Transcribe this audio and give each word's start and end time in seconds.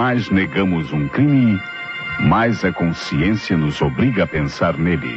mais 0.00 0.30
negamos 0.30 0.94
um 0.94 1.06
crime, 1.06 1.60
mais 2.20 2.64
a 2.64 2.72
consciência 2.72 3.54
nos 3.54 3.82
obriga 3.82 4.24
a 4.24 4.26
pensar 4.26 4.78
nele. 4.78 5.14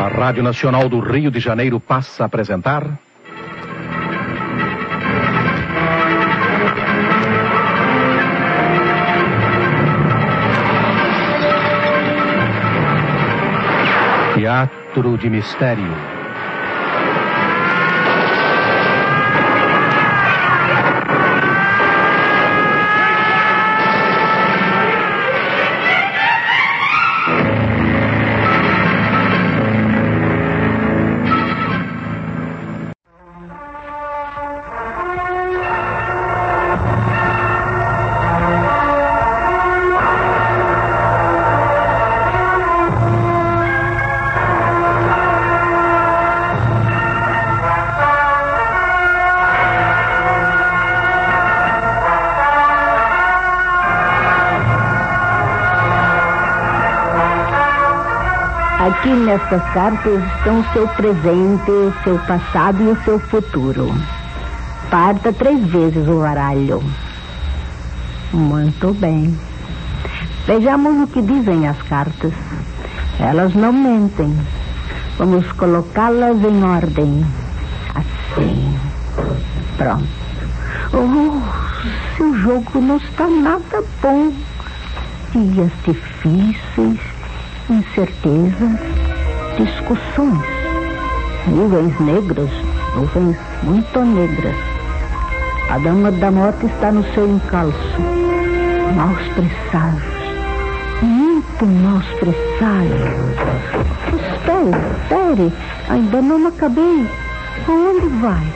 A 0.00 0.08
Rádio 0.08 0.42
Nacional 0.42 0.88
do 0.88 0.98
Rio 0.98 1.30
de 1.30 1.38
Janeiro 1.38 1.78
passa 1.78 2.24
a 2.24 2.26
apresentar. 2.26 2.98
Teatro 14.34 15.16
de 15.16 15.30
Mistério. 15.30 16.21
Aqui 59.32 59.40
nestas 59.40 59.62
cartas 59.72 60.22
estão 60.36 60.60
o 60.60 60.72
seu 60.74 60.88
presente, 60.88 61.70
o 61.70 61.94
seu 62.04 62.18
passado 62.18 62.82
e 62.82 62.88
o 62.88 63.02
seu 63.02 63.18
futuro. 63.18 63.94
Parta 64.90 65.32
três 65.32 65.64
vezes 65.68 66.06
o 66.06 66.20
baralho. 66.20 66.82
Muito 68.30 68.92
bem. 68.92 69.34
Vejamos 70.46 71.02
o 71.02 71.06
que 71.06 71.22
dizem 71.22 71.66
as 71.66 71.80
cartas. 71.82 72.32
Elas 73.18 73.54
não 73.54 73.72
mentem. 73.72 74.36
Vamos 75.16 75.50
colocá-las 75.52 76.36
em 76.36 76.64
ordem. 76.64 77.24
Assim. 77.94 78.78
Pronto. 79.78 80.08
Oh, 80.92 82.16
seu 82.18 82.36
jogo 82.36 82.80
não 82.82 82.98
está 82.98 83.26
nada 83.26 83.82
bom. 84.02 84.30
Dias 85.32 85.72
difíceis, 85.86 87.00
incertezas, 87.70 89.01
discussões. 89.56 90.40
Nuvens 91.46 91.98
negras, 92.00 92.50
nuvens 92.94 93.36
muito 93.62 94.00
negras. 94.00 94.54
A 95.70 95.78
dama 95.78 96.10
da 96.12 96.30
morte 96.30 96.66
está 96.66 96.92
no 96.92 97.02
seu 97.14 97.28
encalço. 97.28 98.00
Maus 98.96 99.28
presságios. 99.34 100.22
Muito 101.02 101.66
maus 101.66 102.06
presságios. 102.20 103.00
Espere, 104.12 104.70
espere. 105.02 105.52
Ainda 105.88 106.22
não 106.22 106.46
acabei. 106.46 107.08
Onde 107.68 108.06
vai? 108.20 108.46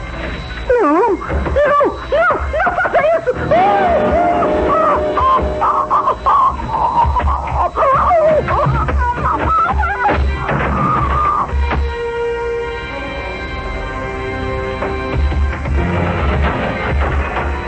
Não, 0.68 0.92
não, 0.92 1.06
não, 1.06 1.86
não 1.86 2.72
faça 2.74 3.00
isso! 3.18 3.34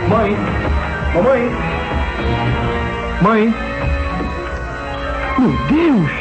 Mãe! 0.09 0.35
Mamãe! 1.13 1.51
Mãe! 3.21 3.53
Meu 5.37 5.51
Deus! 5.67 6.11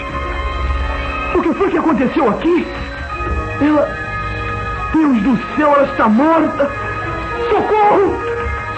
O 1.35 1.41
que 1.41 1.55
foi 1.55 1.71
que 1.71 1.79
aconteceu 1.79 2.29
aqui? 2.29 2.69
Ela. 3.63 3.89
Deus 4.93 5.23
do 5.23 5.39
céu, 5.57 5.73
ela 5.75 5.85
está 5.85 6.07
morta! 6.07 6.71
Socorro! 7.49 8.19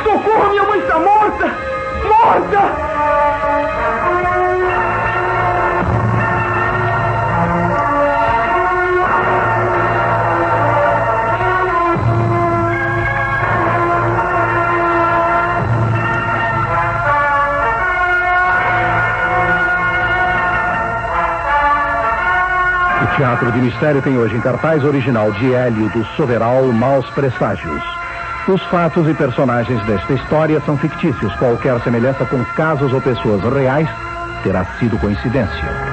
Socorro, 0.04 0.50
minha 0.50 0.62
mãe 0.62 0.78
está 0.78 0.98
morta! 1.00 1.56
Morta! 2.04 2.60
Teatro 23.20 23.52
de 23.52 23.58
Mistério 23.58 24.00
tem 24.00 24.16
hoje 24.16 24.34
em 24.34 24.40
cartaz 24.40 24.82
original 24.82 25.30
de 25.32 25.52
Hélio 25.52 25.90
do 25.90 26.02
Soveral 26.16 26.64
Maus 26.72 27.04
Presságios. 27.10 27.82
Os 28.48 28.62
fatos 28.68 29.06
e 29.06 29.12
personagens 29.12 29.84
desta 29.84 30.14
história 30.14 30.58
são 30.64 30.74
fictícios. 30.78 31.34
Qualquer 31.34 31.78
semelhança 31.82 32.24
com 32.24 32.42
casos 32.56 32.94
ou 32.94 33.00
pessoas 33.02 33.42
reais 33.52 33.90
terá 34.42 34.64
sido 34.78 34.98
coincidência. 34.98 35.89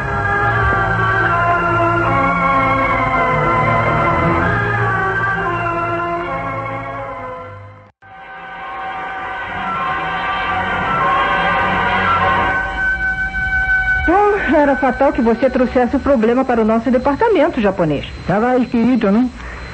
Fatal 14.87 15.11
que 15.11 15.21
você 15.21 15.49
trouxesse 15.49 15.97
o 15.97 15.99
problema 15.99 16.45
para 16.45 16.61
o 16.61 16.65
nosso 16.65 16.89
departamento 16.89 17.59
japonês. 17.59 18.05
Estava 18.21 18.57
escrito, 18.57 19.11
não? 19.11 19.29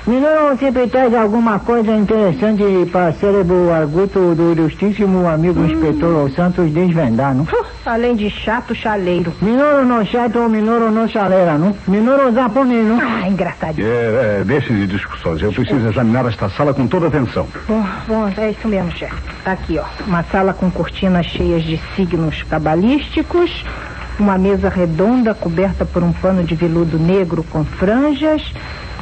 Minoru 0.05 0.57
sempre 0.57 0.87
traz 0.87 1.13
alguma 1.13 1.59
coisa 1.59 1.95
interessante 1.95 2.63
para 2.91 3.11
o 3.11 3.13
cérebro 3.13 3.71
arguto 3.71 4.35
do 4.35 4.51
ilustríssimo 4.51 5.29
amigo 5.29 5.63
inspetor 5.63 6.29
Santos 6.31 6.69
desvendar, 6.71 7.33
não? 7.33 7.43
Uh, 7.43 7.65
além 7.85 8.13
de 8.13 8.29
chato 8.29 8.75
chaleiro. 8.75 9.31
Minoru 9.41 9.85
no 9.85 10.05
chato 10.05 10.39
ou 10.39 10.49
Minoru 10.49 10.91
no 10.91 11.07
chaleira, 11.07 11.57
não? 11.57 11.73
Minoru 11.87 12.33
japonês, 12.33 12.85
não? 12.85 12.99
Ah, 12.99 13.29
engraçadinho. 13.29 13.87
É, 13.87 14.39
é, 14.39 14.43
deixe 14.43 14.73
de 14.73 14.87
discussões. 14.87 15.41
Eu 15.41 15.53
preciso 15.53 15.87
examinar 15.87 16.25
esta 16.25 16.49
sala 16.49 16.73
com 16.73 16.85
toda 16.85 17.07
atenção. 17.07 17.47
Bom, 17.65 17.85
bom, 18.05 18.29
é 18.35 18.49
isso 18.49 18.67
mesmo, 18.67 18.91
chefe. 18.91 19.15
Tá 19.45 19.53
aqui, 19.53 19.77
ó. 19.77 19.85
Uma 20.05 20.23
sala 20.23 20.53
com 20.53 20.69
cortinas 20.69 21.27
cheias 21.27 21.63
de 21.63 21.79
signos 21.95 22.43
cabalísticos, 22.43 23.63
uma 24.23 24.37
mesa 24.37 24.69
redonda 24.69 25.33
coberta 25.33 25.83
por 25.85 26.01
um 26.01 26.13
pano 26.13 26.45
de 26.45 26.55
veludo 26.55 26.97
negro 26.97 27.43
com 27.43 27.65
franjas, 27.65 28.41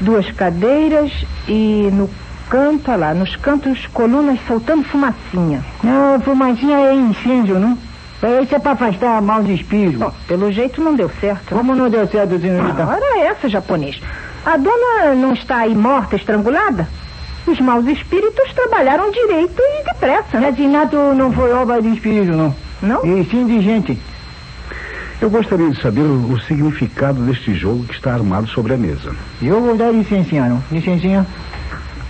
duas 0.02 0.32
cadeiras 0.32 1.12
e 1.48 1.90
no 1.94 2.10
canto, 2.50 2.90
olha 2.90 2.98
lá, 2.98 3.14
nos 3.14 3.36
cantos 3.36 3.86
colunas 3.94 4.40
soltando 4.48 4.84
fumacinha. 4.84 5.64
Não, 5.84 6.20
fumacinha 6.20 6.76
é 6.76 6.96
incêndio, 6.96 7.60
não? 7.60 7.78
Isso 8.42 8.56
é 8.56 8.60
para 8.60 8.72
afastar 8.72 9.22
maus 9.22 9.48
espíritos. 9.48 10.00
Bom, 10.00 10.12
pelo 10.28 10.52
jeito 10.52 10.82
não 10.82 10.96
deu 10.96 11.10
certo. 11.22 11.56
Como 11.56 11.76
não 11.76 11.90
deu 11.90 12.08
certo, 12.08 12.40
senhorita? 12.40 12.86
Ora 12.86 13.20
essa, 13.20 13.48
japonês. 13.48 14.02
A 14.44 14.58
dona 14.58 15.14
não 15.16 15.34
está 15.34 15.58
aí 15.58 15.76
morta, 15.76 16.16
estrangulada? 16.16 16.88
Os 17.46 17.60
maus 17.60 17.86
espíritos 17.88 18.54
trabalharam 18.54 19.12
direito 19.12 19.60
e 19.60 19.84
depressa, 19.86 20.40
né? 20.40 20.48
Assassinato 20.48 20.96
não 21.16 21.32
foi 21.32 21.52
obra 21.54 21.80
de 21.82 21.90
espírito, 21.90 22.32
não. 22.32 22.56
Não? 22.82 23.06
E 23.06 23.24
sim 23.26 23.46
de 23.46 23.62
gente. 23.62 24.00
Eu 25.22 25.30
gostaria 25.30 25.70
de 25.70 25.80
saber 25.82 26.02
o, 26.02 26.34
o 26.34 26.40
significado 26.42 27.22
deste 27.24 27.54
jogo 27.54 27.84
que 27.84 27.94
está 27.94 28.14
armado 28.14 28.48
sobre 28.48 28.74
a 28.74 28.78
mesa. 28.78 29.12
Eu 29.42 29.62
vou 29.62 29.76
dar 29.78 29.92
licencinha, 29.92 30.46
não? 30.50 30.64
Licencinha. 30.72 31.26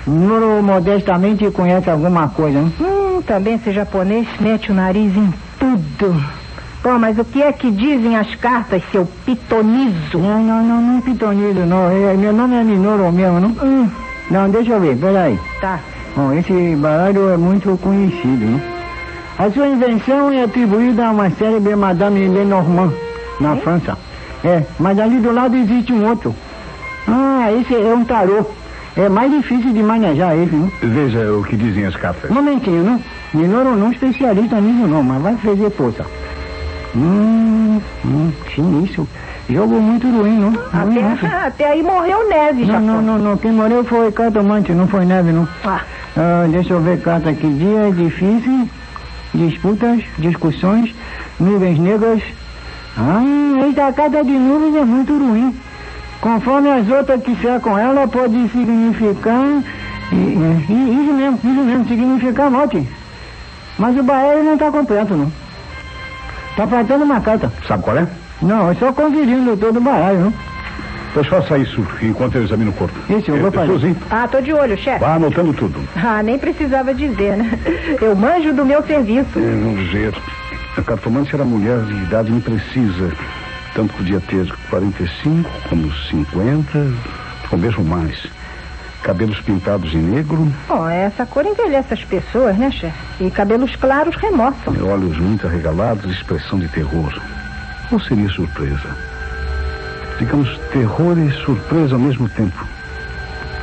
Minoru 0.08 0.64
modestamente 0.64 1.50
conhece 1.52 1.90
alguma 1.90 2.30
coisa, 2.30 2.62
não? 2.62 2.72
Hum, 2.80 3.22
também 3.22 3.56
esse 3.56 3.72
japonês 3.72 4.28
mete 4.40 4.72
o 4.72 4.74
nariz 4.74 5.16
em 5.16 5.32
tudo. 5.60 6.24
Pô, 6.82 6.98
mas 6.98 7.18
o 7.20 7.26
que 7.26 7.44
é 7.44 7.52
que 7.54 7.70
dizem 7.70 8.16
as 8.18 8.34
cartas, 8.36 8.82
seu 8.92 9.06
pitonizo? 9.26 10.18
Não, 10.18 10.42
não, 10.44 10.64
não, 10.66 10.82
não 10.82 11.02
pitonido, 11.02 11.66
não. 11.66 11.92
É, 11.92 12.16
meu 12.16 12.34
nome 12.34 12.56
é 12.56 12.64
Minoru 12.64 13.12
mesmo, 13.12 13.40
não? 13.40 13.50
Hum, 13.50 13.90
Não, 14.32 14.50
deixa 14.50 14.72
eu 14.72 14.80
ver, 14.80 14.98
peraí. 14.98 15.38
tá. 15.60 15.80
Bom, 16.16 16.34
esse 16.34 16.76
baralho 16.78 17.30
é 17.30 17.38
muito 17.38 17.78
conhecido, 17.78 18.46
não? 18.46 18.81
A 19.38 19.50
sua 19.52 19.68
invenção 19.68 20.32
é 20.32 20.44
atribuída 20.44 21.08
a 21.08 21.12
uma 21.12 21.30
célebre 21.32 21.76
Madame 21.76 22.28
Lenormand, 22.28 22.94
na 23.40 23.56
França. 23.58 23.98
É, 24.44 24.64
mas 24.80 25.00
ali 25.00 25.20
do 25.20 25.32
lado 25.32 25.56
existe 25.56 25.94
um 25.94 26.08
outro. 26.08 26.36
Ah, 27.08 27.52
esse 27.60 27.74
é 27.76 27.94
um 27.94 28.04
tarô. 28.04 28.46
É 28.96 29.08
mais 29.08 29.32
difícil 29.32 29.72
de 29.74 29.82
manejar 29.82 30.36
esse, 30.38 30.54
não? 30.54 30.70
Veja 30.82 31.32
o 31.34 31.44
que 31.44 31.56
dizem 31.56 31.86
as 31.86 31.96
cartas. 31.96 32.30
Momentinho, 32.30 32.84
não? 32.84 33.00
Menor 33.34 33.64
não 33.64 33.92
especialista 33.92 34.60
nisso 34.60 34.88
não, 34.88 35.02
mas 35.02 35.22
vai 35.22 35.36
fazer 35.38 35.70
força. 35.72 36.06
Hum, 36.96 37.80
hum, 38.06 38.32
sinistro. 38.54 39.08
Jogo 39.50 39.76
muito 39.76 40.08
ruim, 40.10 40.38
não? 40.38 40.50
Ruim, 40.50 41.02
não. 41.02 41.14
Até, 41.14 41.28
até 41.48 41.66
aí 41.72 41.82
morreu 41.84 42.28
neve, 42.30 42.66
já. 42.66 42.80
Não, 42.80 43.02
não, 43.02 43.18
não, 43.18 43.20
não. 43.32 43.38
Quem 43.38 43.52
morreu 43.54 43.84
foi 43.86 44.12
cartomante, 44.12 44.74
não 44.74 44.88
foi 44.88 45.06
neve, 45.06 45.32
não. 45.32 45.48
Ah, 45.66 45.82
Ah, 46.18 46.46
deixa 46.50 46.74
eu 46.74 46.82
ver 46.82 47.00
carta 47.02 47.30
aqui. 47.30 47.48
Dia 47.48 47.92
difícil, 47.92 48.68
disputas, 49.34 50.04
discussões, 50.18 50.94
nuvens 51.40 51.80
negras. 51.80 52.22
Ah, 52.98 53.22
essa 53.70 53.94
carta 53.94 54.24
de 54.24 54.32
nuvens 54.32 54.76
é 54.76 54.86
muito 54.86 55.18
ruim. 55.18 55.56
Conforme 56.20 56.70
as 56.70 56.88
outras 56.90 57.22
que 57.24 57.36
cercam 57.38 57.78
ela, 57.78 58.08
pode 58.08 58.50
significar. 58.50 59.44
Isso 60.12 61.14
mesmo, 61.14 61.40
isso 61.44 61.64
mesmo, 61.64 61.88
significar 61.88 62.52
morte. 62.52 62.88
Mas 63.80 63.98
o 63.98 64.04
baralho 64.04 64.44
não 64.44 64.54
está 64.54 64.70
completo, 64.70 65.16
não. 65.16 65.32
Tá 66.56 66.68
faltando 66.68 67.06
uma 67.06 67.22
carta. 67.22 67.52
Sabe 67.68 67.84
qual 67.84 67.98
é? 67.98 68.08
Não, 68.42 68.70
é 68.70 68.76
só 68.76 68.92
conferindo 68.92 69.56
todo 69.58 69.78
o 69.78 69.82
baralho, 69.82 70.20
não? 70.20 70.34
Pois 71.14 71.28
faça 71.28 71.58
isso 71.58 71.86
enquanto 72.02 72.36
eu 72.36 72.44
examino 72.44 72.72
o 72.72 72.74
corpo. 72.74 72.98
Isso, 73.14 73.32
eu 73.32 73.38
vou 73.38 73.50
Eh, 73.50 73.52
fazer. 73.52 73.72
Suzy, 73.74 73.98
ah, 74.10 74.28
tô 74.30 74.40
de 74.40 74.54
olho, 74.54 74.78
chefe. 74.78 75.00
vá 75.00 75.16
anotando 75.16 75.54
tudo. 75.54 75.80
Ah, 75.96 76.24
nem 76.24 76.38
precisava 76.40 76.94
dizer, 76.94 77.36
né? 77.38 77.60
Eu 78.02 78.16
manjo 78.16 78.54
do 78.54 78.66
meu 78.66 78.82
serviço. 78.84 79.28
Eh, 79.38 79.60
Vamos 79.62 79.86
dizer, 79.90 80.14
a 80.78 80.82
cartomante 80.82 81.36
era 81.36 81.44
mulher 81.44 81.80
de 81.82 81.94
idade 81.94 82.32
imprecisa. 82.32 83.12
Tanto 83.76 83.94
podia 83.94 84.20
ter 84.22 84.52
45 84.70 85.50
como 85.70 85.92
50, 86.10 86.94
ou 87.52 87.58
mesmo 87.58 87.84
mais. 87.84 88.26
Cabelos 89.04 89.40
pintados 89.42 89.94
em 89.96 89.98
negro, 89.98 90.48
Bom, 90.68 90.88
essa 90.88 91.26
cor 91.26 91.44
envelhece 91.46 91.92
as 91.94 92.04
pessoas, 92.04 92.56
né, 92.56 92.70
chefe? 92.70 92.96
E 93.20 93.32
cabelos 93.32 93.76
claros 93.76 94.16
remoçam. 94.16 94.74
olhos 94.88 95.18
muito 95.18 95.48
arregalados, 95.48 96.06
expressão 96.12 96.60
de 96.60 96.68
terror. 96.68 97.12
Ou 97.92 98.00
seria 98.00 98.30
surpresa? 98.30 98.96
Digamos, 100.22 100.56
terror 100.72 101.18
e 101.18 101.32
surpresa 101.44 101.96
ao 101.96 102.00
mesmo 102.00 102.30
tempo. 102.30 102.64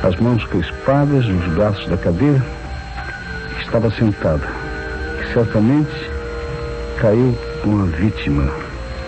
As 0.03 0.13
mãos 0.17 0.43
crispadas 0.43 1.25
nos 1.25 1.53
braços 1.53 1.87
da 1.87 1.95
cadeira. 1.95 2.43
Estava 3.61 3.89
sentada. 3.91 4.45
E 5.23 5.33
certamente 5.33 5.89
caiu 6.99 7.33
uma 7.63 7.85
vítima. 7.85 8.51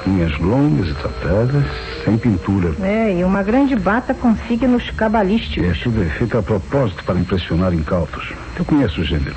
Unhas 0.07 0.35
longas 0.39 0.87
e 0.91 0.93
tratadas, 0.93 1.65
sem 2.05 2.17
pintura. 2.17 2.71
É, 2.81 3.19
e 3.19 3.23
uma 3.25 3.43
grande 3.43 3.75
bata 3.75 4.13
com 4.13 4.33
signos 4.47 4.87
É, 4.87 4.91
cabalísticos. 4.93 5.77
tudo 5.81 6.03
é 6.03 6.05
feito 6.05 6.37
a 6.37 6.41
propósito 6.41 7.03
para 7.03 7.19
impressionar 7.19 7.73
incautos. 7.73 8.31
Eu 8.57 8.63
conheço 8.63 9.01
o 9.01 9.03
gênero. 9.03 9.35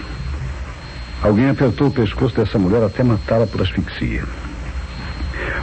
Alguém 1.20 1.50
apertou 1.50 1.88
o 1.88 1.90
pescoço 1.90 2.37
dessa 2.37 2.60
mulher 2.60 2.81
até 2.84 3.02
matá-la 3.02 3.46
por 3.49 3.60
asfixia. 3.60 4.22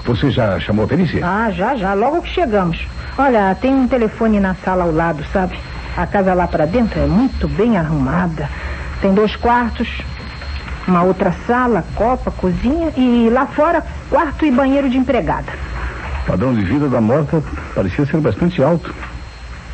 Você 0.05 0.31
já 0.31 0.59
chamou 0.59 0.85
a 0.85 0.87
perícia? 0.87 1.25
Ah, 1.25 1.51
já, 1.51 1.75
já, 1.75 1.93
logo 1.93 2.21
que 2.21 2.29
chegamos. 2.29 2.87
Olha, 3.17 3.55
tem 3.55 3.73
um 3.73 3.87
telefone 3.87 4.39
na 4.39 4.55
sala 4.55 4.83
ao 4.83 4.91
lado, 4.91 5.23
sabe? 5.31 5.57
A 5.95 6.07
casa 6.07 6.33
lá 6.33 6.47
pra 6.47 6.65
dentro 6.65 6.99
é 6.99 7.05
muito 7.05 7.47
bem 7.47 7.77
arrumada. 7.77 8.49
Tem 9.01 9.13
dois 9.13 9.35
quartos, 9.35 9.87
uma 10.87 11.03
outra 11.03 11.33
sala, 11.45 11.83
copa, 11.95 12.31
cozinha 12.31 12.91
e 12.97 13.29
lá 13.31 13.45
fora, 13.45 13.83
quarto 14.09 14.45
e 14.45 14.51
banheiro 14.51 14.89
de 14.89 14.97
empregada. 14.97 15.51
O 16.23 16.25
padrão 16.27 16.53
de 16.53 16.63
vida 16.63 16.87
da 16.87 17.01
morta 17.01 17.43
parecia 17.75 18.05
ser 18.05 18.17
bastante 18.17 18.63
alto. 18.63 18.93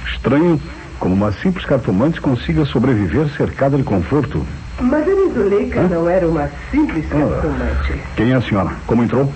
Estranho 0.06 0.60
como 1.00 1.14
uma 1.14 1.32
simples 1.32 1.66
cartomante 1.66 2.20
consiga 2.20 2.66
sobreviver 2.66 3.28
cercada 3.38 3.78
de 3.78 3.84
conforto. 3.84 4.46
Madame 4.80 5.34
Zuleika 5.34 5.84
não 5.84 6.10
era 6.10 6.28
uma 6.28 6.50
simples 6.72 7.06
cartomante. 7.08 8.02
Quem 8.16 8.32
é 8.32 8.36
a 8.36 8.42
senhora? 8.42 8.72
Como 8.86 9.04
entrou? 9.04 9.32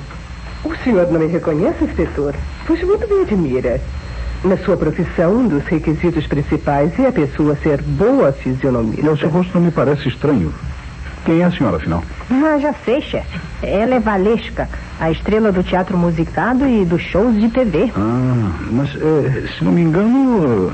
O 0.64 0.76
senhor 0.84 1.12
não 1.12 1.20
me 1.20 1.28
reconhece, 1.28 1.84
inspetor? 1.84 2.36
Pois 2.68 2.82
muito 2.84 3.08
me 3.08 3.22
admira. 3.22 3.82
Na 4.44 4.58
sua 4.58 4.76
profissão, 4.76 5.34
um 5.34 5.48
dos 5.48 5.64
requisitos 5.66 6.26
principais 6.26 6.92
é 7.00 7.08
a 7.08 7.12
pessoa 7.12 7.56
ser 7.62 7.82
boa 7.82 8.32
fisionomia. 8.32 9.12
O 9.12 9.18
seu 9.18 9.30
rosto 9.30 9.52
não 9.56 9.66
me 9.66 9.72
parece 9.72 10.08
estranho. 10.10 10.54
Quem 11.26 11.42
é 11.42 11.46
a 11.46 11.52
senhora, 11.52 11.78
afinal? 11.78 12.04
Ah, 12.32 12.58
já 12.60 12.74
sei, 12.84 13.02
chefe. 13.02 13.40
Ela 13.62 13.96
é 13.96 14.00
Valesca, 14.00 14.68
a 15.00 15.12
estrela 15.12 15.52
do 15.52 15.62
teatro 15.62 15.96
musicado 15.96 16.68
e 16.68 16.84
dos 16.84 17.02
shows 17.04 17.40
de 17.40 17.50
TV. 17.50 17.92
Ah, 17.96 18.52
mas 18.72 18.90
eh, 18.96 19.48
se 19.56 19.64
não 19.64 19.72
me 19.72 19.82
engano, 19.82 20.74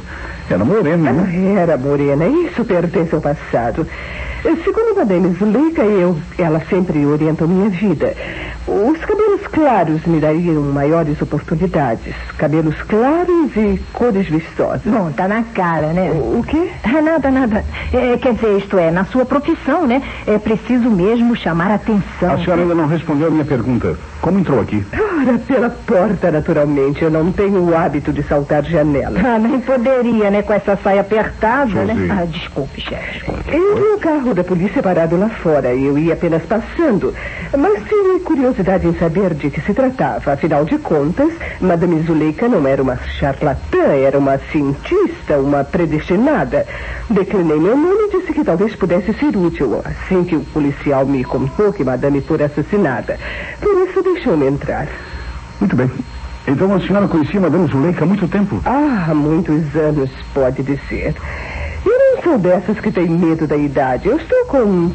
era 0.49 0.63
morena, 0.63 1.11
né? 1.11 1.55
Era 1.57 1.77
morena, 1.77 2.25
isso 2.27 2.63
pertence 2.63 3.13
ao 3.13 3.19
passado. 3.19 3.85
Segundo 4.63 4.95
Madame 4.95 5.35
Zuleika, 5.37 5.81
eu, 5.81 6.17
ela 6.37 6.61
sempre 6.69 7.05
orientou 7.05 7.47
minha 7.47 7.69
vida. 7.69 8.15
Os 8.67 8.99
cabelos 8.99 9.47
claros 9.47 10.05
me 10.05 10.19
dariam 10.19 10.61
maiores 10.61 11.21
oportunidades. 11.21 12.13
Cabelos 12.37 12.75
claros 12.83 13.55
e 13.55 13.79
cores 13.93 14.27
vistosas. 14.27 14.81
Bom, 14.83 15.09
tá 15.11 15.25
na 15.27 15.41
cara, 15.43 15.93
né? 15.93 16.11
O, 16.11 16.39
o 16.39 16.43
quê? 16.45 16.69
Ah, 16.83 17.01
nada, 17.01 17.31
nada. 17.31 17.63
É, 17.93 18.17
quer 18.17 18.33
dizer, 18.33 18.57
isto 18.57 18.77
é, 18.77 18.91
na 18.91 19.05
sua 19.05 19.25
profissão, 19.25 19.87
né? 19.87 20.01
É 20.25 20.37
preciso 20.37 20.89
mesmo 20.89 21.33
chamar 21.35 21.71
a 21.71 21.75
atenção. 21.75 22.33
A 22.33 22.37
senhora 22.39 22.61
ainda 22.61 22.75
não 22.75 22.87
respondeu 22.87 23.29
a 23.29 23.31
minha 23.31 23.45
pergunta. 23.45 23.97
Como 24.21 24.39
entrou 24.39 24.59
aqui? 24.59 24.85
Ora, 24.93 25.37
pela 25.39 25.69
porta, 25.69 26.29
naturalmente. 26.31 27.01
Eu 27.03 27.09
não 27.09 27.31
tenho 27.31 27.63
o 27.63 27.75
hábito 27.77 28.11
de 28.11 28.21
saltar 28.23 28.63
janela. 28.65 29.17
Ah, 29.23 29.39
nem 29.39 29.61
poderia, 29.61 30.29
né? 30.29 30.41
Com 30.41 30.53
essa 30.53 30.77
saia 30.83 31.01
apertada, 31.01 31.71
Sozinho. 31.71 32.07
né? 32.07 32.17
Ah, 32.21 32.25
desculpe, 32.25 32.81
chefe. 32.81 33.23
Eu 33.47 33.75
vi 33.75 33.83
o 33.95 33.99
carro 33.99 34.33
da 34.33 34.43
polícia 34.43 34.83
parado 34.83 35.17
lá 35.17 35.29
fora. 35.29 35.73
Eu 35.73 35.97
ia 35.97 36.13
apenas 36.13 36.43
passando. 36.43 37.13
Mas 37.57 37.83
tive 37.83 38.19
curiosidade 38.57 38.87
em 38.87 38.93
saber 38.95 39.33
de 39.33 39.49
que 39.49 39.61
se 39.61 39.73
tratava. 39.73 40.33
Afinal 40.33 40.65
de 40.65 40.77
contas, 40.79 41.31
Madame 41.61 42.01
Zuleika 42.03 42.47
não 42.47 42.67
era 42.67 42.81
uma 42.81 42.97
charlatã, 42.97 43.83
era 43.93 44.17
uma 44.17 44.37
cientista, 44.51 45.37
uma 45.37 45.63
predestinada. 45.63 46.65
Declinei 47.09 47.59
meu 47.59 47.77
nome 47.77 48.07
e 48.07 48.19
disse 48.19 48.33
que 48.33 48.43
talvez 48.43 48.75
pudesse 48.75 49.13
ser 49.13 49.35
útil. 49.37 49.81
Assim 49.85 50.23
que 50.23 50.35
o 50.35 50.41
policial 50.41 51.05
me 51.05 51.23
contou 51.23 51.71
que 51.71 51.83
Madame 51.83 52.21
fora 52.21 52.45
assassinada. 52.45 53.17
Por 53.61 53.87
isso 53.87 54.01
deixou-me 54.01 54.47
entrar. 54.47 54.87
Muito 55.59 55.75
bem. 55.75 55.89
Então 56.47 56.73
a 56.73 56.79
senhora 56.79 57.07
conhecia 57.07 57.39
Madame 57.39 57.67
Zuleika 57.67 58.03
há 58.03 58.07
muito 58.07 58.27
tempo? 58.27 58.59
Ah, 58.65 59.07
há 59.09 59.13
muitos 59.13 59.75
anos, 59.75 60.09
pode 60.33 60.63
dizer. 60.63 61.15
Eu 61.85 61.99
não 61.99 62.23
sou 62.23 62.37
dessas 62.37 62.79
que 62.79 62.91
tem 62.91 63.07
medo 63.07 63.45
da 63.45 63.55
idade. 63.55 64.07
Eu 64.07 64.17
estou 64.17 64.45
com 64.45 64.91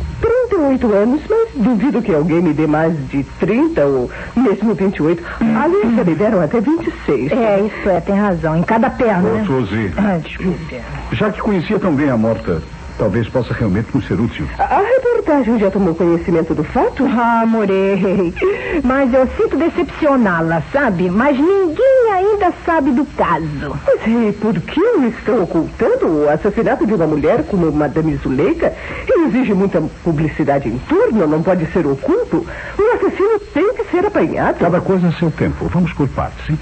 38 0.56 0.92
anos, 0.92 1.20
mas 1.28 1.48
duvido 1.54 2.02
que 2.02 2.14
alguém 2.14 2.42
me 2.42 2.52
dê 2.52 2.66
mais 2.66 2.94
de 3.08 3.24
30 3.40 3.84
ou 3.86 4.10
mesmo 4.36 4.74
28. 4.74 5.22
Aliás, 5.40 5.96
já 5.96 6.04
me 6.04 6.14
deram 6.14 6.40
até 6.42 6.60
26. 6.60 7.32
É, 7.32 7.60
isso 7.60 7.88
é, 7.88 8.00
tem 8.00 8.14
razão. 8.14 8.56
Em 8.56 8.62
cada 8.62 8.90
perna, 8.90 9.28
Ô, 9.28 9.32
né? 9.34 9.44
Suzy, 9.46 9.90
Ah, 9.96 10.18
desculpe. 10.22 10.80
já 11.12 11.30
que 11.30 11.40
conhecia 11.40 11.78
tão 11.78 11.94
bem 11.94 12.10
a 12.10 12.16
morta, 12.16 12.62
talvez 12.98 13.28
possa 13.28 13.52
realmente 13.54 13.88
nos 13.94 14.06
ser 14.06 14.20
útil. 14.20 14.46
A 14.58 14.82
a 14.82 14.84
reportagem 14.84 15.58
já 15.58 15.70
tomou 15.70 15.94
conhecimento 15.94 16.54
do 16.54 16.64
fato? 16.64 17.04
Ah, 17.06 17.44
morei. 17.46 18.34
Mas 18.82 19.12
eu 19.14 19.28
sinto 19.36 19.56
decepcioná-la, 19.56 20.62
sabe? 20.72 21.08
Mas 21.08 21.38
ninguém 21.38 22.12
ainda 22.12 22.52
sabe 22.66 22.90
do 22.90 23.04
caso. 23.16 23.78
Mas 23.86 24.06
e 24.06 24.32
por 24.32 24.54
que 24.60 24.80
o 24.80 25.04
estão 25.06 25.42
ocultando? 25.42 26.06
O 26.06 26.28
assassinato 26.28 26.86
de 26.86 26.94
uma 26.94 27.06
mulher 27.06 27.44
como 27.44 27.70
Madame 27.70 28.16
Zuleika 28.16 28.72
Ele 29.08 29.26
exige 29.26 29.54
muita 29.54 29.80
publicidade 30.02 30.68
em 30.68 30.78
torno, 30.78 31.26
não 31.26 31.42
pode 31.42 31.64
ser 31.66 31.86
oculto. 31.86 32.44
O 32.78 32.96
assassino 32.96 33.38
tem 33.54 33.74
que 33.74 33.84
ser 33.90 34.04
apanhado. 34.04 34.58
Cada 34.58 34.80
coisa 34.80 35.08
a 35.08 35.12
seu 35.12 35.30
tempo. 35.30 35.68
Vamos 35.68 35.92
por 35.92 36.08
partes, 36.08 36.50
hein? 36.50 36.58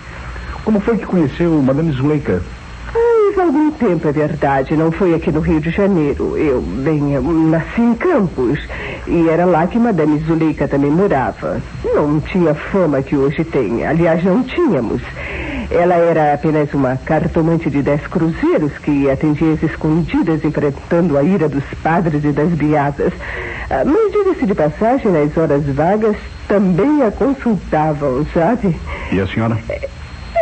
Como 0.65 0.81
foi 0.81 0.99
que 0.99 1.07
conheceu 1.07 1.51
Madame 1.63 1.91
Zuleika? 1.93 2.43
Faz 3.31 3.47
algum 3.47 3.71
tempo, 3.71 4.09
é 4.09 4.13
verdade. 4.13 4.77
Não 4.77 4.91
foi 4.91 5.15
aqui 5.15 5.31
no 5.31 5.39
Rio 5.39 5.61
de 5.61 5.71
Janeiro. 5.71 6.37
Eu, 6.37 6.61
bem, 6.61 7.13
eu 7.13 7.23
nasci 7.23 7.81
em 7.81 7.95
Campos. 7.95 8.59
E 9.07 9.29
era 9.29 9.45
lá 9.45 9.69
que 9.69 9.79
Madame 9.79 10.19
Zuleika 10.27 10.67
também 10.67 10.91
morava. 10.91 11.61
Não 11.85 12.21
tinha 12.21 12.55
fama 12.55 13.01
que 13.03 13.17
hoje 13.17 13.45
tem. 13.45 13.87
Aliás, 13.87 14.25
não 14.25 14.43
tínhamos. 14.43 15.01
Ela 15.71 15.95
era 15.95 16.35
apenas 16.35 16.75
uma 16.75 16.97
cartomante 16.97 17.71
de 17.71 17.83
dez 17.83 18.05
cruzeiros 18.09 18.73
que 18.79 19.09
atendia 19.09 19.53
as 19.53 19.63
escondidas, 19.63 20.45
enfrentando 20.45 21.17
a 21.17 21.23
ira 21.23 21.49
dos 21.49 21.65
padres 21.85 22.25
e 22.25 22.33
das 22.33 22.49
beatas. 22.49 23.13
Ah, 23.71 23.85
Mas, 23.85 24.11
diga-se 24.11 24.45
de 24.45 24.55
passagem, 24.57 25.13
nas 25.13 25.37
horas 25.37 25.65
vagas 25.67 26.17
também 26.49 27.05
a 27.05 27.13
consultavam, 27.13 28.27
sabe? 28.35 28.77
E 29.13 29.21
a 29.21 29.27
senhora? 29.29 29.57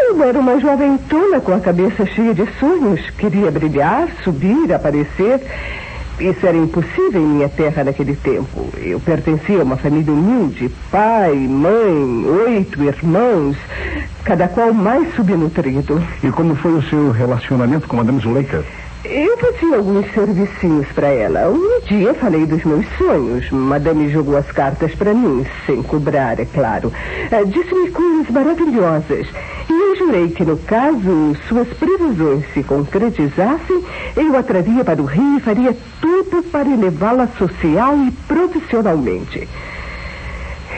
Eu 0.09 0.25
era 0.25 0.41
uma 0.41 0.59
jovem 0.59 0.97
tona 0.97 1.39
com 1.39 1.53
a 1.53 1.61
cabeça 1.61 2.07
cheia 2.07 2.33
de 2.33 2.47
sonhos. 2.59 2.99
Queria 3.11 3.51
brilhar, 3.51 4.09
subir, 4.25 4.73
aparecer. 4.73 5.39
Isso 6.19 6.47
era 6.47 6.57
impossível 6.57 7.21
em 7.21 7.27
minha 7.27 7.49
terra 7.49 7.85
naquele 7.85 8.17
tempo. 8.17 8.71
Eu 8.79 8.99
pertencia 9.01 9.61
a 9.61 9.65
uma 9.65 9.77
família 9.77 10.11
humilde. 10.11 10.71
Pai, 10.91 11.35
mãe, 11.35 12.25
oito 12.47 12.83
irmãos. 12.83 13.59
cada 14.25 14.49
qual 14.49 14.73
mais 14.73 15.15
subnutrido. 15.15 16.03
E 16.25 16.31
como 16.31 16.57
foi 16.57 16.73
o 16.73 16.83
seu 16.83 17.11
relacionamento 17.11 17.87
com 17.87 17.99
Madame 17.99 18.19
Zuleika? 18.21 18.65
Eu 19.11 19.39
fazia 19.39 19.77
alguns 19.77 20.05
servicinhos 20.13 20.87
para 20.89 21.09
ela. 21.09 21.49
Um 21.49 21.81
dia 21.81 22.13
falei 22.13 22.45
dos 22.45 22.63
meus 22.63 22.85
sonhos. 22.99 23.51
Madame 23.51 24.11
jogou 24.11 24.37
as 24.37 24.53
cartas 24.53 24.95
para 24.95 25.15
mim, 25.15 25.47
sem 25.65 25.83
cobrar, 25.83 26.39
é 26.39 26.45
claro. 26.45 26.93
Eh, 27.31 27.43
Disse-me 27.47 27.91
coisas 27.91 28.29
maravilhosas. 28.29 29.27
E 29.71 29.73
eu 29.73 29.97
jurei 29.97 30.29
que, 30.29 30.45
no 30.45 30.59
caso 30.59 31.35
suas 31.49 31.69
previsões 31.69 32.45
se 32.53 32.63
concretizassem, 32.63 33.83
eu 34.15 34.37
a 34.37 34.43
traria 34.43 34.85
para 34.85 35.01
o 35.01 35.07
Rio 35.07 35.39
e 35.39 35.41
faria 35.41 35.75
tudo 36.03 36.43
para 36.43 36.69
elevá-la 36.69 37.29
social 37.39 37.97
e 37.97 38.11
profissionalmente. 38.11 39.49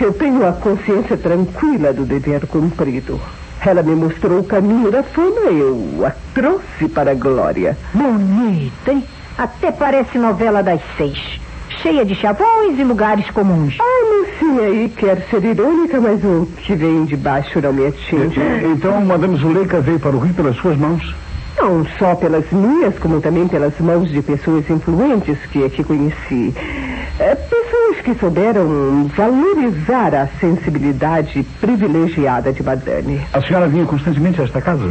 Eu 0.00 0.12
tenho 0.12 0.46
a 0.46 0.52
consciência 0.52 1.16
tranquila 1.16 1.92
do 1.92 2.04
dever 2.04 2.46
cumprido. 2.46 3.20
Ela 3.64 3.82
me 3.82 3.94
mostrou 3.94 4.40
o 4.40 4.44
caminho 4.44 4.90
da 4.90 5.02
fama, 5.02 5.50
eu 5.50 6.06
a 6.06 6.12
trouxe 6.34 6.88
para 6.88 7.10
a 7.10 7.14
glória. 7.14 7.76
Bonita, 7.92 8.92
hein? 8.92 9.04
Até 9.36 9.70
parece 9.70 10.18
novela 10.18 10.62
das 10.62 10.80
seis. 10.96 11.40
Cheia 11.82 12.04
de 12.04 12.14
chavões 12.14 12.78
e 12.78 12.84
lugares 12.84 13.30
comuns. 13.30 13.76
A 13.80 13.84
mocinha 14.16 14.62
aí 14.62 14.92
quer 14.94 15.26
ser 15.30 15.44
irônica, 15.44 16.00
mas 16.00 16.22
o 16.24 16.48
que 16.58 16.74
vem 16.74 17.04
de 17.04 17.16
baixo 17.16 17.60
não 17.60 17.72
me 17.72 17.86
atinge. 17.86 18.40
Então, 18.70 19.00
Madame 19.02 19.36
Zuleika 19.36 19.80
veio 19.80 20.00
para 20.00 20.16
o 20.16 20.18
Rio 20.18 20.34
pelas 20.34 20.56
suas 20.56 20.76
mãos? 20.76 21.14
Não 21.58 21.86
só 21.98 22.14
pelas 22.14 22.50
minhas, 22.50 22.98
como 22.98 23.20
também 23.20 23.46
pelas 23.46 23.78
mãos 23.78 24.10
de 24.10 24.22
pessoas 24.22 24.68
influentes 24.68 25.38
que 25.52 25.64
aqui 25.64 25.84
conheci. 25.84 26.54
É, 27.20 27.34
pessoas 27.34 28.00
que 28.02 28.14
souberam 28.14 29.04
valorizar 29.14 30.14
a 30.14 30.26
sensibilidade 30.40 31.42
privilegiada 31.60 32.50
de 32.50 32.62
Madame. 32.62 33.20
A 33.34 33.42
senhora 33.42 33.68
vinha 33.68 33.84
constantemente 33.84 34.40
a 34.40 34.44
esta 34.44 34.62
casa? 34.62 34.90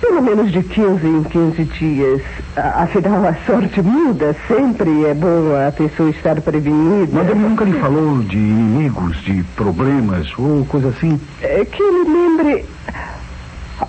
Pelo 0.00 0.20
menos 0.22 0.50
de 0.50 0.60
15 0.60 1.06
em 1.06 1.22
15 1.22 1.64
dias. 1.66 2.20
A- 2.56 2.82
Afinal, 2.82 3.24
a 3.24 3.34
sorte 3.46 3.80
muda. 3.80 4.34
Sempre 4.48 5.04
é 5.06 5.14
bom 5.14 5.54
a 5.68 5.70
pessoa 5.70 6.10
estar 6.10 6.40
prevenida. 6.40 7.16
Madame 7.16 7.40
nunca 7.48 7.64
lhe 7.64 7.78
falou 7.78 8.18
de 8.24 8.36
inimigos, 8.36 9.16
de 9.22 9.44
problemas 9.54 10.26
ou 10.36 10.64
coisa 10.66 10.88
assim? 10.88 11.20
É 11.40 11.64
que 11.64 11.80
eu 11.80 11.92
me 11.92 12.12
lembre. 12.12 12.64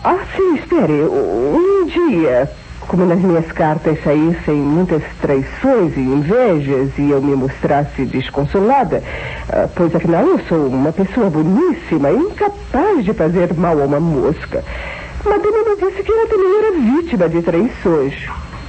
Ah, 0.03 0.19
sim, 0.35 0.55
espere. 0.57 0.93
Um 0.93 1.87
dia, 1.87 2.47
como 2.91 3.05
nas 3.05 3.19
minhas 3.19 3.49
cartas 3.53 4.03
saíssem 4.03 4.55
muitas 4.55 5.01
traições 5.21 5.95
e 5.95 6.01
invejas 6.01 6.89
e 6.97 7.09
eu 7.09 7.21
me 7.21 7.33
mostrasse 7.37 8.03
desconsolada, 8.03 9.01
ah, 9.47 9.69
pois 9.73 9.95
afinal 9.95 10.25
eu 10.25 10.37
sou 10.49 10.67
uma 10.67 10.91
pessoa 10.91 11.29
boníssima, 11.29 12.11
incapaz 12.11 13.05
de 13.05 13.13
fazer 13.13 13.53
mal 13.53 13.81
a 13.81 13.85
uma 13.85 13.99
mosca. 14.01 14.61
Madame 15.23 15.69
me 15.69 15.75
disse 15.77 16.03
que 16.03 16.11
ela 16.11 16.27
também 16.27 16.57
era 16.57 16.99
vítima 16.99 17.29
de 17.29 17.41
traições. 17.41 18.13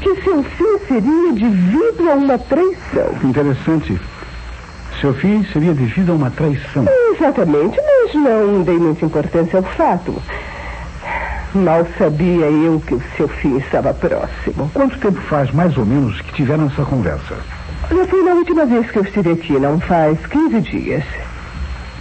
Que 0.01 0.23
seu 0.23 0.45
fim 0.45 0.79
seria 0.87 1.33
devido 1.33 2.09
a 2.09 2.15
uma 2.15 2.39
traição. 2.39 3.15
Interessante. 3.25 4.01
Seu 5.01 5.15
fim 5.15 5.45
seria 5.53 5.75
devido 5.75 6.13
a 6.13 6.15
uma 6.15 6.31
traição. 6.31 6.87
Exatamente, 7.13 7.77
mas 7.77 8.15
não 8.15 8.63
dei 8.63 8.79
muita 8.79 9.05
importância 9.05 9.59
ao 9.59 9.65
fato. 9.65 10.15
Mal 11.55 11.87
sabia 11.99 12.47
eu 12.47 12.83
que 12.87 12.95
o 12.95 13.03
seu 13.17 13.29
fim 13.29 13.59
estava 13.59 13.93
próximo. 13.93 14.71
Quanto 14.73 14.99
tempo 14.99 15.21
faz, 15.23 15.51
mais 15.53 15.77
ou 15.77 15.85
menos, 15.85 16.21
que 16.23 16.33
tiveram 16.33 16.67
essa 16.67 16.83
conversa? 16.85 17.37
Já 17.91 18.07
foi 18.07 18.23
na 18.23 18.33
última 18.33 18.65
vez 18.65 18.91
que 18.91 18.99
eu 18.99 19.03
estive 19.03 19.33
aqui, 19.33 19.53
não 19.59 19.79
faz 19.79 20.19
15 20.27 20.61
dias. 20.63 21.05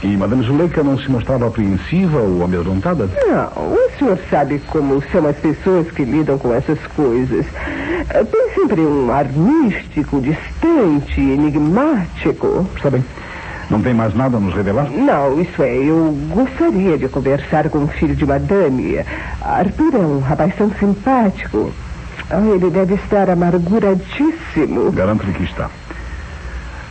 E 0.04 0.18
Madame 0.18 0.44
Zuleika 0.44 0.82
não 0.82 0.98
se 0.98 1.12
mostrava 1.12 1.48
apreensiva 1.48 2.20
ou 2.20 2.44
amedrontada? 2.44 3.10
Não, 3.28 3.64
o 3.64 3.92
senhor 4.00 4.18
sabe 4.30 4.60
como 4.68 5.04
são 5.12 5.28
as 5.28 5.36
pessoas 5.36 5.92
que 5.92 6.04
lidam 6.04 6.38
com 6.40 6.54
essas 6.54 6.80
coisas. 6.96 7.46
Tem 8.10 8.54
sempre 8.56 8.82
um 8.82 9.12
ar 9.12 9.26
místico, 9.26 10.20
distante, 10.22 11.20
enigmático. 11.20 12.66
Está 12.76 12.90
bem. 12.90 13.04
Não 13.72 13.82
tem 13.82 13.94
mais 13.94 14.14
nada 14.14 14.36
a 14.36 14.40
nos 14.40 14.54
revelar? 14.54 14.90
Não, 14.92 15.40
isso 15.40 15.64
é, 15.64 15.74
eu 15.78 16.14
gostaria 16.30 16.98
de 16.98 17.08
conversar 17.08 17.70
com 17.70 17.86
o 17.86 17.88
filho 17.88 18.14
de 18.14 18.26
madame. 18.26 19.00
Arthur 19.42 19.96
é 19.96 20.00
um 20.00 20.20
rapaz 20.20 20.54
tão 20.58 20.70
simpático. 20.78 21.72
Ah, 22.30 22.42
ele 22.54 22.70
deve 22.70 22.96
estar 22.96 23.30
amarguradíssimo. 23.30 24.92
Garanto-lhe 24.92 25.32
que 25.32 25.44
está. 25.44 25.70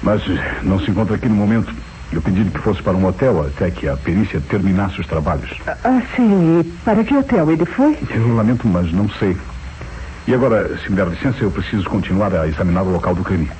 Mas 0.02 0.22
eh, 0.22 0.54
não 0.62 0.80
se 0.80 0.90
encontra 0.90 1.16
aqui 1.16 1.28
no 1.28 1.34
momento. 1.34 1.70
Eu 2.10 2.22
pedi-lhe 2.22 2.50
que 2.50 2.58
fosse 2.60 2.82
para 2.82 2.96
um 2.96 3.04
hotel 3.06 3.46
até 3.46 3.70
que 3.70 3.86
a 3.86 3.94
perícia 3.98 4.40
terminasse 4.40 5.02
os 5.02 5.06
trabalhos. 5.06 5.54
Ah, 5.84 6.00
sim, 6.16 6.60
e 6.60 6.64
para 6.82 7.04
que 7.04 7.14
hotel 7.14 7.50
ele 7.50 7.66
foi? 7.66 7.98
Eu 8.08 8.34
lamento, 8.34 8.66
mas 8.66 8.90
não 8.90 9.06
sei. 9.10 9.36
E 10.26 10.32
agora, 10.34 10.78
se 10.78 10.90
me 10.90 10.96
der 10.96 11.08
licença, 11.08 11.44
eu 11.44 11.50
preciso 11.50 11.88
continuar 11.90 12.34
a 12.34 12.48
examinar 12.48 12.82
o 12.82 12.90
local 12.90 13.14
do 13.14 13.22
crime. 13.22 13.50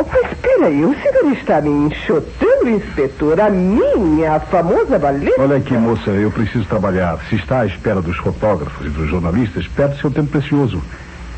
Oh, 0.00 0.04
mas 0.10 0.32
peraí, 0.38 0.82
o 0.82 0.94
senhor 0.94 1.32
está 1.32 1.60
me 1.60 1.68
enxotando, 1.68 2.70
inspetor? 2.70 3.38
A 3.38 3.50
minha, 3.50 4.36
a 4.36 4.40
famosa 4.40 4.98
valeta? 4.98 5.38
Olha 5.38 5.58
aqui, 5.58 5.74
moça, 5.74 6.10
eu 6.10 6.30
preciso 6.30 6.64
trabalhar. 6.64 7.18
Se 7.28 7.36
está 7.36 7.60
à 7.60 7.66
espera 7.66 8.00
dos 8.00 8.16
fotógrafos 8.16 8.86
e 8.86 8.88
dos 8.88 9.10
jornalistas, 9.10 9.68
perde 9.68 10.00
seu 10.00 10.10
tempo 10.10 10.30
precioso. 10.30 10.82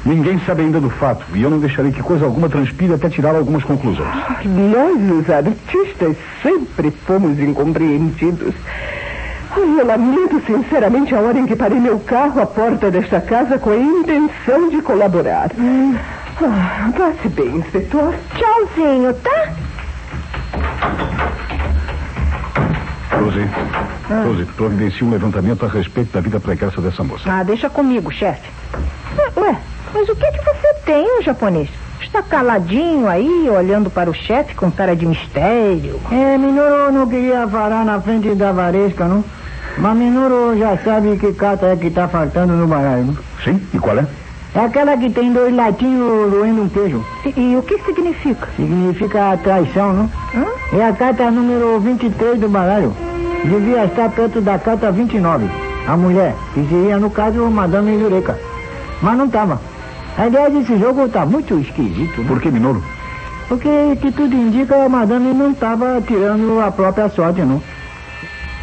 Ninguém 0.04 0.40
sabe 0.46 0.62
ainda 0.62 0.80
do 0.80 0.90
fato, 0.90 1.24
e 1.34 1.42
eu 1.42 1.50
não 1.50 1.58
deixarei 1.58 1.90
que 1.90 2.02
coisa 2.02 2.24
alguma 2.24 2.48
transpire 2.48 2.92
até 2.92 3.08
tirar 3.08 3.34
algumas 3.34 3.64
conclusões. 3.64 4.14
Nós, 4.44 5.20
os 5.20 5.28
artistas, 5.28 6.16
sempre 6.40 6.92
fomos 7.04 7.40
incompreendidos. 7.40 8.54
Eu 9.56 9.86
lamento 9.86 10.40
sinceramente 10.46 11.14
a 11.14 11.20
hora 11.20 11.38
em 11.38 11.46
que 11.46 11.56
parei 11.56 11.78
meu 11.78 11.98
carro 11.98 12.40
à 12.40 12.46
porta 12.46 12.90
desta 12.92 13.20
casa 13.20 13.58
com 13.58 13.70
a 13.70 13.76
intenção 13.76 14.70
de 14.70 14.80
colaborar. 14.80 15.50
Ah, 16.44 16.90
Vá-se 16.96 17.28
bem, 17.28 17.56
inspetor. 17.56 18.14
Tchauzinho, 18.34 19.14
tá? 19.14 19.52
Rose, 23.12 23.46
Rose, 24.26 24.44
providencie 24.56 25.04
um 25.06 25.10
levantamento 25.10 25.64
a 25.64 25.68
respeito 25.68 26.12
da 26.12 26.20
vida 26.20 26.40
pregressa 26.40 26.80
dessa 26.80 27.04
moça. 27.04 27.30
Ah, 27.30 27.42
deixa 27.44 27.70
comigo, 27.70 28.10
chefe. 28.10 28.50
Ah, 28.74 29.40
Ué, 29.40 29.56
mas 29.94 30.08
o 30.08 30.16
que 30.16 30.24
é 30.24 30.32
que 30.32 30.44
você 30.44 30.74
tem, 30.84 31.22
japonês? 31.22 31.68
Está 32.00 32.22
caladinho 32.22 33.08
aí, 33.08 33.48
olhando 33.48 33.88
para 33.88 34.10
o 34.10 34.14
chefe 34.14 34.54
com 34.54 34.70
cara 34.70 34.96
de 34.96 35.06
mistério. 35.06 36.00
É, 36.10 36.36
Minoro 36.36 36.92
não 36.92 37.06
queria 37.08 37.46
falar 37.46 37.84
na 37.84 38.00
frente 38.00 38.34
da 38.34 38.50
varesca, 38.52 39.06
não? 39.06 39.24
Mas 39.78 39.96
Minoro 39.96 40.58
já 40.58 40.76
sabe 40.78 41.16
que 41.16 41.32
carta 41.32 41.66
é 41.66 41.76
que 41.76 41.88
tá 41.90 42.08
faltando 42.08 42.54
no 42.54 42.66
baralho, 42.66 43.04
não? 43.04 43.16
Sim? 43.44 43.62
E 43.72 43.78
qual 43.78 43.96
é? 43.98 44.06
É 44.54 44.60
aquela 44.60 44.96
que 44.98 45.08
tem 45.08 45.32
dois 45.32 45.54
latinhos 45.54 46.30
roendo 46.30 46.62
um 46.62 46.68
queijo. 46.68 47.02
E, 47.24 47.52
e 47.52 47.56
o 47.56 47.62
que 47.62 47.78
significa? 47.78 48.48
Significa 48.54 49.38
traição, 49.42 49.94
não? 49.94 50.10
É 50.72 50.84
a 50.84 50.92
carta 50.92 51.30
número 51.30 51.80
23 51.80 52.38
do 52.38 52.48
baralho. 52.48 52.92
Devia 53.44 53.86
estar 53.86 54.10
perto 54.10 54.42
da 54.42 54.58
carta 54.58 54.92
29. 54.92 55.48
A 55.88 55.96
mulher, 55.96 56.34
que 56.52 56.64
seria, 56.68 56.98
no 56.98 57.10
caso, 57.10 57.50
Madame 57.50 57.98
Jureca. 57.98 58.38
Mas 59.00 59.16
não 59.16 59.24
estava. 59.24 59.58
Aliás, 60.18 60.54
esse 60.54 60.78
jogo 60.78 61.08
tá 61.08 61.24
muito 61.24 61.58
esquisito, 61.58 62.20
né? 62.20 62.28
Por 62.28 62.40
que, 62.40 62.50
Minoro? 62.50 62.82
Porque, 63.48 63.96
que 64.00 64.12
tudo 64.12 64.34
indica, 64.34 64.84
a 64.84 64.88
Madame 64.88 65.32
não 65.32 65.50
estava 65.50 66.00
tirando 66.06 66.60
a 66.60 66.70
própria 66.70 67.08
sorte, 67.08 67.40
não. 67.40 67.60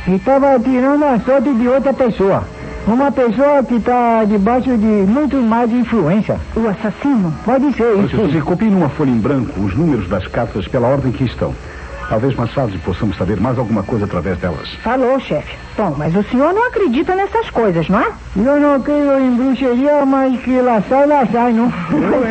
E 0.07 0.15
estava 0.15 0.57
tirando 0.59 1.03
a 1.03 1.19
sorte 1.19 1.51
de 1.53 1.67
outra 1.67 1.93
pessoa. 1.93 2.43
Uma 2.89 3.11
pessoa 3.11 3.63
que 3.63 3.75
está 3.75 4.23
debaixo 4.25 4.75
de 4.75 4.85
muito 4.85 5.37
mais 5.37 5.71
influência. 5.71 6.39
O 6.55 6.67
assassino? 6.67 7.31
Pode 7.45 7.71
ser 7.73 7.95
isso. 8.03 8.17
você 8.17 8.41
copie 8.41 8.65
numa 8.65 8.89
folha 8.89 9.11
em 9.11 9.19
branco 9.19 9.59
os 9.61 9.75
números 9.75 10.09
das 10.09 10.25
cartas 10.27 10.67
pela 10.67 10.87
ordem 10.87 11.11
que 11.11 11.23
estão. 11.23 11.53
Talvez 12.09 12.33
mais 12.35 12.51
tarde 12.51 12.75
possamos 12.79 13.15
saber 13.15 13.39
mais 13.39 13.59
alguma 13.59 13.83
coisa 13.83 14.05
através 14.05 14.39
delas. 14.39 14.73
Falou, 14.81 15.19
chefe. 15.19 15.55
Bom, 15.77 15.93
mas 15.95 16.15
o 16.15 16.23
senhor 16.23 16.51
não 16.51 16.67
acredita 16.67 17.13
nessas 17.13 17.51
coisas, 17.51 17.87
não 17.87 17.99
é? 17.99 18.07
Eu 18.35 18.59
não 18.59 18.81
creio 18.81 19.19
em 19.19 19.35
bruxaria, 19.35 20.03
mas 20.07 20.41
que 20.41 20.59
lá 20.59 20.81
sai, 20.89 21.05
lá 21.05 21.27
sai, 21.31 21.53
não. 21.53 21.67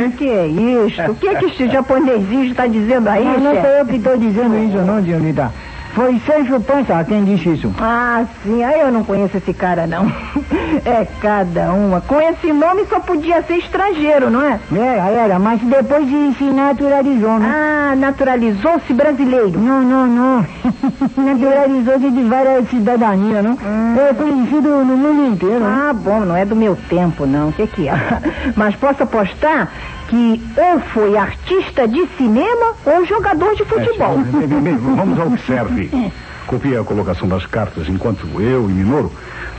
O 0.08 0.10
que 0.10 0.28
é 0.28 0.46
isso? 0.48 1.00
O 1.08 1.14
que 1.14 1.28
é 1.28 1.36
que 1.36 1.44
esse 1.44 1.68
japonesinho 1.68 2.46
está 2.46 2.66
dizendo 2.66 3.08
aí, 3.08 3.24
Mas 3.24 3.40
não 3.40 3.54
sou 3.54 3.70
eu 3.70 3.86
que 3.86 3.96
estou 3.96 4.16
dizendo 4.18 4.58
isso, 4.58 4.78
não, 4.78 5.00
Dionita. 5.00 5.52
Foi 5.94 6.20
Sérgio 6.24 6.60
Pança 6.60 7.04
quem 7.04 7.24
disse 7.24 7.48
isso. 7.50 7.74
Ah, 7.80 8.24
sim. 8.42 8.62
Aí 8.62 8.80
eu 8.80 8.92
não 8.92 9.02
conheço 9.04 9.36
esse 9.36 9.52
cara, 9.52 9.86
não. 9.86 10.10
É 10.84 11.06
cada 11.20 11.72
uma. 11.72 12.00
Com 12.02 12.20
esse 12.20 12.52
nome 12.52 12.84
só 12.88 13.00
podia 13.00 13.42
ser 13.42 13.54
estrangeiro, 13.56 14.30
não 14.30 14.42
é? 14.42 14.60
Era, 14.72 15.10
era, 15.10 15.38
mas 15.38 15.60
depois 15.60 16.06
de 16.06 16.34
se 16.34 16.44
naturalizou, 16.44 17.38
né? 17.38 17.50
Ah, 17.52 17.96
naturalizou-se 17.96 18.92
brasileiro. 18.92 19.58
Não, 19.58 19.82
não, 19.82 20.06
não. 20.06 20.46
Naturalizou-se 21.16 22.10
de 22.10 22.22
várias 22.22 22.68
cidadanias, 22.68 23.42
não? 23.44 23.58
É 23.98 24.12
conhecido 24.14 24.68
no 24.84 24.96
mundo 24.96 25.32
inteiro. 25.32 25.60
né? 25.60 25.88
Ah, 25.88 25.92
bom, 25.92 26.20
não 26.20 26.36
é 26.36 26.44
do 26.44 26.54
meu 26.54 26.76
tempo, 26.88 27.26
não. 27.26 27.48
O 27.48 27.52
que 27.52 27.66
que 27.66 27.88
é? 27.88 27.94
Mas 28.54 28.74
posso 28.76 29.02
apostar 29.02 29.68
que 30.08 30.42
ou 30.56 30.80
foi 30.92 31.16
artista 31.16 31.86
de 31.86 32.06
cinema 32.16 32.74
ou 32.84 33.06
jogador 33.06 33.54
de 33.54 33.64
futebol. 33.64 34.18
É, 34.42 34.46
bem, 34.46 34.60
bem, 34.60 34.76
vamos 34.76 35.18
ao 35.18 35.30
que 35.30 35.46
serve. 35.46 36.12
copie 36.48 36.76
a 36.76 36.82
colocação 36.82 37.28
das 37.28 37.44
cartas 37.44 37.88
enquanto 37.88 38.26
eu 38.40 38.70
e 38.70 38.72
Minoro 38.72 39.12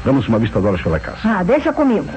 damos 0.04 0.28
uma 0.28 0.40
vista 0.40 0.60
de 0.60 0.66
olhos 0.66 0.82
pela 0.82 1.00
casa. 1.00 1.20
Ah, 1.24 1.44
deixa 1.44 1.72
comigo. 1.72 2.08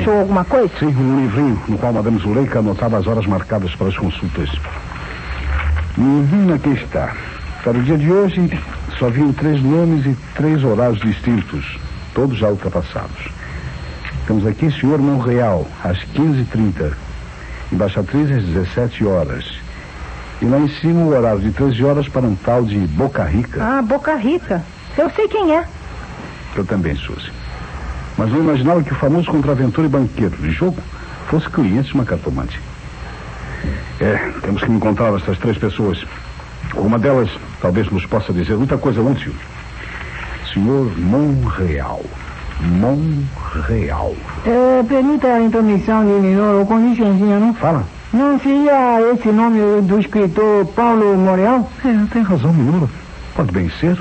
Achou 0.00 0.20
alguma 0.20 0.44
coisa? 0.44 0.70
Sim, 0.78 0.86
um 0.86 1.20
livrinho 1.20 1.62
no 1.68 1.76
qual 1.76 1.92
Madame 1.92 2.18
Zuleika 2.18 2.60
anotava 2.60 2.96
as 2.96 3.06
horas 3.06 3.26
marcadas 3.26 3.74
para 3.74 3.88
as 3.88 3.98
consultas. 3.98 4.48
Uhum, 5.98 6.54
aqui 6.54 6.70
está. 6.70 7.14
Para 7.62 7.76
o 7.78 7.82
dia 7.82 7.98
de 7.98 8.10
hoje, 8.10 8.58
só 8.98 9.08
haviam 9.08 9.30
três 9.32 9.62
nomes 9.62 10.06
e 10.06 10.16
três 10.34 10.64
horários 10.64 11.00
distintos, 11.00 11.78
todos 12.14 12.38
já 12.38 12.48
ultrapassados. 12.48 13.28
Temos 14.26 14.46
aqui 14.46 14.70
Senhor 14.72 14.98
Monreal, 14.98 15.66
às 15.84 15.98
15h30. 16.14 16.92
Embaixatriz, 17.70 18.30
às 18.30 18.44
17 18.44 19.04
horas. 19.04 19.44
E 20.40 20.46
lá 20.46 20.58
em 20.58 20.68
cima, 20.68 21.02
o 21.02 21.08
horário 21.10 21.40
de 21.40 21.50
13 21.50 21.84
horas 21.84 22.08
para 22.08 22.26
um 22.26 22.34
tal 22.34 22.64
de 22.64 22.78
Boca 22.78 23.22
Rica. 23.24 23.62
Ah, 23.62 23.82
Boca 23.82 24.14
Rica. 24.14 24.62
Eu 24.96 25.10
sei 25.10 25.28
quem 25.28 25.54
é. 25.54 25.64
Eu 26.56 26.64
também, 26.64 26.94
Suzy. 26.96 27.30
Mas 28.20 28.30
não 28.30 28.40
imaginava 28.40 28.82
que 28.82 28.92
o 28.92 28.96
famoso 28.96 29.30
contraventor 29.30 29.82
e 29.82 29.88
banqueiro 29.88 30.36
de 30.36 30.50
jogo 30.50 30.76
fosse 31.28 31.48
cliente 31.48 31.88
de 31.88 31.94
uma 31.94 32.04
cartomante. 32.04 32.60
É, 33.98 34.32
temos 34.42 34.62
que 34.62 34.70
encontrar 34.70 35.14
essas 35.14 35.38
três 35.38 35.56
pessoas. 35.56 36.04
Uma 36.74 36.98
delas 36.98 37.30
talvez 37.62 37.90
nos 37.90 38.04
possa 38.04 38.30
dizer 38.30 38.58
muita 38.58 38.76
coisa 38.76 39.00
útil. 39.00 39.32
Senhor 40.52 40.92
Monreal. 40.98 42.04
Monreal. 42.60 44.14
É, 44.44 44.82
permita 44.86 45.26
a 45.26 45.40
intromissão 45.40 46.04
de 46.04 46.20
Minoro 46.20 46.66
com 46.66 46.78
licencinha, 46.78 47.38
não? 47.38 47.54
Fala. 47.54 47.86
Não 48.12 48.38
seria 48.38 49.00
esse 49.14 49.28
nome 49.28 49.80
do 49.80 49.98
escritor 49.98 50.66
Paulo 50.76 51.16
Moreal? 51.16 51.70
É, 51.82 52.12
tem 52.12 52.20
razão, 52.20 52.52
Minoro. 52.52 52.90
Pode 53.34 53.50
bem 53.50 53.70
ser. 53.80 53.98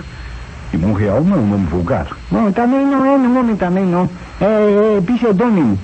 E 0.74 0.78
Monreal 0.78 1.24
não 1.24 1.38
é 1.38 1.40
um 1.40 1.48
nome 1.48 1.66
vulgar. 1.68 2.08
Bom, 2.30 2.52
também 2.52 2.86
não 2.86 3.06
é 3.06 3.18
nome 3.18 3.56
também 3.56 3.86
não. 3.86 4.10
É, 4.40 4.98
é 4.98 5.02
pseudônimo. 5.02 5.78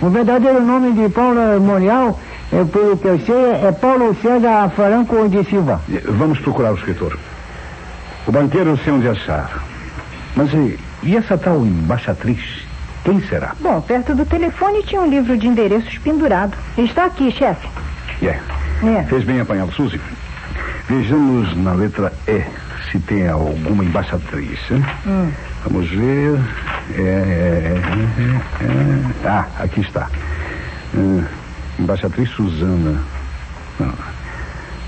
O 0.00 0.08
verdadeiro 0.08 0.62
nome 0.62 0.92
de 0.92 1.08
Paulo 1.10 1.60
Moreal, 1.60 2.18
é, 2.52 2.64
pelo 2.64 2.96
que 2.96 3.06
eu 3.06 3.20
sei, 3.20 3.66
é 3.66 3.72
Paulo 3.72 4.16
César 4.20 4.70
Franco 4.70 5.28
de 5.28 5.44
Silva. 5.44 5.80
Vamos 6.06 6.38
procurar 6.40 6.72
o 6.72 6.76
escritor. 6.76 7.16
O 8.26 8.32
banqueiro 8.32 8.70
eu 8.70 8.76
sei 8.78 8.92
onde 8.92 9.08
achar. 9.08 9.62
Mas 10.34 10.52
e, 10.52 10.78
e 11.02 11.16
essa 11.16 11.36
tal 11.38 11.64
embaixatriz? 11.64 12.64
Quem 13.04 13.20
será? 13.22 13.54
Bom, 13.60 13.80
perto 13.80 14.14
do 14.14 14.26
telefone 14.26 14.82
tinha 14.82 15.00
um 15.00 15.08
livro 15.08 15.36
de 15.36 15.46
endereços 15.46 15.98
pendurado. 15.98 16.56
Está 16.76 17.06
aqui, 17.06 17.30
chefe. 17.30 17.68
É. 18.22 18.38
É. 18.82 19.02
Fez 19.08 19.24
bem 19.24 19.40
apanhado, 19.40 19.72
Suzy. 19.72 20.00
Vejamos 20.88 21.56
na 21.56 21.72
letra 21.72 22.12
E 22.26 22.42
se 22.90 22.98
tem 23.00 23.28
alguma 23.28 23.84
embaixatriz. 23.84 24.58
hein? 24.70 24.84
Vamos 25.64 25.88
ver. 25.90 26.38
É, 26.94 27.00
é, 27.00 27.74
é, 28.60 28.64
é. 28.64 29.28
Ah, 29.28 29.46
aqui 29.60 29.80
está. 29.80 30.08
Hum, 30.94 31.24
embaixatriz 31.78 32.28
Suzana. 32.30 33.00
Não, 33.78 33.92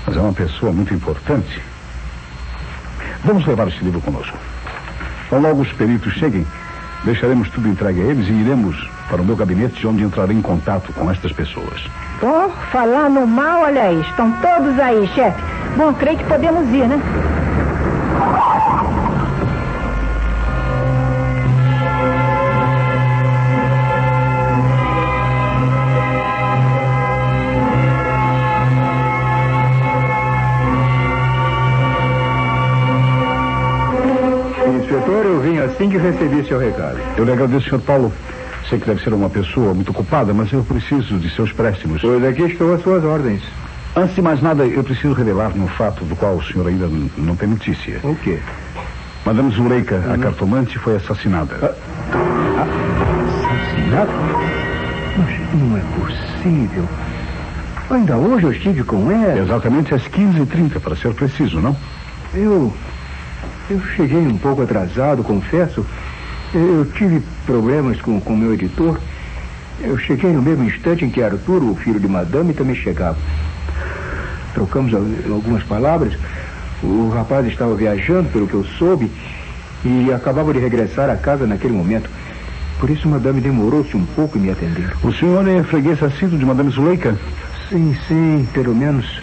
mas 0.05 0.17
é 0.17 0.19
uma 0.19 0.33
pessoa 0.33 0.71
muito 0.71 0.93
importante. 0.93 1.61
Vamos 3.23 3.45
levar 3.45 3.67
esse 3.69 3.83
livro 3.83 4.01
conosco. 4.01 4.37
Quando 5.29 5.43
logo 5.43 5.61
os 5.61 5.71
peritos 5.73 6.13
cheguem, 6.13 6.45
deixaremos 7.05 7.49
tudo 7.49 7.69
entregue 7.69 8.01
a 8.01 8.05
eles 8.05 8.27
e 8.27 8.31
iremos 8.33 8.89
para 9.09 9.21
o 9.21 9.25
meu 9.25 9.35
gabinete, 9.35 9.87
onde 9.87 10.03
entrarei 10.03 10.35
em 10.35 10.41
contato 10.41 10.91
com 10.93 11.09
estas 11.09 11.31
pessoas. 11.31 11.89
Bom, 12.19 12.49
falar 12.71 13.09
no 13.09 13.25
mal, 13.25 13.61
olha 13.61 13.83
aí, 13.83 14.01
estão 14.01 14.31
todos 14.33 14.77
aí, 14.79 15.07
chefe. 15.15 15.41
Bom, 15.77 15.93
creio 15.93 16.17
que 16.17 16.23
podemos 16.25 16.67
ir, 16.69 16.87
né? 16.87 16.99
Inspetor, 34.93 35.25
eu 35.25 35.41
vim 35.41 35.57
assim 35.57 35.89
que 35.89 35.97
recebi 35.97 36.45
seu 36.47 36.59
recado. 36.59 36.97
Eu 37.17 37.25
lhe 37.25 37.31
agradeço, 37.31 37.69
Sr. 37.69 37.79
Paulo. 37.79 38.13
Sei 38.69 38.79
que 38.79 38.85
deve 38.85 39.03
ser 39.03 39.13
uma 39.13 39.29
pessoa 39.29 39.73
muito 39.73 39.91
ocupada, 39.91 40.33
mas 40.33 40.51
eu 40.53 40.63
preciso 40.63 41.17
de 41.17 41.29
seus 41.29 41.51
préstimos. 41.51 42.01
Pois 42.01 42.23
aqui 42.23 42.43
estou 42.43 42.73
às 42.73 42.81
suas 42.81 43.03
ordens. 43.03 43.41
Antes 43.95 44.15
de 44.15 44.23
mais 44.23 44.41
nada, 44.41 44.65
eu 44.65 44.83
preciso 44.83 45.13
revelar 45.13 45.55
um 45.55 45.67
fato 45.67 46.03
do 46.03 46.15
qual 46.15 46.35
o 46.35 46.43
senhor 46.43 46.67
ainda 46.67 46.89
não 47.15 47.35
tem 47.35 47.47
notícia. 47.47 47.99
O 48.01 48.15
quê? 48.15 48.39
Madame 49.23 49.51
Zuleika, 49.53 50.03
a 50.11 50.17
cartomante, 50.17 50.79
foi 50.79 50.95
assassinada. 50.95 51.75
Assassinado? 53.37 54.11
Mas 55.15 55.61
não 55.61 55.77
é 55.77 55.81
possível. 55.99 56.89
Ainda 57.91 58.17
hoje 58.17 58.45
eu 58.45 58.51
estive 58.51 58.83
com 58.83 59.11
ela. 59.11 59.39
Exatamente 59.39 59.93
às 59.93 60.01
15h30, 60.07 60.79
para 60.79 60.95
ser 60.95 61.13
preciso, 61.13 61.59
não? 61.59 61.77
Eu. 62.33 62.73
Eu 63.69 63.79
cheguei 63.95 64.25
um 64.25 64.37
pouco 64.39 64.63
atrasado, 64.63 65.23
confesso. 65.23 65.85
Eu, 66.51 66.79
eu 66.79 66.85
tive 66.85 67.21
problemas 67.45 68.01
com 68.01 68.17
o 68.17 68.37
meu 68.37 68.55
editor. 68.55 68.99
Eu 69.79 69.97
cheguei 69.99 70.31
no 70.31 70.41
mesmo 70.41 70.63
instante 70.63 71.05
em 71.05 71.09
que 71.09 71.21
Arthur, 71.21 71.63
o 71.63 71.75
filho 71.75 71.99
de 71.99 72.07
Madame, 72.07 72.53
também 72.53 72.75
chegava. 72.75 73.17
Trocamos 74.53 74.93
al- 74.93 75.33
algumas 75.33 75.63
palavras. 75.63 76.13
O 76.81 77.09
rapaz 77.09 77.45
estava 77.47 77.75
viajando, 77.75 78.29
pelo 78.29 78.47
que 78.47 78.53
eu 78.53 78.63
soube, 78.63 79.09
e 79.85 80.11
acabava 80.13 80.53
de 80.53 80.59
regressar 80.59 81.09
a 81.09 81.15
casa 81.15 81.47
naquele 81.47 81.73
momento. 81.73 82.09
Por 82.79 82.89
isso, 82.89 83.07
Madame 83.07 83.39
demorou-se 83.39 83.95
um 83.95 84.05
pouco 84.05 84.37
em 84.37 84.41
me 84.41 84.51
atender. 84.51 84.93
O 85.03 85.11
senhor 85.13 85.47
é 85.47 85.63
freguês 85.63 86.01
assíduo 86.03 86.37
de 86.37 86.45
Madame 86.45 86.69
Zuleika? 86.71 87.17
Sim, 87.69 87.95
sim, 88.07 88.47
pelo 88.53 88.75
menos, 88.75 89.21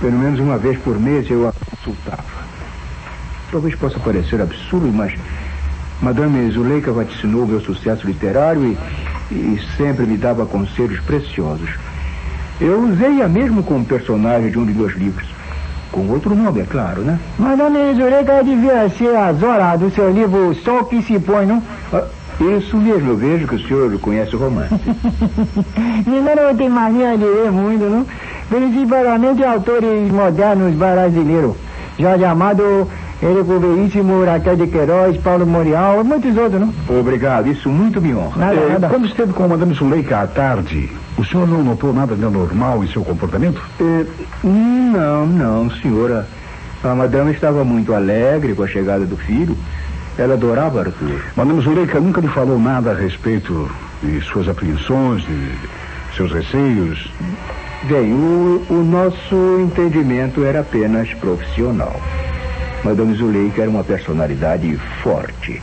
pelo 0.00 0.18
menos 0.18 0.40
uma 0.40 0.56
vez 0.56 0.78
por 0.78 0.98
mês 0.98 1.28
eu 1.30 1.46
a 1.48 1.52
consultava. 1.52 2.24
Talvez 3.50 3.74
possa 3.74 3.98
parecer 4.00 4.40
absurdo, 4.40 4.90
mas 4.92 5.12
Madame 6.00 6.50
Zuleika 6.50 6.92
vaticinou 6.92 7.46
meu 7.46 7.60
sucesso 7.60 8.06
literário 8.06 8.76
e, 9.30 9.34
e 9.34 9.60
sempre 9.76 10.06
me 10.06 10.16
dava 10.16 10.46
conselhos 10.46 11.00
preciosos. 11.00 11.70
Eu 12.60 12.80
usei-a 12.82 13.28
mesmo 13.28 13.62
como 13.62 13.84
personagem 13.84 14.50
de 14.50 14.58
um 14.58 14.66
de 14.66 14.72
meus 14.74 14.94
livros. 14.94 15.28
Com 15.92 16.06
outro 16.08 16.34
nome, 16.34 16.60
é 16.60 16.64
claro, 16.64 17.02
né? 17.02 17.18
Madame 17.38 17.94
Zuleika 17.94 18.42
devia 18.44 18.88
ser 18.90 19.16
a 19.16 19.32
Zora 19.32 19.76
do 19.76 19.90
seu 19.90 20.10
livro 20.10 20.54
Sol 20.56 20.84
que 20.84 21.00
se 21.02 21.18
põe, 21.18 21.46
não? 21.46 21.62
Ah, 21.92 22.04
isso 22.40 22.76
mesmo, 22.76 23.10
eu 23.10 23.16
vejo 23.16 23.46
que 23.48 23.54
o 23.54 23.66
senhor 23.66 23.98
conhece 23.98 24.36
o 24.36 24.38
romance. 24.38 24.74
Menino 26.06 26.56
tem 26.56 26.68
mania 26.68 27.16
de 27.16 27.24
ler 27.24 27.50
muito, 27.50 27.84
não? 27.84 28.06
Principalmente 28.48 29.42
autores 29.44 30.10
modernos 30.12 30.74
brasileiros. 30.74 31.56
Jorge 31.98 32.24
Amado, 32.24 32.86
Érico 33.22 33.58
Veríssimo, 33.58 34.24
Raquel 34.24 34.56
de 34.56 34.66
Queiroz, 34.68 35.16
Paulo 35.18 35.46
Morial 35.46 36.00
e 36.00 36.04
muitos 36.04 36.36
outros, 36.36 36.60
não? 36.60 36.72
Obrigado, 37.00 37.48
isso 37.48 37.68
muito 37.68 38.00
me 38.00 38.14
honra. 38.14 38.36
Nada, 38.46 38.54
Eh, 38.54 38.68
nada. 38.72 38.88
Quando 38.88 39.06
esteve 39.06 39.32
com 39.32 39.48
Madame 39.48 39.74
Zuleika 39.74 40.20
à 40.20 40.26
tarde, 40.26 40.90
o 41.18 41.24
senhor 41.24 41.48
não 41.48 41.64
notou 41.64 41.92
nada 41.92 42.14
de 42.14 42.24
anormal 42.24 42.84
em 42.84 42.86
seu 42.86 43.02
comportamento? 43.02 43.60
Eh, 43.80 44.06
não, 44.44 45.26
não, 45.26 45.70
senhora. 45.70 46.26
A 46.82 46.94
madame 46.94 47.32
estava 47.32 47.64
muito 47.64 47.92
alegre 47.92 48.54
com 48.54 48.62
a 48.62 48.68
chegada 48.68 49.04
do 49.04 49.16
filho. 49.16 49.58
Ela 50.16 50.34
adorava 50.34 50.80
Arthur. 50.80 51.20
Madame 51.36 51.60
Zuleika 51.60 51.98
nunca 51.98 52.20
lhe 52.20 52.28
falou 52.28 52.58
nada 52.58 52.92
a 52.92 52.94
respeito 52.94 53.68
de 54.00 54.20
suas 54.20 54.48
apreensões, 54.48 55.22
de 55.22 55.52
seus 56.16 56.32
receios. 56.32 57.10
Bem, 57.84 58.12
o, 58.12 58.64
o 58.70 58.84
nosso 58.84 59.60
entendimento 59.60 60.44
era 60.44 60.60
apenas 60.60 61.12
profissional. 61.14 62.00
Madame 62.84 63.14
Zuleika 63.14 63.62
era 63.62 63.70
uma 63.70 63.82
personalidade 63.82 64.76
forte. 65.02 65.60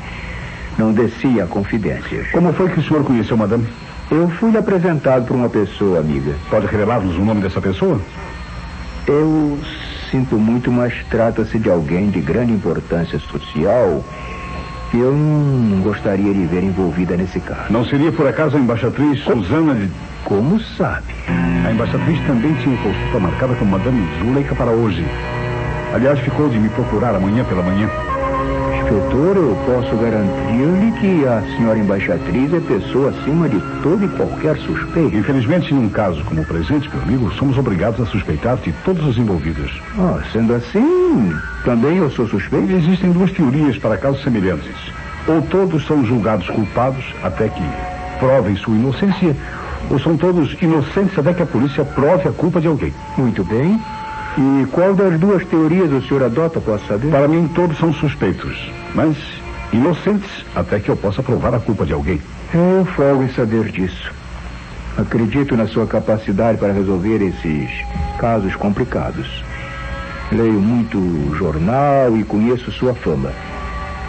Não 0.77 0.91
descia 0.91 1.45
a 1.45 1.47
confidências. 1.47 2.29
Como 2.31 2.51
foi 2.51 2.69
que 2.69 2.81
o 2.81 2.83
senhor 2.83 3.05
conheceu 3.05 3.37
Madame? 3.37 3.65
Eu 4.11 4.29
fui 4.29 4.55
apresentado 4.55 5.25
por 5.25 5.35
uma 5.35 5.49
pessoa 5.49 5.99
amiga. 5.99 6.33
Pode 6.49 6.67
revelar-nos 6.67 7.15
o 7.17 7.25
nome 7.25 7.41
dessa 7.41 7.59
pessoa? 7.59 7.99
Eu 9.07 9.57
sinto 10.11 10.37
muito, 10.37 10.71
mas 10.71 10.93
trata-se 11.09 11.57
de 11.57 11.69
alguém 11.69 12.09
de 12.09 12.21
grande 12.21 12.53
importância 12.53 13.19
social 13.19 14.03
que 14.91 14.99
eu 14.99 15.11
não 15.11 15.81
gostaria 15.81 16.33
de 16.33 16.45
ver 16.45 16.63
envolvida 16.63 17.17
nesse 17.17 17.39
caso. 17.39 17.71
Não 17.71 17.83
seria 17.85 18.11
por 18.11 18.27
acaso 18.27 18.55
a 18.55 18.59
embaixatriz 18.59 19.23
Susana 19.23 19.73
de... 19.73 19.89
Como 20.23 20.59
sabe? 20.59 21.13
A 21.65 21.71
embaixatriz 21.71 22.19
também 22.25 22.53
tinha 22.55 22.77
consulta 22.77 23.19
marcada 23.19 23.55
com 23.55 23.65
Madame 23.65 24.07
Zuleika 24.19 24.55
para 24.55 24.71
hoje. 24.71 25.05
Aliás, 25.93 26.19
ficou 26.19 26.49
de 26.49 26.57
me 26.57 26.69
procurar 26.69 27.15
amanhã 27.15 27.43
pela 27.43 27.61
manhã. 27.61 27.89
Inspetor, 28.85 29.35
eu 29.35 29.57
posso 29.65 29.95
garantir-lhe 29.97 30.91
que 30.99 31.25
a 31.25 31.41
senhora 31.57 31.79
embaixatriz 31.79 32.53
é 32.53 32.59
pessoa 32.59 33.09
acima 33.09 33.49
de 33.49 33.59
todo 33.81 34.05
e 34.05 34.07
qualquer 34.09 34.55
suspeito. 34.57 35.17
Infelizmente, 35.17 35.73
num 35.73 35.89
caso 35.89 36.23
como 36.23 36.41
o 36.41 36.45
presente, 36.45 36.87
meu 36.93 37.01
amigo, 37.01 37.31
somos 37.33 37.57
obrigados 37.57 37.99
a 37.99 38.05
suspeitar 38.05 38.57
de 38.57 38.71
todos 38.85 39.03
os 39.03 39.17
envolvidos. 39.17 39.81
Ah, 39.97 40.19
sendo 40.31 40.53
assim, 40.53 41.33
também 41.63 41.97
eu 41.97 42.11
sou 42.11 42.27
suspeito? 42.27 42.73
Existem 42.73 43.11
duas 43.11 43.31
teorias 43.31 43.75
para 43.79 43.97
casos 43.97 44.21
semelhantes. 44.21 44.75
Ou 45.27 45.41
todos 45.41 45.83
são 45.87 46.05
julgados 46.05 46.47
culpados 46.49 47.03
até 47.23 47.49
que 47.49 47.63
provem 48.19 48.55
sua 48.55 48.75
inocência, 48.75 49.35
ou 49.89 49.97
são 49.97 50.15
todos 50.15 50.55
inocentes 50.61 51.17
até 51.17 51.33
que 51.33 51.41
a 51.41 51.47
polícia 51.47 51.83
prove 51.83 52.29
a 52.29 52.31
culpa 52.31 52.61
de 52.61 52.67
alguém. 52.67 52.93
Muito 53.17 53.43
bem. 53.43 53.81
E 54.37 54.65
qual 54.71 54.93
das 54.93 55.17
duas 55.19 55.45
teorias 55.45 55.91
o 55.91 56.01
senhor 56.01 56.23
adota, 56.23 56.59
posso 56.59 56.85
saber? 56.87 57.09
Para 57.09 57.27
mim, 57.27 57.49
todos 57.55 57.77
são 57.77 57.93
suspeitos, 57.93 58.69
mas 58.93 59.15
inocentes 59.71 60.45
até 60.53 60.79
que 60.79 60.89
eu 60.89 60.97
possa 60.97 61.23
provar 61.23 61.53
a 61.53 61.59
culpa 61.59 61.85
de 61.85 61.93
alguém. 61.93 62.19
Eu 62.53 62.85
folgo 62.95 63.23
em 63.23 63.29
saber 63.29 63.71
disso. 63.71 64.13
Acredito 64.97 65.55
na 65.55 65.67
sua 65.67 65.85
capacidade 65.85 66.57
para 66.57 66.73
resolver 66.73 67.21
esses 67.21 67.69
casos 68.17 68.55
complicados. 68.55 69.43
Leio 70.31 70.59
muito 70.59 71.35
jornal 71.37 72.15
e 72.17 72.23
conheço 72.23 72.71
sua 72.71 72.93
fama. 72.93 73.31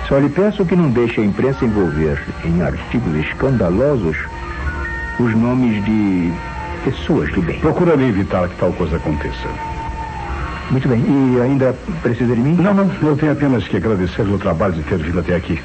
Só 0.09 0.19
lhe 0.19 0.29
peço 0.29 0.65
que 0.65 0.77
não 0.77 0.91
deixe 0.91 1.21
a 1.21 1.25
imprensa 1.25 1.65
envolver 1.65 2.23
em 2.45 2.63
artigos 2.63 3.15
escandalosos 3.17 4.17
os 5.19 5.35
nomes 5.35 5.85
de 5.85 6.33
pessoas 6.85 7.33
de 7.33 7.41
bem. 7.41 7.59
Procurarei 7.61 8.09
evitar 8.09 8.49
que 8.49 8.57
tal 8.57 8.73
coisa 8.73 8.97
aconteça. 8.97 9.76
Muito 10.71 10.89
bem. 10.89 11.01
E 11.01 11.41
ainda 11.41 11.75
precisa 12.03 12.35
de 12.35 12.41
mim? 12.41 12.55
Não, 12.55 12.75
não. 12.75 12.91
Eu 13.03 13.17
tenho 13.17 13.33
apenas 13.33 13.67
que 13.69 13.77
agradecer 13.77 14.23
o 14.23 14.39
trabalho 14.39 14.75
de 14.75 14.83
ter 14.83 14.99
vindo 14.99 15.21
até 15.21 15.37
aqui. 15.37 15.61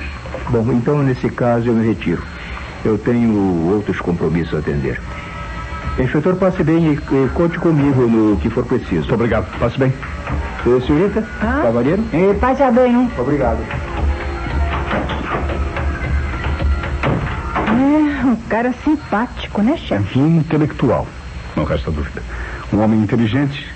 Bom, 0.49 0.71
então 0.73 1.01
nesse 1.01 1.29
caso 1.29 1.67
eu 1.67 1.73
me 1.73 1.87
retiro. 1.87 2.21
Eu 2.83 2.97
tenho 2.97 3.71
outros 3.71 3.99
compromissos 3.99 4.53
a 4.55 4.59
atender. 4.59 4.99
Inspetor, 5.99 6.35
passe 6.35 6.63
bem 6.63 6.93
e, 6.93 6.93
e 6.93 7.29
conte 7.29 7.59
comigo 7.59 8.07
no 8.07 8.37
que 8.37 8.49
for 8.49 8.65
preciso. 8.65 9.01
Muito 9.01 9.13
obrigado. 9.15 9.59
Passe 9.59 9.77
bem. 9.77 9.93
Eh, 10.65 10.81
senhorita? 10.85 11.27
Ah? 11.41 11.61
Cavalheiro? 11.63 12.03
E 12.13 12.33
passa 12.35 12.71
bem, 12.71 12.93
hein? 12.93 13.11
Obrigado. 13.17 13.59
É, 17.67 18.25
um 18.25 18.35
cara 18.47 18.73
simpático, 18.83 19.61
né, 19.61 19.75
chefe? 19.77 20.19
E 20.19 20.21
intelectual, 20.21 21.07
não 21.55 21.63
resta 21.63 21.91
dúvida. 21.91 22.21
Um 22.71 22.79
homem 22.79 23.01
inteligente 23.01 23.67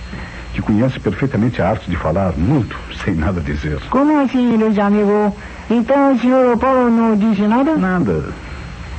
que 0.55 0.61
conhece 0.61 0.97
perfeitamente 0.99 1.61
a 1.61 1.69
arte 1.69 1.89
de 1.89 1.97
falar 1.97 2.33
muito, 2.37 2.77
sem 3.03 3.13
nada 3.13 3.41
dizer. 3.41 3.77
Como 3.89 4.21
assim, 4.21 4.55
Luiz 4.55 4.79
amigo? 4.79 5.35
Então 5.69 6.13
o 6.13 6.19
senhor 6.19 6.57
Paulo 6.57 6.89
não 6.89 7.17
disse 7.17 7.41
nada? 7.41 7.75
Nada. 7.75 8.29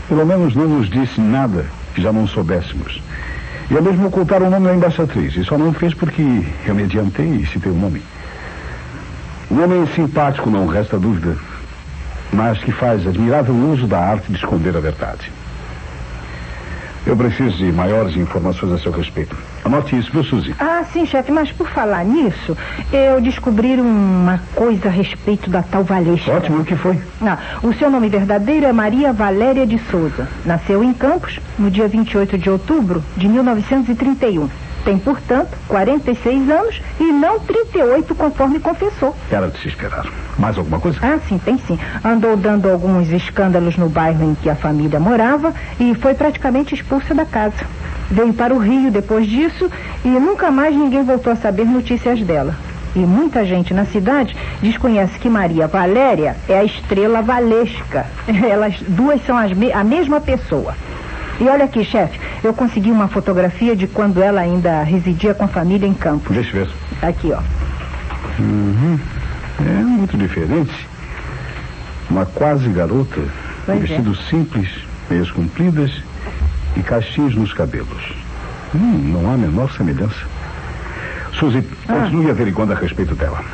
Pelo 0.06 0.26
menos 0.26 0.54
não 0.54 0.68
nos 0.68 0.90
disse 0.90 1.18
nada 1.18 1.64
que 1.94 2.02
já 2.02 2.12
não 2.12 2.26
soubéssemos. 2.26 3.00
E 3.70 3.76
é 3.76 3.80
mesmo 3.80 4.08
ocultar 4.08 4.42
o 4.42 4.50
nome 4.50 4.68
da 4.68 4.74
embaixatriz. 4.74 5.34
E 5.34 5.44
só 5.44 5.56
não 5.56 5.72
fez 5.72 5.94
porque 5.94 6.44
eu 6.66 6.74
me 6.74 6.84
adiantei 6.84 7.26
e 7.26 7.46
citei 7.46 7.72
o 7.72 7.74
nome. 7.74 8.02
Um 9.50 9.62
homem 9.62 9.86
simpático, 9.94 10.50
não 10.50 10.66
resta 10.66 10.98
dúvida, 10.98 11.36
mas 12.32 12.58
que 12.58 12.70
faz 12.70 13.06
admirável 13.06 13.54
uso 13.54 13.86
da 13.86 13.98
arte 13.98 14.30
de 14.30 14.36
esconder 14.36 14.76
a 14.76 14.80
verdade. 14.80 15.32
Eu 17.06 17.16
preciso 17.16 17.56
de 17.56 17.70
maiores 17.70 18.16
informações 18.16 18.72
a 18.72 18.78
seu 18.78 18.90
respeito. 18.90 19.36
Anote 19.64 19.96
isso, 19.96 20.10
viu, 20.10 20.24
Suzy? 20.24 20.52
Ah, 20.58 20.82
sim, 20.92 21.06
chefe, 21.06 21.30
mas 21.30 21.52
por 21.52 21.68
falar 21.68 22.04
nisso, 22.04 22.56
eu 22.92 23.20
descobri 23.20 23.80
uma 23.80 24.40
coisa 24.56 24.88
a 24.88 24.90
respeito 24.90 25.48
da 25.48 25.62
tal 25.62 25.84
Valesca. 25.84 26.32
Ótimo, 26.32 26.62
o 26.62 26.64
que 26.64 26.74
foi? 26.74 26.98
Ah, 27.22 27.38
o 27.62 27.72
seu 27.74 27.88
nome 27.88 28.08
verdadeiro 28.08 28.66
é 28.66 28.72
Maria 28.72 29.12
Valéria 29.12 29.64
de 29.64 29.78
Souza. 29.88 30.28
Nasceu 30.44 30.82
em 30.82 30.92
Campos 30.92 31.38
no 31.56 31.70
dia 31.70 31.86
28 31.86 32.36
de 32.36 32.50
outubro 32.50 33.04
de 33.16 33.28
1931. 33.28 34.48
Tem, 34.86 34.98
portanto, 34.98 35.48
46 35.66 36.48
anos 36.48 36.80
e 37.00 37.10
não 37.10 37.40
38, 37.40 38.14
conforme 38.14 38.60
confessou. 38.60 39.16
Era 39.28 39.48
de 39.48 39.58
se 39.58 39.66
esperar. 39.66 40.06
Mais 40.38 40.56
alguma 40.56 40.78
coisa? 40.78 40.96
Ah, 41.02 41.18
sim, 41.28 41.38
tem 41.38 41.58
sim. 41.58 41.76
Andou 42.04 42.36
dando 42.36 42.70
alguns 42.70 43.10
escândalos 43.10 43.76
no 43.76 43.88
bairro 43.88 44.22
em 44.22 44.36
que 44.36 44.48
a 44.48 44.54
família 44.54 45.00
morava 45.00 45.52
e 45.80 45.92
foi 45.96 46.14
praticamente 46.14 46.72
expulsa 46.72 47.12
da 47.12 47.24
casa. 47.24 47.66
Veio 48.08 48.32
para 48.32 48.54
o 48.54 48.58
Rio 48.58 48.92
depois 48.92 49.26
disso 49.26 49.68
e 50.04 50.08
nunca 50.08 50.52
mais 50.52 50.72
ninguém 50.76 51.02
voltou 51.02 51.32
a 51.32 51.36
saber 51.36 51.64
notícias 51.64 52.20
dela. 52.20 52.54
E 52.94 53.00
muita 53.00 53.44
gente 53.44 53.74
na 53.74 53.86
cidade 53.86 54.36
desconhece 54.62 55.18
que 55.18 55.28
Maria 55.28 55.66
Valéria 55.66 56.36
é 56.48 56.60
a 56.60 56.64
estrela 56.64 57.22
valesca. 57.22 58.06
Elas 58.48 58.76
duas 58.86 59.20
são 59.26 59.36
as 59.36 59.52
me 59.52 59.72
a 59.72 59.82
mesma 59.82 60.20
pessoa. 60.20 60.76
E 61.38 61.48
olha 61.48 61.64
aqui, 61.66 61.84
chefe, 61.84 62.18
eu 62.42 62.54
consegui 62.54 62.90
uma 62.90 63.08
fotografia 63.08 63.76
de 63.76 63.86
quando 63.86 64.22
ela 64.22 64.40
ainda 64.40 64.82
residia 64.82 65.34
com 65.34 65.44
a 65.44 65.48
família 65.48 65.86
em 65.86 65.92
Campos. 65.94 66.34
Deixa 66.34 66.56
eu 66.56 66.64
ver. 66.64 66.72
Aqui, 67.02 67.32
ó. 67.32 67.40
Uhum. 68.38 68.98
É 69.60 69.82
muito 69.82 70.16
diferente. 70.16 70.86
Uma 72.10 72.24
quase 72.26 72.68
garota, 72.68 73.20
Pois 73.64 73.78
é. 73.78 73.80
vestidos 73.80 74.26
simples, 74.28 74.68
meias 75.10 75.30
compridas 75.30 76.02
e 76.76 76.82
cachinhos 76.82 77.34
nos 77.34 77.52
cabelos. 77.52 78.12
Hum, 78.74 79.12
não 79.12 79.30
há 79.30 79.34
a 79.34 79.38
menor 79.38 79.70
semelhança. 79.72 80.24
Suzy, 81.38 81.62
continue 81.86 82.30
averiguando 82.30 82.72
a 82.72 82.76
respeito 82.76 83.14
dela. 83.14 83.44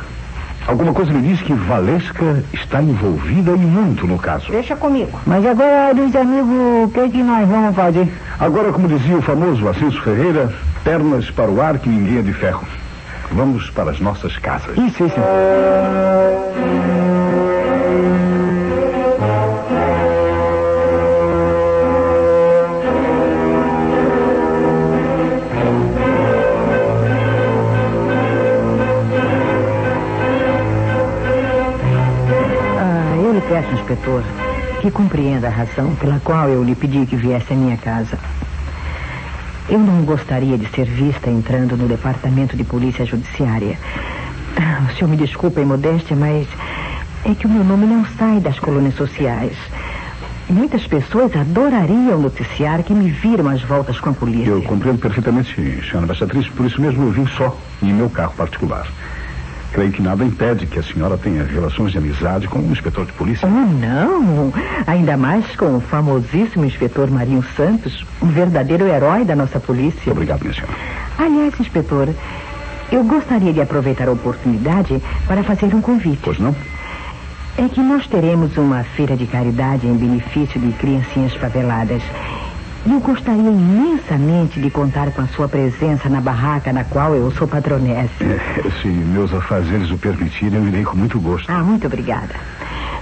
Alguma 0.65 0.93
coisa 0.93 1.11
me 1.11 1.21
diz 1.21 1.41
que 1.41 1.53
Valesca 1.53 2.43
está 2.53 2.81
envolvida 2.81 3.51
e 3.51 3.57
muito 3.57 4.07
no 4.07 4.17
caso. 4.17 4.49
Deixa 4.49 4.75
comigo. 4.75 5.19
Mas 5.25 5.45
agora, 5.45 5.91
Luiz 5.93 6.15
amigo, 6.15 6.85
o 6.85 6.91
que, 6.93 7.09
que 7.09 7.21
nós 7.21 7.47
vamos 7.47 7.75
fazer? 7.75 8.07
Agora, 8.39 8.71
como 8.71 8.87
dizia 8.87 9.17
o 9.17 9.21
famoso 9.21 9.67
Ascenso 9.67 10.01
Ferreira, 10.01 10.53
pernas 10.83 11.29
para 11.29 11.49
o 11.49 11.61
ar 11.61 11.77
que 11.79 11.89
ninguém 11.89 12.19
é 12.19 12.21
de 12.21 12.33
ferro. 12.33 12.65
Vamos 13.31 13.69
para 13.71 13.91
as 13.91 13.99
nossas 13.99 14.37
casas. 14.37 14.77
Isso, 14.77 15.05
isso. 15.05 15.19
Inspetor, 33.73 34.23
que 34.81 34.91
compreenda 34.91 35.47
a 35.47 35.51
razão 35.51 35.95
pela 35.95 36.19
qual 36.19 36.49
eu 36.49 36.63
lhe 36.63 36.75
pedi 36.75 37.05
que 37.05 37.15
viesse 37.15 37.53
à 37.53 37.55
minha 37.55 37.77
casa. 37.77 38.17
Eu 39.69 39.79
não 39.79 40.03
gostaria 40.03 40.57
de 40.57 40.67
ser 40.69 40.85
vista 40.85 41.29
entrando 41.29 41.77
no 41.77 41.87
departamento 41.87 42.55
de 42.57 42.63
polícia 42.63 43.05
judiciária. 43.05 43.77
Ah, 44.57 44.87
O 44.91 44.95
senhor 44.95 45.09
me 45.09 45.17
desculpa 45.17 45.59
a 45.59 45.63
imodéstia, 45.63 46.15
mas 46.15 46.47
é 47.25 47.33
que 47.33 47.47
o 47.47 47.49
meu 47.49 47.63
nome 47.63 47.85
não 47.85 48.05
sai 48.17 48.39
das 48.39 48.59
colônias 48.59 48.95
sociais. 48.95 49.55
Muitas 50.49 50.85
pessoas 50.85 51.33
adorariam 51.35 52.19
noticiar 52.19 52.83
que 52.83 52.93
me 52.93 53.09
viram 53.09 53.47
às 53.47 53.61
voltas 53.61 53.99
com 53.99 54.09
a 54.09 54.13
polícia. 54.13 54.49
Eu 54.51 54.61
compreendo 54.61 54.99
perfeitamente, 54.99 55.55
senhora 55.55 56.03
embaixatriz, 56.03 56.47
por 56.49 56.65
isso 56.65 56.81
mesmo 56.81 57.03
eu 57.05 57.11
vim 57.11 57.25
só, 57.37 57.57
em 57.81 57.93
meu 57.93 58.09
carro 58.09 58.33
particular. 58.35 58.85
Creio 59.73 59.91
que 59.91 60.03
nada 60.03 60.23
impede 60.23 60.67
que 60.67 60.77
a 60.77 60.83
senhora 60.83 61.17
tenha 61.17 61.43
relações 61.43 61.91
de 61.91 61.97
amizade 61.97 62.47
com 62.47 62.59
um 62.59 62.71
inspetor 62.71 63.07
de 63.07 63.11
polícia. 63.13 63.47
Oh, 63.47 63.49
não! 63.49 64.53
Ainda 64.85 65.17
mais 65.17 65.43
com 65.55 65.77
o 65.77 65.81
famosíssimo 65.81 66.63
inspetor 66.63 67.09
Marinho 67.09 67.43
Santos, 67.57 68.05
um 68.21 68.27
verdadeiro 68.27 68.85
herói 68.85 69.25
da 69.25 69.35
nossa 69.35 69.59
polícia. 69.59 70.11
Obrigado, 70.11 70.41
minha 70.41 70.53
senhora. 70.53 70.73
Aliás, 71.17 71.59
inspetor, 71.59 72.09
eu 72.91 73.03
gostaria 73.03 73.51
de 73.51 73.61
aproveitar 73.61 74.07
a 74.07 74.11
oportunidade 74.11 75.01
para 75.27 75.43
fazer 75.43 75.73
um 75.73 75.81
convite. 75.81 76.19
Pois 76.21 76.37
não? 76.37 76.55
É 77.57 77.67
que 77.67 77.81
nós 77.81 78.05
teremos 78.05 78.55
uma 78.57 78.83
feira 78.83 79.17
de 79.17 79.25
caridade 79.25 79.87
em 79.87 79.95
benefício 79.95 80.59
de 80.59 80.71
criancinhas 80.73 81.33
faveladas. 81.33 82.03
E 82.85 82.91
eu 82.91 82.99
gostaria 82.99 83.49
imensamente 83.49 84.59
de 84.59 84.69
contar 84.69 85.11
com 85.11 85.21
a 85.21 85.27
sua 85.27 85.47
presença 85.47 86.09
na 86.09 86.19
barraca 86.19 86.73
na 86.73 86.83
qual 86.83 87.15
eu 87.15 87.31
sou 87.31 87.47
patronessa. 87.47 88.23
É, 88.23 88.69
se 88.81 88.87
meus 88.89 89.33
afazeres 89.33 89.89
o 89.89 89.97
permitirem, 89.97 90.59
eu 90.59 90.67
irei 90.67 90.83
com 90.83 90.97
muito 90.97 91.19
gosto. 91.19 91.49
Ah, 91.49 91.63
muito 91.63 91.87
obrigada. 91.87 92.35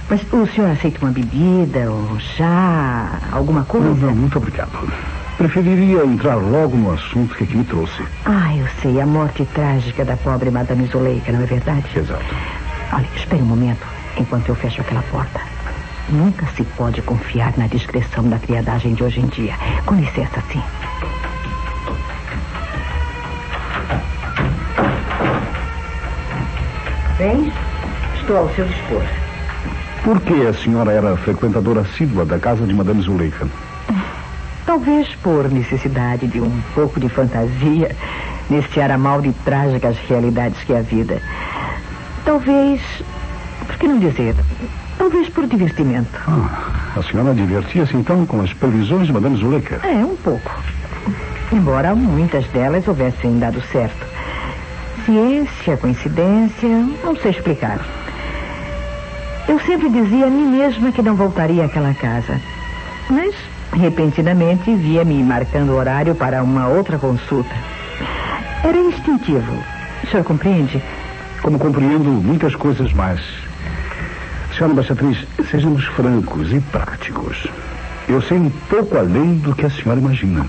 Mas 0.08 0.20
o 0.32 0.46
senhor 0.46 0.70
aceita 0.70 1.04
uma 1.04 1.10
bebida, 1.10 1.90
um 1.90 2.18
chá, 2.20 3.18
alguma 3.32 3.64
coisa? 3.64 3.88
Não, 3.88 3.94
não, 3.94 4.14
muito 4.14 4.38
obrigado. 4.38 4.70
Preferiria 5.36 6.04
entrar 6.04 6.36
logo 6.36 6.76
no 6.76 6.92
assunto 6.92 7.34
que 7.34 7.42
aqui 7.42 7.56
me 7.56 7.64
trouxe. 7.64 8.04
Ah, 8.24 8.54
eu 8.54 8.66
sei, 8.80 9.00
a 9.00 9.06
morte 9.06 9.44
trágica 9.46 10.04
da 10.04 10.16
pobre 10.16 10.50
Madame 10.50 10.86
Zuleika, 10.86 11.32
não 11.32 11.42
é 11.42 11.46
verdade? 11.46 11.86
Exato. 11.96 12.34
Olha, 12.92 13.08
espere 13.16 13.42
um 13.42 13.46
momento, 13.46 13.84
enquanto 14.16 14.48
eu 14.48 14.54
fecho 14.54 14.80
aquela 14.80 15.02
porta. 15.02 15.40
Nunca 16.12 16.46
se 16.54 16.62
pode 16.62 17.00
confiar 17.00 17.56
na 17.56 17.66
discreção 17.66 18.28
da 18.28 18.38
criadagem 18.38 18.92
de 18.92 19.02
hoje 19.02 19.20
em 19.20 19.26
dia. 19.28 19.54
Com 19.86 19.94
licença, 19.94 20.42
sim. 20.52 20.62
Bem, 27.16 27.50
estou 28.20 28.36
ao 28.36 28.54
seu 28.54 28.66
dispor. 28.66 29.02
Por 30.04 30.20
que 30.20 30.46
a 30.46 30.52
senhora 30.52 30.92
era 30.92 31.16
frequentadora 31.16 31.80
assídua 31.80 32.26
da 32.26 32.38
casa 32.38 32.66
de 32.66 32.74
Madame 32.74 33.00
Zuleika? 33.00 33.48
Talvez 34.66 35.08
por 35.22 35.50
necessidade 35.50 36.26
de 36.26 36.42
um 36.42 36.60
pouco 36.74 37.00
de 37.00 37.08
fantasia 37.08 37.96
neste 38.50 38.82
aramal 38.82 39.22
de 39.22 39.32
trágicas 39.32 39.96
realidades 40.06 40.62
que 40.64 40.74
é 40.74 40.78
a 40.80 40.82
vida. 40.82 41.22
Talvez. 42.22 42.82
Por 43.66 43.76
que 43.78 43.88
não 43.88 43.98
dizer? 43.98 44.34
Talvez 45.02 45.28
por 45.30 45.48
divertimento. 45.48 46.16
Ah, 46.28 46.94
a 46.96 47.02
senhora 47.02 47.34
divertia-se 47.34 47.96
então 47.96 48.24
com 48.24 48.40
as 48.40 48.52
previsões 48.52 49.08
de 49.08 49.12
Madame 49.12 49.36
Zuleika? 49.36 49.80
É, 49.84 49.96
um 50.04 50.14
pouco. 50.14 50.62
Embora 51.50 51.92
muitas 51.92 52.46
delas 52.50 52.86
houvessem 52.86 53.36
dado 53.36 53.60
certo. 53.72 54.06
Ciência, 55.04 55.76
coincidência, 55.76 56.68
não 57.02 57.16
sei 57.16 57.32
explicar. 57.32 57.80
Eu 59.48 59.58
sempre 59.66 59.90
dizia 59.90 60.26
a 60.26 60.30
mim 60.30 60.46
mesma 60.46 60.92
que 60.92 61.02
não 61.02 61.16
voltaria 61.16 61.64
àquela 61.64 61.92
casa. 61.94 62.40
Mas, 63.10 63.34
repentinamente, 63.72 64.72
via-me 64.72 65.20
marcando 65.24 65.74
horário 65.74 66.14
para 66.14 66.44
uma 66.44 66.68
outra 66.68 66.96
consulta. 66.96 67.56
Era 68.62 68.78
instintivo. 68.78 69.52
O 70.04 70.06
senhor 70.06 70.22
compreende? 70.22 70.80
Como 71.42 71.58
compreendo 71.58 72.04
muitas 72.04 72.54
coisas 72.54 72.92
mais. 72.92 73.20
Senhora 74.62 74.74
Embaixatriz, 74.74 75.26
sejamos 75.50 75.84
francos 75.86 76.52
e 76.52 76.60
práticos. 76.60 77.48
Eu 78.08 78.22
sei 78.22 78.38
um 78.38 78.48
pouco 78.70 78.96
além 78.96 79.34
do 79.38 79.52
que 79.56 79.66
a 79.66 79.70
senhora 79.70 79.98
imagina. 79.98 80.46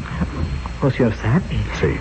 O 0.83 0.91
senhor 0.91 1.11
sabe? 1.15 1.59
Sei. 1.79 1.99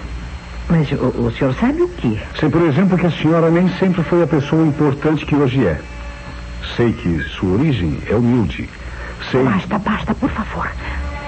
Mas 0.69 0.93
o, 0.93 0.97
o 1.07 1.33
senhor 1.33 1.55
sabe 1.55 1.81
o 1.81 1.89
quê? 1.89 2.19
Sei, 2.39 2.51
por 2.51 2.61
exemplo, 2.69 2.99
que 2.99 3.07
a 3.07 3.11
senhora 3.11 3.51
nem 3.51 3.67
sempre 3.79 4.03
foi 4.03 4.23
a 4.23 4.27
pessoa 4.27 4.67
importante 4.67 5.25
que 5.25 5.35
hoje 5.35 5.67
é. 5.67 5.81
Sei 6.77 6.93
que 6.93 7.19
sua 7.31 7.55
origem 7.55 7.99
é 8.07 8.15
humilde. 8.15 8.69
Sei. 9.31 9.43
Basta, 9.45 9.79
basta, 9.79 10.15
por 10.15 10.29
favor. 10.29 10.71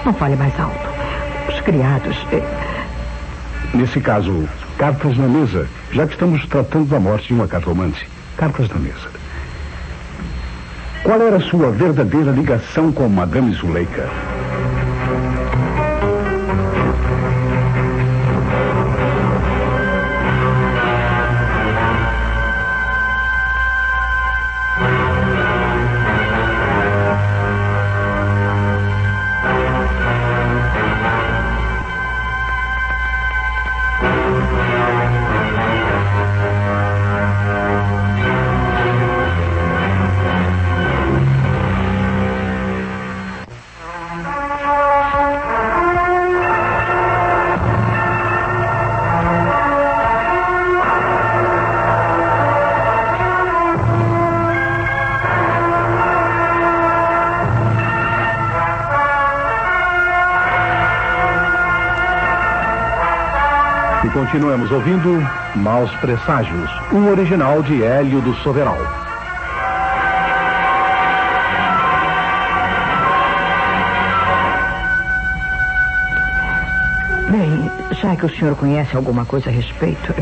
Não 0.05 0.13
fale 0.13 0.35
mais 0.35 0.53
alto. 0.59 0.87
Os 1.49 1.59
criados. 1.61 2.15
eh, 2.31 2.43
Nesse 3.73 3.99
caso, 3.99 4.47
cartas 4.77 5.17
na 5.17 5.27
mesa, 5.27 5.67
já 5.91 6.05
que 6.05 6.13
estamos 6.13 6.45
tratando 6.45 6.85
da 6.89 6.99
morte 6.99 7.29
de 7.29 7.33
uma 7.33 7.47
cartomante. 7.47 8.07
Cartas 8.37 8.69
na 8.69 8.75
mesa. 8.75 9.24
Qual 11.05 11.21
era 11.21 11.39
sua 11.39 11.69
verdadeira 11.69 12.31
ligação 12.31 12.91
com 12.91 13.07
Madame 13.07 13.53
Zuleika? 13.53 14.09
Continuamos 64.25 64.71
ouvindo 64.71 65.23
Maus 65.55 65.91
Presságios, 65.97 66.67
um 66.91 67.09
original 67.09 67.61
de 67.61 67.83
Hélio 67.83 68.19
do 68.21 68.33
Soveral. 68.37 68.79
Bem, 77.29 77.69
já 77.91 78.15
que 78.15 78.25
o 78.25 78.35
senhor 78.35 78.55
conhece 78.55 78.95
alguma 78.95 79.25
coisa 79.25 79.51
a 79.51 79.53
respeito, 79.53 80.15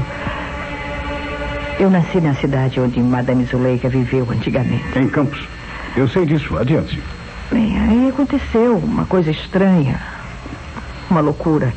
eu, 1.79 1.85
eu 1.85 1.89
nasci 1.89 2.19
na 2.19 2.33
cidade 2.35 2.81
onde 2.81 2.99
Madame 2.99 3.45
Zuleika 3.45 3.87
viveu 3.87 4.27
antigamente. 4.29 4.99
Em 4.99 5.07
Campos. 5.07 5.47
Eu 5.95 6.09
sei 6.09 6.25
disso. 6.25 6.57
Adiante. 6.57 7.01
Bem, 7.49 7.79
aí 7.79 8.09
aconteceu 8.09 8.75
uma 8.75 9.05
coisa 9.05 9.31
estranha, 9.31 9.97
uma 11.09 11.21
loucura. 11.21 11.71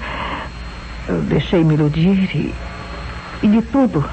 Eu 1.27 1.31
deixei 1.31 1.65
me 1.65 1.75
iludir 1.75 2.31
e, 2.37 2.55
e 3.43 3.49
de 3.49 3.61
tudo 3.61 4.05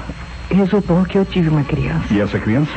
resultou 0.50 1.04
que 1.04 1.16
eu 1.16 1.24
tive 1.24 1.48
uma 1.48 1.62
criança. 1.62 2.12
E 2.12 2.20
essa 2.20 2.40
criança? 2.40 2.72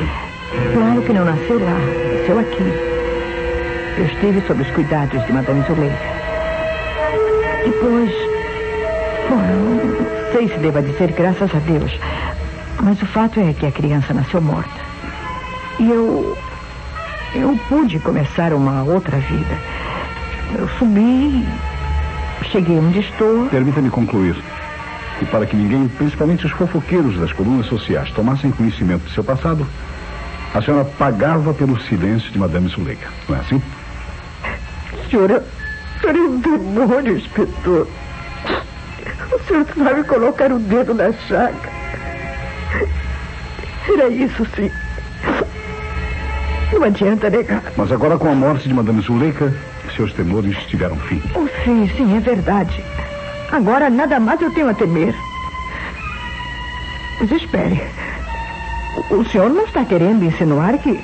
Claro 0.72 1.02
que 1.02 1.12
não 1.12 1.24
nasceu 1.24 1.58
lá, 1.58 1.76
nasceu 2.16 2.38
aqui. 2.38 2.62
Eu 3.98 4.04
estive 4.06 4.40
sob 4.46 4.62
os 4.62 4.70
cuidados 4.70 5.26
de 5.26 5.32
Madame 5.32 5.64
Zuleika. 5.66 5.98
Depois, 7.64 8.12
bom, 9.28 9.36
não 9.38 10.32
sei 10.32 10.48
se 10.48 10.58
deva 10.58 10.82
dizer 10.82 11.10
graças 11.10 11.52
a 11.52 11.58
Deus, 11.58 11.98
mas 12.80 13.02
o 13.02 13.06
fato 13.06 13.40
é 13.40 13.52
que 13.52 13.66
a 13.66 13.72
criança 13.72 14.14
nasceu 14.14 14.40
morta. 14.40 14.70
E 15.80 15.90
eu, 15.90 16.38
eu 17.34 17.58
pude 17.68 17.98
começar 17.98 18.52
uma 18.52 18.84
outra 18.84 19.18
vida. 19.18 19.58
Eu 20.56 20.68
subi, 20.78 21.44
cheguei 22.58 22.78
onde 22.78 22.98
estou. 23.00 23.46
Permita-me 23.48 23.90
concluir. 23.90 24.36
E 25.22 25.24
para 25.26 25.46
que 25.46 25.56
ninguém, 25.56 25.88
principalmente 25.88 26.46
os 26.46 26.52
fofoqueiros 26.52 27.18
das 27.18 27.32
colunas 27.32 27.66
sociais, 27.66 28.10
tomassem 28.10 28.50
conhecimento 28.50 29.04
do 29.04 29.10
seu 29.10 29.22
passado, 29.22 29.66
a 30.54 30.62
senhora 30.62 30.84
pagava 30.84 31.54
pelo 31.54 31.80
silêncio 31.82 32.30
de 32.30 32.38
Madame 32.38 32.68
Zuleika. 32.68 33.08
Não 33.28 33.36
é 33.36 33.40
assim? 33.40 33.62
Senhora, 35.10 35.44
senhor 36.00 36.16
é 36.16 36.20
um 36.20 36.40
demônio, 36.40 37.16
inspetor. 37.16 37.86
O 39.32 39.38
senhor 39.46 39.66
sabe 39.76 40.04
colocar 40.04 40.50
o 40.52 40.58
dedo 40.58 40.94
na 40.94 41.12
chaga. 41.12 41.78
Era 43.88 44.08
isso, 44.08 44.46
sim. 44.56 44.70
Não 46.72 46.82
adianta 46.82 47.30
negar. 47.30 47.62
Mas 47.76 47.90
agora, 47.90 48.18
com 48.18 48.30
a 48.30 48.34
morte 48.34 48.68
de 48.68 48.74
Madame 48.74 49.00
Zuleika, 49.00 49.52
seus 49.96 50.12
temores 50.12 50.56
tiveram 50.66 50.96
fim. 50.96 51.22
Sim, 51.64 51.90
sim, 51.96 52.16
é 52.16 52.20
verdade. 52.20 52.84
Agora 53.50 53.88
nada 53.90 54.20
mais 54.20 54.40
eu 54.40 54.50
tenho 54.52 54.68
a 54.68 54.74
temer. 54.74 55.14
Mas 57.20 57.30
espere. 57.32 57.82
O- 59.10 59.24
senhor 59.24 59.50
não 59.50 59.64
está 59.64 59.84
querendo 59.84 60.24
insinuar 60.24 60.76
que. 60.78 61.00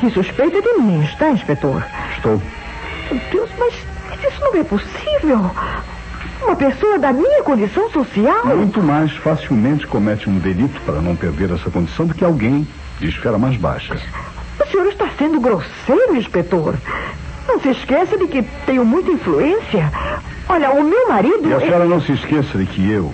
que 0.00 0.10
suspeita 0.10 0.60
de 0.60 0.78
mim, 0.80 1.02
está, 1.04 1.30
inspetor? 1.30 1.82
Estou. 2.16 2.40
Meu 3.10 3.20
Deus, 3.30 3.50
mas, 3.58 3.74
mas 4.10 4.32
isso 4.32 4.40
não 4.40 4.54
é 4.60 4.64
possível. 4.64 5.50
Uma 6.42 6.54
pessoa 6.56 6.98
da 6.98 7.12
minha 7.12 7.42
condição 7.42 7.90
social. 7.90 8.46
Muito 8.46 8.82
mais 8.82 9.10
facilmente 9.16 9.86
comete 9.86 10.30
um 10.30 10.38
delito 10.38 10.80
para 10.82 11.00
não 11.00 11.16
perder 11.16 11.50
essa 11.52 11.70
condição 11.70 12.06
do 12.06 12.14
que 12.14 12.24
alguém 12.24 12.66
de 13.00 13.08
esfera 13.08 13.38
mais 13.38 13.56
baixa. 13.56 13.96
O 14.60 14.66
senhor 14.70 14.86
está 14.86 15.08
sendo 15.18 15.40
grosseiro, 15.40 16.14
inspetor. 16.16 16.74
Não 17.58 17.74
se 17.74 17.80
esqueça 17.80 18.16
de 18.16 18.28
que 18.28 18.42
tenho 18.66 18.84
muita 18.84 19.10
influência. 19.10 19.90
Olha, 20.48 20.70
o 20.70 20.84
meu 20.84 21.08
marido. 21.08 21.48
E 21.48 21.52
a 21.52 21.56
é- 21.56 21.60
senhora 21.60 21.86
não 21.86 22.00
se 22.00 22.12
esqueça 22.12 22.56
de 22.56 22.66
que 22.66 22.88
eu, 22.88 23.12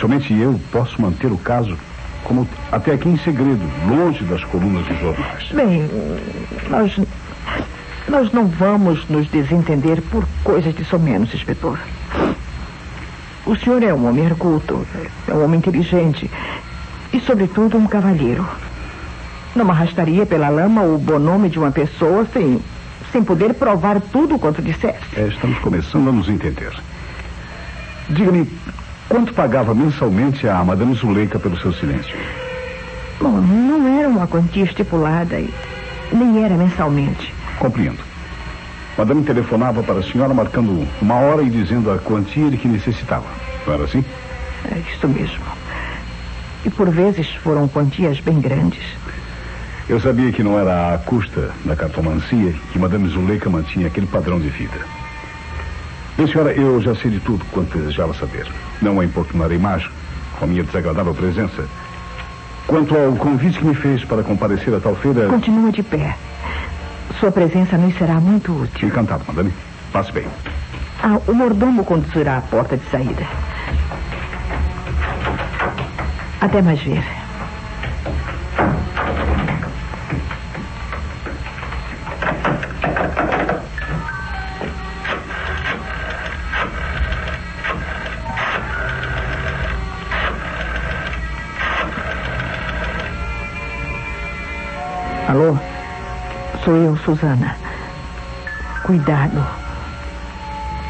somente 0.00 0.36
eu, 0.36 0.60
posso 0.72 1.00
manter 1.00 1.30
o 1.30 1.38
caso 1.38 1.78
como 2.24 2.48
até 2.72 2.94
aqui 2.94 3.08
em 3.08 3.16
segredo, 3.18 3.62
longe 3.86 4.24
das 4.24 4.42
colunas 4.44 4.84
dos 4.86 4.98
jornais. 4.98 5.48
Bem, 5.52 5.88
nós. 6.68 6.98
Nós 8.08 8.32
não 8.32 8.48
vamos 8.48 9.08
nos 9.08 9.28
desentender 9.28 10.02
por 10.02 10.26
coisas 10.42 10.74
de 10.74 10.84
somenos, 10.84 11.32
inspetor. 11.32 11.78
O 13.46 13.54
senhor 13.54 13.80
é 13.82 13.94
um 13.94 14.08
homem 14.08 14.26
arguto, 14.26 14.84
é 15.28 15.32
um 15.32 15.44
homem 15.44 15.58
inteligente 15.58 16.28
e, 17.12 17.20
sobretudo, 17.20 17.78
um 17.78 17.86
cavalheiro. 17.86 18.44
Não 19.54 19.70
arrastaria 19.70 20.26
pela 20.26 20.48
lama 20.48 20.82
o 20.82 20.98
bom 20.98 21.18
nome 21.18 21.48
de 21.48 21.58
uma 21.58 21.70
pessoa 21.70 22.26
sem, 22.32 22.60
sem 23.14 23.22
poder 23.22 23.54
provar 23.54 24.00
tudo 24.00 24.40
quanto 24.40 24.60
dissesse. 24.60 24.98
É, 25.16 25.28
estamos 25.28 25.56
começando 25.60 26.08
a 26.08 26.12
nos 26.12 26.28
entender. 26.28 26.72
Diga-me, 28.10 28.50
quanto 29.08 29.32
pagava 29.32 29.72
mensalmente 29.72 30.48
a 30.48 30.64
Madame 30.64 30.96
Zuleika 30.96 31.38
pelo 31.38 31.56
seu 31.60 31.72
silêncio? 31.72 32.16
Bom, 33.20 33.40
não 33.40 34.00
era 34.00 34.08
uma 34.08 34.26
quantia 34.26 34.64
estipulada 34.64 35.38
e 35.38 35.54
nem 36.12 36.44
era 36.44 36.56
mensalmente. 36.56 37.32
Compreendo. 37.56 38.00
Madame 38.98 39.22
telefonava 39.22 39.80
para 39.80 40.00
a 40.00 40.02
senhora 40.02 40.34
marcando 40.34 40.84
uma 41.00 41.14
hora 41.14 41.42
e 41.42 41.50
dizendo 41.50 41.92
a 41.92 41.98
quantia 41.98 42.50
de 42.50 42.56
que 42.56 42.66
necessitava. 42.66 43.26
Não 43.64 43.74
era 43.74 43.84
assim? 43.84 44.04
É 44.72 44.78
isso 44.92 45.06
mesmo. 45.06 45.44
E 46.64 46.70
por 46.70 46.90
vezes 46.90 47.28
foram 47.36 47.68
quantias 47.68 48.18
bem 48.18 48.40
grandes. 48.40 48.82
Eu 49.86 50.00
sabia 50.00 50.32
que 50.32 50.42
não 50.42 50.58
era 50.58 50.94
à 50.94 50.98
custa 50.98 51.50
da 51.64 51.76
cartomancia 51.76 52.54
que 52.72 52.78
Madame 52.78 53.06
Zuleika 53.08 53.50
mantinha 53.50 53.86
aquele 53.86 54.06
padrão 54.06 54.40
de 54.40 54.48
vida. 54.48 54.78
Bem, 56.16 56.26
senhora, 56.26 56.52
eu 56.52 56.80
já 56.80 56.94
sei 56.94 57.10
de 57.10 57.20
tudo 57.20 57.44
quanto 57.52 57.76
desejava 57.76 58.14
saber. 58.14 58.46
Não 58.80 58.98
a 58.98 59.04
importunarei 59.04 59.58
mais 59.58 59.86
com 60.38 60.44
a 60.44 60.48
minha 60.48 60.62
desagradável 60.62 61.12
presença. 61.14 61.68
Quanto 62.66 62.96
ao 62.96 63.12
convite 63.16 63.58
que 63.58 63.64
me 63.64 63.74
fez 63.74 64.04
para 64.04 64.22
comparecer 64.22 64.72
a 64.74 64.80
tal 64.80 64.94
feira. 64.94 65.28
Continua 65.28 65.70
de 65.70 65.82
pé. 65.82 66.16
Sua 67.20 67.30
presença 67.30 67.76
nos 67.76 67.94
será 67.98 68.14
muito 68.14 68.52
útil. 68.62 68.88
Encantado, 68.88 69.24
madame. 69.28 69.52
Passe 69.92 70.12
bem. 70.12 70.26
Ah, 71.02 71.20
o 71.26 71.34
mordomo 71.34 71.84
conduzirá 71.84 72.38
à 72.38 72.40
porta 72.40 72.78
de 72.78 72.90
saída. 72.90 73.26
Até 76.40 76.62
mais 76.62 76.82
ver. 76.82 77.23
Suzana. 97.04 97.56
Cuidado. 98.82 99.46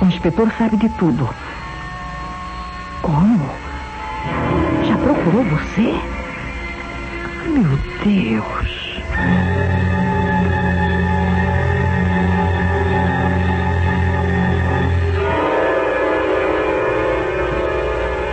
O 0.01 0.05
inspetor 0.07 0.51
sabe 0.57 0.77
de 0.77 0.89
tudo. 0.91 1.29
Como? 3.03 3.51
Já 4.87 4.97
procurou 4.97 5.45
você? 5.45 6.01
Meu 7.47 7.79
Deus. 8.05 8.85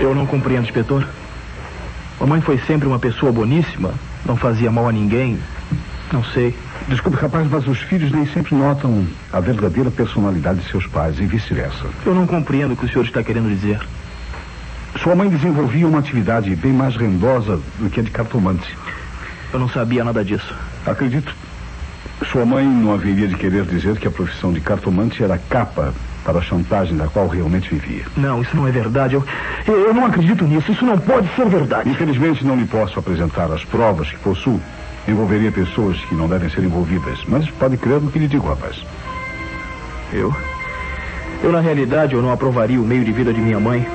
Eu 0.02 0.16
não 0.16 0.26
compreendo, 0.26 0.64
inspetor. 0.64 1.08
Mamãe 2.20 2.42
foi 2.42 2.58
sempre 2.60 2.88
uma 2.88 3.00
pessoa 3.00 3.32
boníssima, 3.32 3.94
não 4.26 4.36
fazia 4.36 4.72
mal 4.72 4.88
a 4.88 4.92
ninguém. 4.92 5.40
Não 6.12 6.24
sei. 6.24 6.56
Desculpe, 6.88 7.18
rapaz, 7.18 7.48
mas 7.50 7.68
os 7.68 7.80
filhos 7.80 8.12
nem 8.12 8.26
sempre 8.26 8.56
notam 8.56 9.06
a 9.32 9.40
verdadeira 9.40 9.92
personalidade 9.92 10.60
de 10.60 10.70
seus 10.70 10.86
pais 10.88 11.20
e 11.20 11.26
vice-versa. 11.26 11.86
Eu 12.06 12.14
não 12.14 12.28
compreendo 12.28 12.74
o 12.74 12.78
que 12.78 12.86
o 12.86 12.90
senhor 12.90 13.06
está 13.06 13.24
querendo 13.24 13.50
dizer. 13.50 13.80
Sua 15.02 15.16
mãe 15.16 15.30
desenvolvia 15.30 15.88
uma 15.88 16.00
atividade 16.00 16.54
bem 16.56 16.74
mais 16.74 16.96
rendosa 16.96 17.60
do 17.80 17.90
que 17.90 18.00
a 18.00 18.04
de 18.04 18.12
cartomante. 18.12 18.76
Eu 19.54 19.60
não 19.60 19.70
sabia 19.70 20.04
nada 20.04 20.24
disso. 20.24 20.54
Acredito. 20.86 21.34
Sua 22.32 22.46
mãe 22.46 22.66
não 22.66 22.94
haveria 22.94 23.28
de 23.28 23.36
querer 23.36 23.64
dizer 23.66 23.98
que 23.98 24.08
a 24.08 24.12
profissão 24.12 24.52
de 24.52 24.60
cartomante 24.60 25.24
era 25.24 25.38
capa 25.38 25.94
para 26.24 26.40
a 26.40 26.42
chantagem 26.42 26.96
da 26.96 27.08
qual 27.08 27.28
realmente 27.28 27.74
vivia. 27.74 28.04
Não, 28.16 28.42
isso 28.42 28.56
não 28.56 28.68
é 28.68 28.72
verdade. 28.72 29.16
Eu, 29.16 29.26
eu 29.68 29.94
não 29.94 30.06
acredito 30.06 30.46
nisso. 30.46 30.72
Isso 30.72 30.86
não 30.86 30.98
pode 30.98 31.28
ser 31.36 31.48
verdade. 31.48 31.90
Infelizmente, 31.90 32.46
não 32.46 32.56
lhe 32.56 32.66
posso 32.66 33.00
apresentar 33.00 33.52
as 33.52 33.66
provas 33.66 34.10
que 34.10 34.18
possuo. 34.18 34.62
Envolveria 35.08 35.52
pessoas 35.52 35.98
que 36.06 36.16
não 36.16 36.28
devem 36.28 36.50
ser 36.50 36.64
envolvidas. 36.64 37.20
Mas 37.28 37.50
pode 37.50 37.78
crer 37.78 38.00
no 38.00 38.12
que 38.12 38.20
lhe 38.20 38.28
digo, 38.28 38.48
rapaz. 38.48 38.84
Eu? 40.14 40.36
Eu, 41.44 41.52
na 41.52 41.60
realidade, 41.60 42.14
eu 42.14 42.22
não 42.22 42.32
aprovaria 42.32 42.80
o 42.80 42.86
meio 42.86 43.04
de 43.04 43.12
vida 43.12 43.34
de 43.34 43.42
minha 43.42 43.60
mãe. 43.60 43.88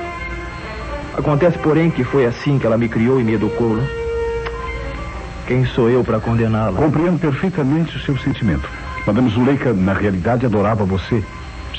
Acontece, 1.17 1.57
porém, 1.59 1.89
que 1.89 2.03
foi 2.03 2.25
assim 2.25 2.59
que 2.59 2.65
ela 2.65 2.77
me 2.77 2.89
criou 2.89 3.19
e 3.19 3.23
me 3.23 3.33
educou, 3.33 3.75
né? 3.75 3.87
Quem 5.47 5.65
sou 5.65 5.89
eu 5.89 6.03
para 6.03 6.19
condená-la? 6.19 6.77
Compreendo 6.77 7.17
perfeitamente 7.17 7.95
o 7.95 7.99
seu 8.01 8.17
sentimento. 8.17 8.69
Madame 9.05 9.29
Zuleika, 9.29 9.71
na 9.71 9.93
realidade, 9.93 10.45
adorava 10.45 10.83
você, 10.83 11.23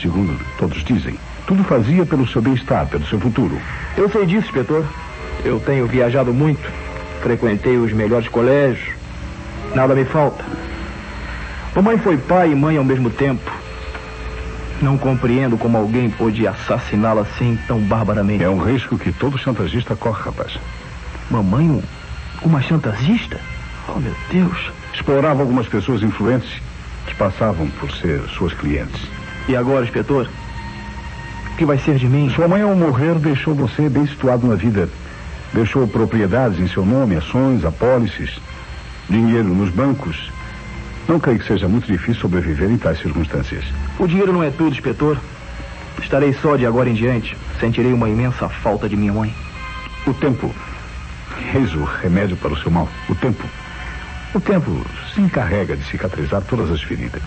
segundo 0.01 0.35
todos 0.59 0.83
dizem. 0.83 1.19
Tudo 1.47 1.63
fazia 1.65 2.07
pelo 2.07 2.27
seu 2.27 2.41
bem-estar, 2.41 2.87
pelo 2.87 3.07
seu 3.07 3.21
futuro. 3.21 3.59
Eu 3.97 4.09
sei 4.09 4.25
disso, 4.25 4.47
inspetor. 4.47 4.85
Eu 5.45 5.61
tenho 5.61 5.87
viajado 5.87 6.33
muito, 6.33 6.67
frequentei 7.21 7.77
os 7.77 7.93
melhores 7.93 8.29
colégios. 8.29 8.98
Nada 9.75 9.95
me 9.95 10.05
falta. 10.05 10.45
Mamãe 11.75 11.99
foi 11.99 12.17
pai 12.17 12.53
e 12.53 12.55
mãe 12.55 12.77
ao 12.77 12.85
mesmo 12.85 13.11
tempo. 13.11 13.51
Não 14.81 14.97
compreendo 14.97 15.57
como 15.59 15.77
alguém 15.77 16.09
pôde 16.09 16.47
assassiná-la 16.47 17.23
assim 17.23 17.59
tão 17.67 17.79
barbaramente. 17.81 18.45
É 18.45 18.49
um 18.51 18.63
risco 18.63 18.97
que 18.99 19.13
todo 19.13 19.39
chantagista 19.39 19.95
corre, 19.97 20.23
rapaz. 20.23 20.59
Mamãe, 21.31 21.69
um- 21.69 21.83
uma 22.43 22.63
chantagista? 22.63 23.39
Oh, 23.89 23.99
meu 23.99 24.15
Deus. 24.31 24.71
Explorava 24.95 25.41
algumas 25.43 25.67
pessoas 25.67 26.03
influentes 26.03 26.51
que 27.07 27.15
passavam 27.15 27.69
por 27.81 27.91
ser 27.93 28.21
suas 28.37 28.53
clientes. 28.53 29.01
E 29.49 29.57
agora, 29.57 29.85
inspetor? 29.85 30.29
O 31.53 31.57
que 31.57 31.65
vai 31.65 31.79
ser 31.79 31.97
de 31.97 32.07
mim? 32.07 32.31
Sua 32.35 32.47
mãe, 32.49 32.63
ao 32.63 32.75
morrer, 32.75 33.15
deixou 33.17 33.55
você 33.55 33.89
bem 33.89 34.07
situado 34.07 34.47
na 34.47 34.55
vida. 34.55 34.89
Deixou 35.53 35.87
propriedades 35.89 36.59
em 36.61 36.69
seu 36.69 36.85
nome, 36.85 37.17
ações, 37.17 37.65
apólices, 37.65 38.39
dinheiro 39.09 39.49
nos 39.49 39.71
bancos. 39.71 40.31
Não 41.09 41.19
creio 41.19 41.39
que 41.39 41.47
seja 41.47 41.67
muito 41.69 41.87
difícil 41.87 42.21
sobreviver 42.21 42.71
em 42.71 42.77
tais 42.77 43.01
circunstâncias. 43.01 43.65
O 43.99 44.07
dinheiro 44.07 44.33
não 44.33 44.43
é 44.43 44.51
tudo, 44.51 44.71
inspetor. 44.71 45.19
Estarei 46.03 46.33
só 46.35 46.57
de 46.57 46.67
agora 46.67 46.89
em 46.89 46.95
diante. 46.95 47.37
Sentirei 47.59 47.93
uma 47.93 48.09
imensa 48.09 48.49
falta 48.49 48.89
de 48.89 48.97
minha 48.97 49.13
mãe. 49.13 49.35
O 50.07 50.13
tempo. 50.13 50.55
Eis 51.55 51.75
o 51.75 51.85
remédio 51.85 52.37
para 52.37 52.53
o 52.53 52.59
seu 52.59 52.71
mal. 52.71 52.89
O 53.09 53.15
tempo. 53.15 53.45
O 54.35 54.41
tempo 54.41 54.85
se 55.15 55.21
encarrega 55.21 55.77
de 55.77 55.85
cicatrizar 55.85 56.43
todas 56.43 56.71
as 56.71 56.83
feridas. 56.83 57.23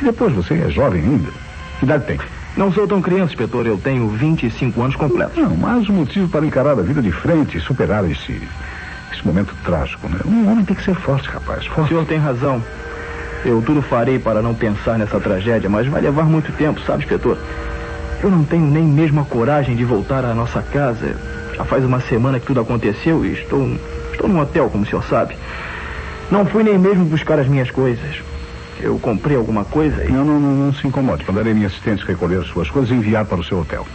E 0.00 0.04
depois 0.04 0.32
você 0.32 0.54
é 0.54 0.70
jovem 0.70 1.02
ainda. 1.02 1.30
Que 1.78 1.84
idade 1.84 2.06
tem? 2.06 2.18
Não 2.56 2.72
sou 2.72 2.86
tão 2.86 3.02
criança, 3.02 3.32
inspetor. 3.32 3.66
Eu 3.66 3.76
tenho 3.76 4.08
25 4.08 4.80
anos 4.80 4.96
completos. 4.96 5.36
Não, 5.36 5.56
mas 5.56 5.88
um 5.88 5.94
motivo 5.94 6.28
para 6.28 6.46
encarar 6.46 6.78
a 6.78 6.82
vida 6.82 7.02
de 7.02 7.10
frente 7.10 7.58
e 7.58 7.60
superar 7.60 8.08
esse, 8.10 8.40
esse 9.16 9.26
momento 9.26 9.54
trágico, 9.64 10.08
né? 10.08 10.18
Um 10.24 10.50
homem 10.50 10.64
tem 10.64 10.76
que 10.76 10.82
ser 10.84 10.94
forte, 10.94 11.28
rapaz. 11.28 11.66
O 11.66 11.70
Forte. 11.70 11.88
senhor 11.88 12.04
tem 12.06 12.18
razão. 12.18 12.62
Eu 13.44 13.62
tudo 13.62 13.80
farei 13.82 14.18
para 14.18 14.42
não 14.42 14.54
pensar 14.54 14.98
nessa 14.98 15.20
tragédia, 15.20 15.68
mas 15.68 15.86
vai 15.86 16.00
levar 16.00 16.24
muito 16.24 16.52
tempo, 16.52 16.80
sabe, 16.80 17.04
inspetor? 17.04 17.38
Eu 18.22 18.30
não 18.30 18.44
tenho 18.44 18.66
nem 18.66 18.82
mesmo 18.82 19.20
a 19.20 19.24
coragem 19.24 19.76
de 19.76 19.84
voltar 19.84 20.24
à 20.24 20.34
nossa 20.34 20.62
casa. 20.62 21.16
Já 21.54 21.64
faz 21.64 21.84
uma 21.84 22.00
semana 22.00 22.40
que 22.40 22.46
tudo 22.46 22.60
aconteceu 22.60 23.24
e 23.24 23.32
estou, 23.32 23.78
estou 24.12 24.28
num 24.28 24.40
hotel, 24.40 24.68
como 24.70 24.84
o 24.84 24.86
senhor 24.86 25.04
sabe. 25.04 25.36
Não 26.30 26.44
fui 26.44 26.62
nem 26.62 26.78
mesmo 26.78 27.04
buscar 27.04 27.38
as 27.38 27.46
minhas 27.46 27.70
coisas. 27.70 28.16
Eu 28.80 28.98
comprei 28.98 29.36
alguma 29.36 29.64
coisa 29.64 30.04
e 30.04 30.10
Não, 30.10 30.24
não, 30.24 30.40
não, 30.40 30.66
não 30.66 30.74
se 30.74 30.86
incomode. 30.86 31.24
Mandarei 31.26 31.54
minha 31.54 31.68
assistente 31.68 32.04
recolher 32.04 32.42
suas 32.44 32.68
coisas 32.68 32.90
e 32.90 32.94
enviar 32.94 33.24
para 33.24 33.38
o 33.38 33.44
seu 33.44 33.60
hotel. 33.60 33.86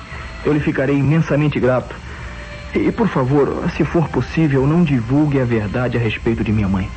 eu 0.46 0.54
lhe 0.54 0.60
ficarei 0.60 0.96
imensamente 0.98 1.60
grato. 1.60 1.94
E, 2.74 2.92
por 2.92 3.08
favor, 3.08 3.70
se 3.76 3.84
for 3.84 4.08
possível, 4.10 4.66
não 4.66 4.84
divulgue 4.84 5.40
a 5.40 5.46
verdade 5.46 5.98
a 5.98 6.00
respeito 6.00 6.44
de 6.44 6.52
minha 6.52 6.68
mãe. 6.68 6.90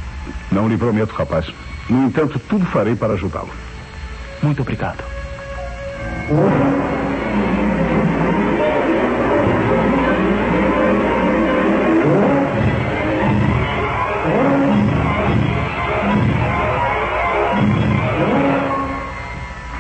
Não 0.51 0.69
lhe 0.69 0.77
prometo, 0.77 1.13
rapaz. 1.13 1.53
No 1.89 2.07
entanto, 2.07 2.39
tudo 2.39 2.65
farei 2.67 2.95
para 2.95 3.15
ajudá-lo. 3.15 3.51
Muito 4.43 4.63
obrigado. 4.63 5.03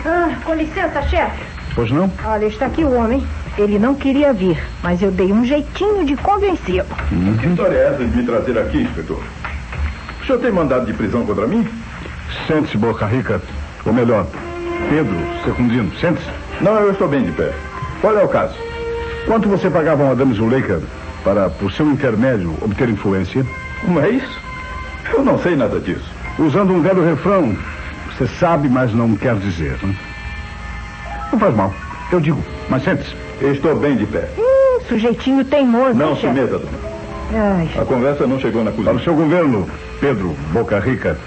Ah, 0.04 0.36
com 0.44 0.54
licença, 0.54 1.02
chefe. 1.02 1.42
Pois 1.74 1.90
não? 1.90 2.10
Olha, 2.24 2.46
está 2.46 2.66
aqui 2.66 2.84
o 2.84 2.92
homem. 2.92 3.26
Ele 3.56 3.78
não 3.78 3.94
queria 3.94 4.32
vir, 4.32 4.58
mas 4.82 5.00
eu 5.00 5.12
dei 5.12 5.32
um 5.32 5.44
jeitinho 5.44 6.04
de 6.04 6.16
convencê-lo. 6.16 6.88
Que 7.40 7.46
história 7.46 7.76
é 7.76 7.86
essa 7.88 8.04
de 8.04 8.16
me 8.16 8.24
trazer 8.24 8.58
aqui, 8.58 8.78
inspetor? 8.82 9.22
O 10.20 10.26
senhor 10.26 10.38
tem 10.40 10.50
mandado 10.50 10.86
de 10.86 10.92
prisão 10.92 11.24
contra 11.24 11.46
mim? 11.46 11.66
Sente-se, 12.48 12.76
Boca 12.76 13.06
Rica. 13.06 13.40
Ou 13.84 13.92
melhor, 13.92 14.26
Pedro 14.90 15.14
Secundino. 15.44 15.92
Sente-se. 16.00 16.28
Não, 16.60 16.74
eu 16.80 16.92
estou 16.92 17.08
bem 17.08 17.22
de 17.22 17.32
pé. 17.32 17.52
Qual 18.00 18.18
é 18.18 18.24
o 18.24 18.28
caso? 18.28 18.54
Quanto 19.26 19.48
você 19.48 19.70
pagava 19.70 20.02
a 20.02 20.08
Madame 20.08 20.34
Zuleika 20.34 20.82
para, 21.22 21.48
por 21.48 21.70
seu 21.72 21.86
intermédio, 21.86 22.56
obter 22.60 22.88
influência? 22.88 23.46
Como 23.82 24.00
é 24.00 24.10
isso? 24.10 24.40
Eu 25.12 25.24
não 25.24 25.38
sei 25.38 25.54
nada 25.54 25.78
disso. 25.78 26.10
Usando 26.38 26.72
um 26.72 26.82
velho 26.82 27.04
refrão, 27.04 27.56
você 28.10 28.26
sabe, 28.26 28.68
mas 28.68 28.92
não 28.92 29.14
quer 29.14 29.36
dizer. 29.36 29.78
Né? 29.82 29.94
Não 31.30 31.38
faz 31.38 31.54
mal. 31.54 31.72
Eu 32.10 32.20
digo, 32.20 32.42
mas 32.68 32.82
sente-se. 32.82 33.23
Estou 33.40 33.74
bem 33.76 33.96
de 33.96 34.06
pé. 34.06 34.28
Hum, 34.38 34.80
sujeitinho 34.88 35.44
teimoso, 35.44 35.94
Não 35.94 36.16
se 36.16 36.26
meta, 36.26 36.58
dona. 36.58 36.94
Ai, 37.32 37.68
A 37.80 37.84
conversa 37.84 38.26
não 38.26 38.38
chegou 38.38 38.62
na 38.62 38.70
Para 38.70 38.80
o 38.80 38.84
cozinha. 38.84 39.04
seu 39.04 39.14
governo, 39.14 39.68
Pedro 40.00 40.36
Boca 40.52 40.78
Rica, 40.78 41.18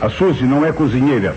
a 0.00 0.08
Suzy 0.08 0.44
não 0.44 0.64
é 0.64 0.72
cozinheira. 0.72 1.34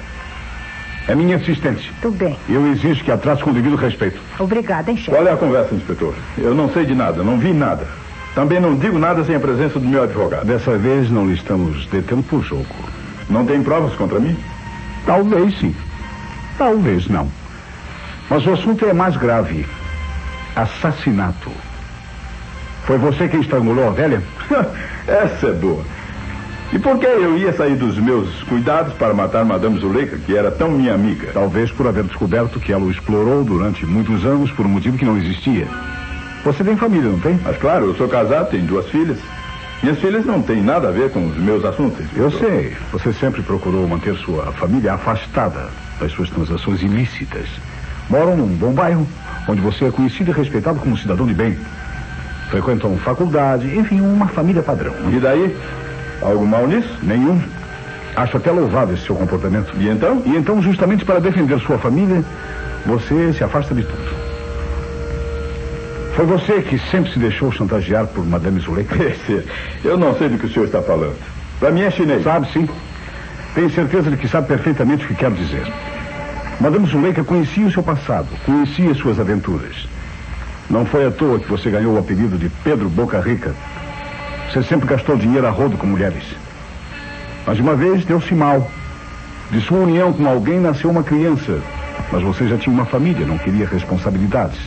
É 1.08 1.16
minha 1.16 1.38
assistente. 1.38 1.92
tudo 2.02 2.18
bem. 2.18 2.38
Eu 2.48 2.72
exijo 2.72 3.04
que 3.04 3.12
a 3.12 3.18
trate 3.18 3.44
com 3.44 3.52
devido 3.52 3.76
respeito. 3.76 4.20
Obrigada, 4.38 4.92
hein, 4.92 4.98
chefe? 4.98 5.10
Qual 5.10 5.26
é 5.26 5.32
a 5.32 5.38
conversa, 5.38 5.74
inspetor? 5.74 6.14
Eu 6.38 6.54
não 6.54 6.70
sei 6.72 6.86
de 6.86 6.94
nada, 6.94 7.24
não 7.24 7.40
vi 7.40 7.52
nada. 7.52 7.88
Também 8.36 8.60
não 8.60 8.76
digo 8.76 9.00
nada 9.00 9.24
sem 9.24 9.34
a 9.36 9.40
presença 9.40 9.80
do 9.80 9.88
meu 9.88 10.04
advogado. 10.04 10.46
Dessa 10.46 10.78
vez 10.78 11.10
não 11.10 11.26
lhe 11.26 11.34
estamos 11.34 11.88
detendo 11.88 12.22
por 12.22 12.44
jogo. 12.44 12.68
Não 13.28 13.44
tem 13.46 13.64
provas 13.64 13.96
contra 13.96 14.20
mim? 14.20 14.38
Talvez 15.06 15.58
sim. 15.60 15.76
Talvez 16.60 17.08
não. 17.08 17.28
Mas 18.30 18.46
o 18.46 18.54
assunto 18.54 18.86
é 18.86 18.94
mais 18.94 19.18
grave. 19.18 19.66
Assassinato. 20.60 21.50
Foi 22.84 22.98
você 22.98 23.30
quem 23.30 23.40
estrangulou 23.40 23.88
a 23.88 23.92
velha? 23.92 24.22
Essa 25.08 25.48
é 25.48 25.54
boa. 25.54 25.84
E 26.74 26.78
por 26.78 27.00
que 27.00 27.06
eu 27.06 27.38
ia 27.38 27.54
sair 27.54 27.76
dos 27.76 27.98
meus 27.98 28.44
cuidados 28.44 28.94
para 28.94 29.14
matar 29.14 29.46
Madame 29.46 29.80
Zuleika, 29.80 30.18
que 30.18 30.36
era 30.36 30.52
tão 30.52 30.70
minha 30.70 30.94
amiga? 30.94 31.32
Talvez 31.34 31.72
por 31.72 31.88
haver 31.88 32.04
descoberto 32.04 32.60
que 32.60 32.74
ela 32.74 32.84
o 32.84 32.92
explorou 32.92 33.44
durante 33.44 33.86
muitos 33.86 34.26
anos 34.26 34.52
por 34.52 34.66
um 34.66 34.70
motivo 34.70 34.98
que 34.98 35.06
não 35.06 35.18
existia. 35.18 35.66
Você 36.44 36.62
tem 36.64 36.76
família, 36.76 37.10
não 37.10 37.20
tem? 37.20 37.40
Mas 37.44 37.58
claro, 37.58 37.86
eu 37.86 37.96
sou 37.96 38.10
casado, 38.10 38.50
tenho 38.50 38.66
duas 38.66 38.86
filhas. 38.90 39.18
Minhas 39.82 40.00
filhas 40.00 40.26
não 40.26 40.42
têm 40.42 40.62
nada 40.62 40.90
a 40.90 40.92
ver 40.92 41.10
com 41.10 41.26
os 41.26 41.38
meus 41.38 41.64
assuntos. 41.64 42.06
Eu 42.18 42.30
sei. 42.32 42.76
Você 42.92 43.14
sempre 43.14 43.42
procurou 43.42 43.88
manter 43.88 44.16
sua 44.18 44.52
família 44.52 44.94
afastada 44.94 45.70
das 46.02 46.12
suas 46.12 46.30
transações 46.30 46.82
ilícitas. 46.82 47.48
Moram 48.10 48.36
num 48.36 48.48
bom 48.48 48.74
bairro, 48.74 49.08
onde 49.48 49.62
você 49.62 49.86
é 49.86 49.92
conhecido 49.92 50.32
e 50.32 50.34
respeitado 50.34 50.80
como 50.80 50.98
cidadão 50.98 51.26
de 51.26 51.34
bem. 51.34 51.58
Frequentam 52.50 52.98
faculdade, 52.98 53.78
enfim, 53.78 54.02
uma 54.02 54.28
família 54.28 54.64
padrão. 54.64 54.94
E 55.12 55.20
daí? 55.20 55.56
Algo 56.22 56.46
mal 56.46 56.68
nisso? 56.68 56.90
Nenhum. 57.04 57.42
Acho 58.16 58.38
até 58.38 58.52
louvável 58.52 58.96
esse 58.96 59.06
seu 59.06 59.16
comportamento. 59.16 59.74
E 59.78 59.88
então? 59.88 60.22
E 60.26 60.36
então, 60.36 60.62
justamente 60.62 61.06
para 61.06 61.20
defender 61.20 61.60
sua 61.60 61.78
família, 61.78 62.24
você 62.86 63.34
se 63.34 63.44
afasta 63.44 63.74
de 63.74 63.84
tudo. 63.84 64.20
Foi 66.16 66.26
você 66.26 66.62
que 66.62 66.78
sempre 66.92 67.14
se 67.14 67.20
deixou 67.20 67.52
chantagear 67.52 68.08
por 68.08 68.26
Madame 68.26 68.60
Zuleika? 68.60 68.96
Eu 69.86 69.98
não 69.98 70.18
sei 70.18 70.28
do 70.30 70.38
que 70.38 70.48
o 70.48 70.50
senhor 70.50 70.66
está 70.66 70.82
falando. 70.82 71.16
Para 71.60 71.72
mim 71.72 71.82
é 71.82 71.92
chinês. 71.92 72.24
Sabe 72.24 72.52
sim. 72.52 72.68
Tenho 73.54 73.70
certeza 73.70 74.10
de 74.10 74.18
que 74.18 74.28
sabe 74.28 74.48
perfeitamente 74.48 75.06
o 75.06 75.08
que 75.08 75.16
quero 75.16 75.36
dizer. 75.36 75.66
Madame 76.60 76.86
Zuleika 76.88 77.24
conhecia 77.24 77.66
o 77.66 77.72
seu 77.72 77.82
passado, 77.82 78.28
conhecia 78.46 78.94
suas 78.94 79.18
aventuras. 79.18 79.88
Não 80.70 80.86
foi 80.86 81.06
à 81.06 81.12
toa 81.12 81.40
que 81.40 81.48
você 81.48 81.70
ganhou 81.70 81.96
o 81.96 81.98
apelido 81.98 82.38
de 82.38 82.50
Pedro 82.50 82.90
Boca 82.90 83.18
Rica. 83.22 83.54
Você 84.52 84.62
sempre 84.64 84.90
gastou 84.90 85.16
dinheiro 85.16 85.48
a 85.48 85.52
rodo 85.52 85.78
com 85.78 85.88
mulheres. 85.88 86.24
Mas 87.48 87.60
uma 87.60 87.76
vez 87.76 88.04
deu-se 88.04 88.36
mal. 88.36 88.70
De 89.50 89.62
sua 89.62 89.80
união 89.80 90.12
com 90.12 90.28
alguém 90.28 90.60
nasceu 90.60 90.90
uma 90.90 91.02
criança. 91.02 91.60
Mas 92.12 92.24
você 92.24 92.46
já 92.46 92.58
tinha 92.58 92.74
uma 92.74 92.86
família, 92.86 93.26
não 93.26 93.38
queria 93.38 93.66
responsabilidades. 93.66 94.60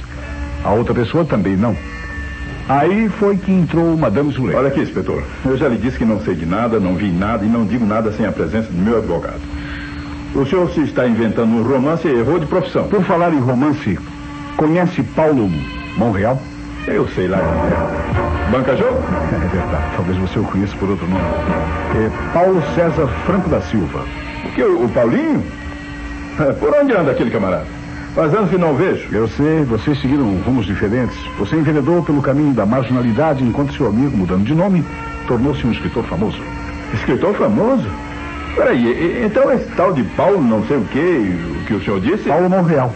A 0.65 0.71
outra 0.71 0.95
pessoa 0.95 1.27
também 1.27 1.57
não. 1.57 1.77
Aí 2.71 3.11
foi 3.11 3.37
que 3.37 3.53
entrou 3.53 3.99
Madame 3.99 4.33
Zuleika. 4.33 4.59
Olha 4.59 4.69
aqui, 4.69 4.81
inspetor. 4.81 5.23
Eu 5.45 5.59
já 5.59 5.69
lhe 5.69 5.77
disse 5.77 5.99
que 5.99 6.07
não 6.07 6.21
sei 6.23 6.35
de 6.35 6.47
nada, 6.47 6.81
não 6.81 6.95
vi 6.95 7.11
nada 7.11 7.45
e 7.45 7.49
não 7.49 7.67
digo 7.67 7.85
nada 7.85 8.13
sem 8.13 8.25
a 8.25 8.33
presença 8.33 8.73
do 8.73 8.79
meu 8.79 8.97
advogado. 8.97 9.41
O 10.35 10.47
senhor 10.47 10.71
se 10.71 10.81
está 10.81 11.07
inventando 11.07 11.53
um 11.53 11.63
romance 11.63 12.09
e 12.09 12.11
errou 12.11 12.39
de 12.39 12.47
profissão. 12.47 12.89
Por 12.89 13.05
falar 13.05 13.35
em 13.35 13.41
romance, 13.41 13.99
conhece 14.57 15.03
Paulo 15.03 15.51
Monreal? 15.99 16.41
Eu 16.87 17.07
sei 17.09 17.29
lá. 17.29 17.39
Banca 18.51 18.75
Jogo? 18.77 18.99
É 19.33 19.49
verdade, 19.49 19.85
talvez 19.97 20.19
você 20.19 20.39
o 20.39 20.45
conheça 20.45 20.75
por 20.77 20.89
outro 20.89 21.07
nome. 21.07 21.25
É 21.95 22.11
Paulo 22.33 22.63
César 22.75 23.07
Franco 23.27 23.51
da 23.51 23.61
Silva. 23.61 24.05
O 24.45 24.51
que, 24.53 24.63
o, 24.63 24.85
o 24.85 24.89
Paulinho? 24.89 25.43
Por 26.59 26.75
onde 26.75 26.93
anda 26.93 27.11
aquele 27.11 27.31
camarada? 27.31 27.67
Faz 28.15 28.33
anos 28.35 28.51
que 28.51 28.59
não 28.59 28.75
vejo. 28.75 29.09
Eu 29.15 29.29
sei, 29.29 29.65
vocês 29.65 30.01
seguiram 30.01 30.25
rumos 30.45 30.67
diferentes. 30.67 31.17
Você 31.39 31.57
enveredou 31.57 32.03
pelo 32.03 32.23
caminho 32.23 32.55
da 32.55 32.65
marginalidade 32.65 33.45
enquanto 33.45 33.75
seu 33.75 33.87
amigo, 33.87 34.17
mudando 34.17 34.45
de 34.45 34.55
nome, 34.55 34.85
tornou-se 35.27 35.67
um 35.67 35.73
escritor 35.73 36.05
famoso. 36.05 36.39
Escritor 36.95 37.35
famoso? 37.35 37.89
Peraí, 38.55 39.25
então 39.25 39.51
esse 39.53 39.65
tal 39.77 39.93
de 39.93 40.03
Paulo 40.03 40.43
não 40.43 40.65
sei 40.67 40.77
o 40.77 40.85
que, 40.85 40.99
o 40.99 41.65
que 41.67 41.75
o 41.75 41.83
senhor 41.83 42.01
disse? 42.01 42.29
Paulo 42.29 42.51
Monreal. 42.51 42.93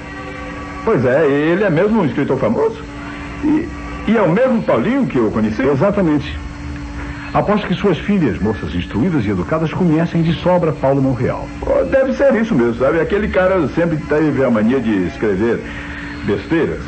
Pois 0.84 1.04
é, 1.04 1.26
ele 1.26 1.64
é 1.64 1.70
mesmo 1.70 2.00
um 2.00 2.04
escritor 2.04 2.38
famoso? 2.38 2.76
E, 3.42 3.68
e 4.06 4.16
é 4.16 4.22
o 4.22 4.30
mesmo 4.30 4.62
Paulinho 4.62 5.06
que 5.06 5.16
eu 5.16 5.30
conheci? 5.30 5.62
Exatamente. 5.62 6.38
Aposto 7.34 7.66
que 7.66 7.74
suas 7.74 7.98
filhas, 7.98 8.38
moças 8.38 8.74
instruídas 8.74 9.26
e 9.26 9.30
educadas, 9.30 9.72
conhecem 9.72 10.22
de 10.22 10.32
sobra 10.34 10.72
Paulo 10.72 11.02
Monreal. 11.02 11.46
Oh, 11.62 11.84
deve 11.84 12.12
ser 12.14 12.34
isso 12.34 12.54
mesmo, 12.54 12.76
sabe? 12.76 13.00
Aquele 13.00 13.28
cara 13.28 13.66
sempre 13.74 13.96
teve 13.96 14.44
a 14.44 14.50
mania 14.50 14.80
de 14.80 15.06
escrever 15.08 15.60
besteiras. 16.24 16.80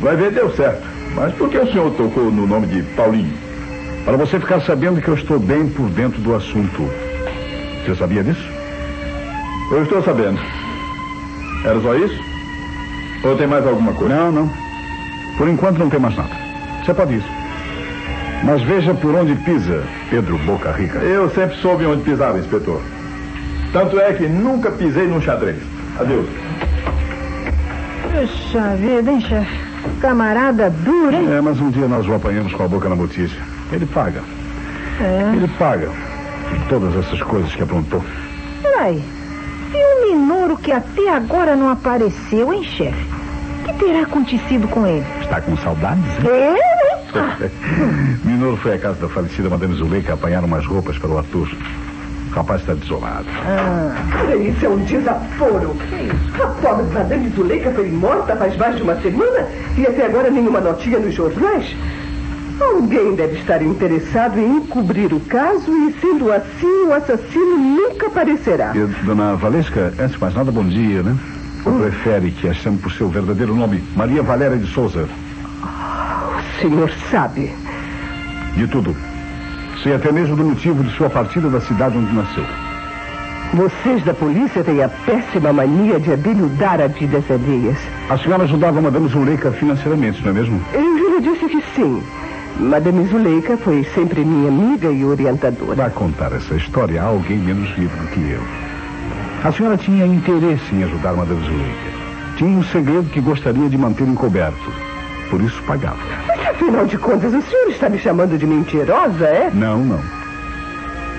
Vai 0.00 0.16
ver, 0.16 0.32
deu 0.32 0.50
certo. 0.54 0.82
Mas 1.14 1.32
por 1.34 1.48
que 1.48 1.58
o 1.58 1.70
senhor 1.70 1.92
tocou 1.92 2.30
no 2.30 2.46
nome 2.46 2.66
de 2.66 2.82
Paulinho? 2.94 3.32
Para 4.04 4.16
você 4.16 4.40
ficar 4.40 4.60
sabendo 4.62 5.00
que 5.00 5.08
eu 5.08 5.14
estou 5.14 5.38
bem 5.38 5.68
por 5.68 5.88
dentro 5.90 6.20
do 6.20 6.34
assunto. 6.34 6.90
Você 7.84 7.94
sabia 7.96 8.24
disso? 8.24 8.42
Eu 9.70 9.82
estou 9.82 10.02
sabendo. 10.02 10.40
Era 11.64 11.78
só 11.80 11.94
isso? 11.94 12.18
Ou 13.22 13.36
tem 13.36 13.46
mais 13.46 13.66
alguma 13.66 13.92
coisa? 13.92 14.14
Não, 14.14 14.32
não. 14.32 14.50
Por 15.36 15.48
enquanto 15.48 15.78
não 15.78 15.90
tem 15.90 16.00
mais 16.00 16.16
nada. 16.16 16.30
Você 16.82 16.94
pode 16.94 17.14
ir. 17.14 17.24
Mas 18.42 18.62
veja 18.62 18.94
por 18.94 19.14
onde 19.14 19.34
pisa 19.36 19.82
Pedro 20.08 20.38
Boca 20.38 20.72
Rica. 20.72 20.98
Eu 20.98 21.28
sempre 21.30 21.56
soube 21.58 21.84
onde 21.84 22.02
pisava, 22.02 22.38
inspetor. 22.38 22.80
Tanto 23.72 23.98
é 23.98 24.14
que 24.14 24.26
nunca 24.26 24.70
pisei 24.70 25.06
num 25.06 25.20
xadrez. 25.20 25.56
Adeus. 26.00 26.28
Puxa 28.02 28.76
vida, 28.76 29.10
hein, 29.10 29.20
chefe? 29.20 29.60
Camarada 30.00 30.70
duro, 30.70 31.14
hein? 31.14 31.34
É, 31.34 31.40
mas 31.40 31.60
um 31.60 31.70
dia 31.70 31.86
nós 31.86 32.06
o 32.06 32.14
apanhamos 32.14 32.52
com 32.54 32.62
a 32.62 32.68
boca 32.68 32.88
na 32.88 32.96
notícia. 32.96 33.38
Ele 33.72 33.84
paga. 33.84 34.22
É. 35.00 35.36
Ele 35.36 35.48
paga 35.58 36.13
todas 36.68 36.94
essas 36.96 37.22
coisas 37.22 37.54
que 37.54 37.62
aprontou. 37.62 38.02
Peraí. 38.62 39.02
E 39.72 39.76
o 39.76 40.16
Minoro 40.18 40.56
que 40.56 40.70
até 40.72 41.08
agora 41.08 41.56
não 41.56 41.68
apareceu, 41.70 42.52
hein, 42.52 42.62
chefe? 42.62 43.06
O 43.62 43.66
que 43.66 43.84
terá 43.84 44.02
acontecido 44.02 44.68
com 44.68 44.86
ele? 44.86 45.04
Está 45.20 45.40
com 45.40 45.56
saudades? 45.56 46.04
hein? 46.20 46.30
É, 46.30 46.52
né? 46.52 47.50
Minoro 48.24 48.56
foi 48.56 48.74
à 48.74 48.78
casa 48.78 49.00
da 49.00 49.08
falecida 49.08 49.48
Madame 49.48 49.74
Zuleika 49.74 50.14
apanhar 50.14 50.44
umas 50.44 50.66
roupas 50.66 50.98
para 50.98 51.10
o 51.10 51.18
Arthur. 51.18 51.48
O 52.30 52.34
rapaz 52.34 52.60
está 52.62 52.74
desolado. 52.74 53.26
Isso 54.40 54.66
é 54.66 54.68
um 54.68 54.78
desaforo. 54.78 55.76
A 56.42 56.46
pobre 56.46 56.92
Madame 56.92 57.28
Zuleika 57.30 57.70
foi 57.70 57.88
morta 57.90 58.34
faz 58.36 58.56
mais 58.56 58.76
de 58.76 58.82
uma 58.82 58.96
semana 59.00 59.46
e 59.78 59.86
até 59.86 60.06
agora 60.06 60.30
nenhuma 60.30 60.60
notinha 60.60 60.98
nos 60.98 61.14
jornais. 61.14 61.74
Alguém 62.60 63.14
deve 63.14 63.38
estar 63.38 63.62
interessado 63.62 64.38
em 64.38 64.58
encobrir 64.58 65.12
o 65.12 65.20
caso 65.20 65.72
e, 65.72 65.94
sendo 66.00 66.32
assim, 66.32 66.84
o 66.86 66.92
assassino 66.92 67.56
nunca 67.56 68.06
aparecerá. 68.06 68.72
E, 68.74 68.86
dona 69.04 69.34
Valesca, 69.34 69.92
antes 69.98 70.12
de 70.12 70.20
mais 70.20 70.34
nada, 70.34 70.52
bom 70.52 70.64
dia, 70.64 71.02
né? 71.02 71.16
Ou 71.64 71.80
prefere 71.80 72.30
que 72.30 72.48
a 72.48 72.54
chame 72.54 72.78
por 72.78 72.92
seu 72.92 73.08
verdadeiro 73.08 73.54
nome, 73.54 73.82
Maria 73.96 74.22
Valéria 74.22 74.56
de 74.56 74.66
Souza? 74.66 75.08
O 75.62 76.60
senhor 76.60 76.90
sabe. 77.10 77.52
De 78.56 78.66
tudo. 78.68 78.94
Sei 79.82 79.94
até 79.94 80.12
mesmo 80.12 80.36
do 80.36 80.44
motivo 80.44 80.84
de 80.84 80.94
sua 80.96 81.10
partida 81.10 81.48
da 81.48 81.60
cidade 81.60 81.98
onde 81.98 82.14
nasceu. 82.14 82.44
Vocês 83.54 84.04
da 84.04 84.14
polícia 84.14 84.64
têm 84.64 84.82
a 84.82 84.88
péssima 84.88 85.52
mania 85.52 85.98
de 86.00 86.12
abelhudar 86.12 86.80
a 86.80 86.86
vidas 86.86 87.24
alheias. 87.30 87.76
A 88.08 88.18
senhora 88.18 88.44
ajudava 88.44 88.78
a 88.78 88.82
Madame 88.82 89.08
Zuleika 89.08 89.52
financeiramente, 89.52 90.22
não 90.22 90.30
é 90.30 90.34
mesmo? 90.34 90.60
Eu 90.72 90.98
já 90.98 91.14
lhe 91.14 91.20
disse 91.20 91.46
que 91.46 91.62
sim. 91.74 92.02
Madame 92.58 93.06
Zuleika 93.08 93.56
foi 93.56 93.84
sempre 93.94 94.24
minha 94.24 94.48
amiga 94.48 94.88
e 94.88 95.04
orientadora. 95.04 95.74
Vai 95.74 95.90
contar 95.90 96.32
essa 96.32 96.54
história 96.54 97.02
a 97.02 97.06
alguém 97.06 97.36
menos 97.36 97.68
vivo 97.70 97.96
do 97.96 98.06
que 98.08 98.20
eu. 98.20 98.40
A 99.42 99.52
senhora 99.52 99.76
tinha 99.76 100.06
interesse 100.06 100.72
em 100.72 100.84
ajudar 100.84 101.14
Madame 101.14 101.44
Zuleika. 101.44 101.94
Tinha 102.36 102.56
um 102.56 102.62
segredo 102.62 103.10
que 103.10 103.20
gostaria 103.20 103.68
de 103.68 103.76
manter 103.76 104.06
encoberto. 104.06 104.72
Por 105.28 105.40
isso 105.40 105.60
pagava. 105.64 105.98
Mas 106.28 106.46
afinal 106.46 106.86
de 106.86 106.96
contas, 106.96 107.34
o 107.34 107.42
senhor 107.42 107.68
está 107.70 107.88
me 107.88 107.98
chamando 107.98 108.38
de 108.38 108.46
mentirosa, 108.46 109.26
é? 109.26 109.50
Não, 109.52 109.78
não. 109.84 110.00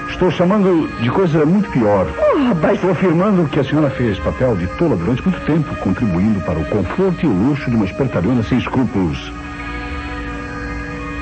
Estou 0.10 0.32
chamando 0.32 0.88
de 1.02 1.12
coisa 1.12 1.46
muito 1.46 1.70
pior. 1.70 2.08
Oh, 2.18 2.56
mas 2.62 2.76
Estou 2.76 2.92
afirmando 2.92 3.50
que 3.50 3.60
a 3.60 3.64
senhora 3.64 3.90
fez 3.90 4.18
papel 4.20 4.56
de 4.56 4.68
tola 4.78 4.96
durante 4.96 5.22
muito 5.22 5.44
tempo, 5.46 5.76
contribuindo 5.78 6.40
para 6.42 6.58
o 6.58 6.66
conforto 6.66 7.26
e 7.26 7.28
o 7.28 7.34
luxo 7.34 7.70
de 7.70 7.76
uma 7.76 7.86
espertalhona 7.86 8.42
sem 8.42 8.58
escrúpulos. 8.58 9.32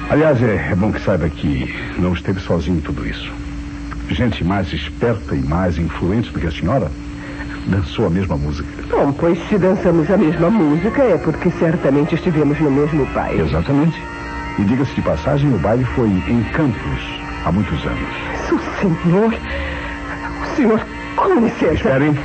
Aliás, 0.10 0.42
é, 0.42 0.70
é 0.72 0.76
bom 0.76 0.92
que 0.92 1.02
saiba 1.02 1.30
que 1.30 1.74
não 1.98 2.14
esteve 2.14 2.40
sozinho 2.40 2.78
em 2.78 2.82
tudo 2.82 3.08
isso. 3.08 3.32
Gente 4.10 4.44
mais 4.44 4.72
esperta 4.72 5.36
e 5.36 5.42
mais 5.42 5.78
influente 5.78 6.30
do 6.32 6.40
que 6.40 6.48
a 6.48 6.52
senhora 6.52 6.92
dançou 7.68 8.08
a 8.08 8.10
mesma 8.10 8.36
música. 8.36 8.68
Bom, 8.90 9.12
pois 9.14 9.40
se 9.48 9.58
dançamos 9.58 10.10
a 10.12 10.18
mesma 10.18 10.50
música 10.50 11.02
é 11.02 11.18
porque 11.18 11.50
certamente 11.52 12.16
estivemos 12.16 12.60
no 12.60 12.70
mesmo 12.70 13.06
baile. 13.08 13.42
Exatamente. 13.42 14.00
E 14.60 14.64
diga-se 14.64 14.94
de 14.94 15.02
passagem, 15.02 15.54
o 15.54 15.58
baile 15.58 15.84
foi 15.96 16.08
em 16.08 16.44
Campos 16.54 17.02
há 17.46 17.52
muitos 17.52 17.84
anos. 17.86 18.10
O 18.52 18.60
senhor. 18.80 19.34
O 20.44 20.56
senhor. 20.56 20.86
Com 21.16 21.40
licença. 21.40 21.74
Esperem. 21.74 22.18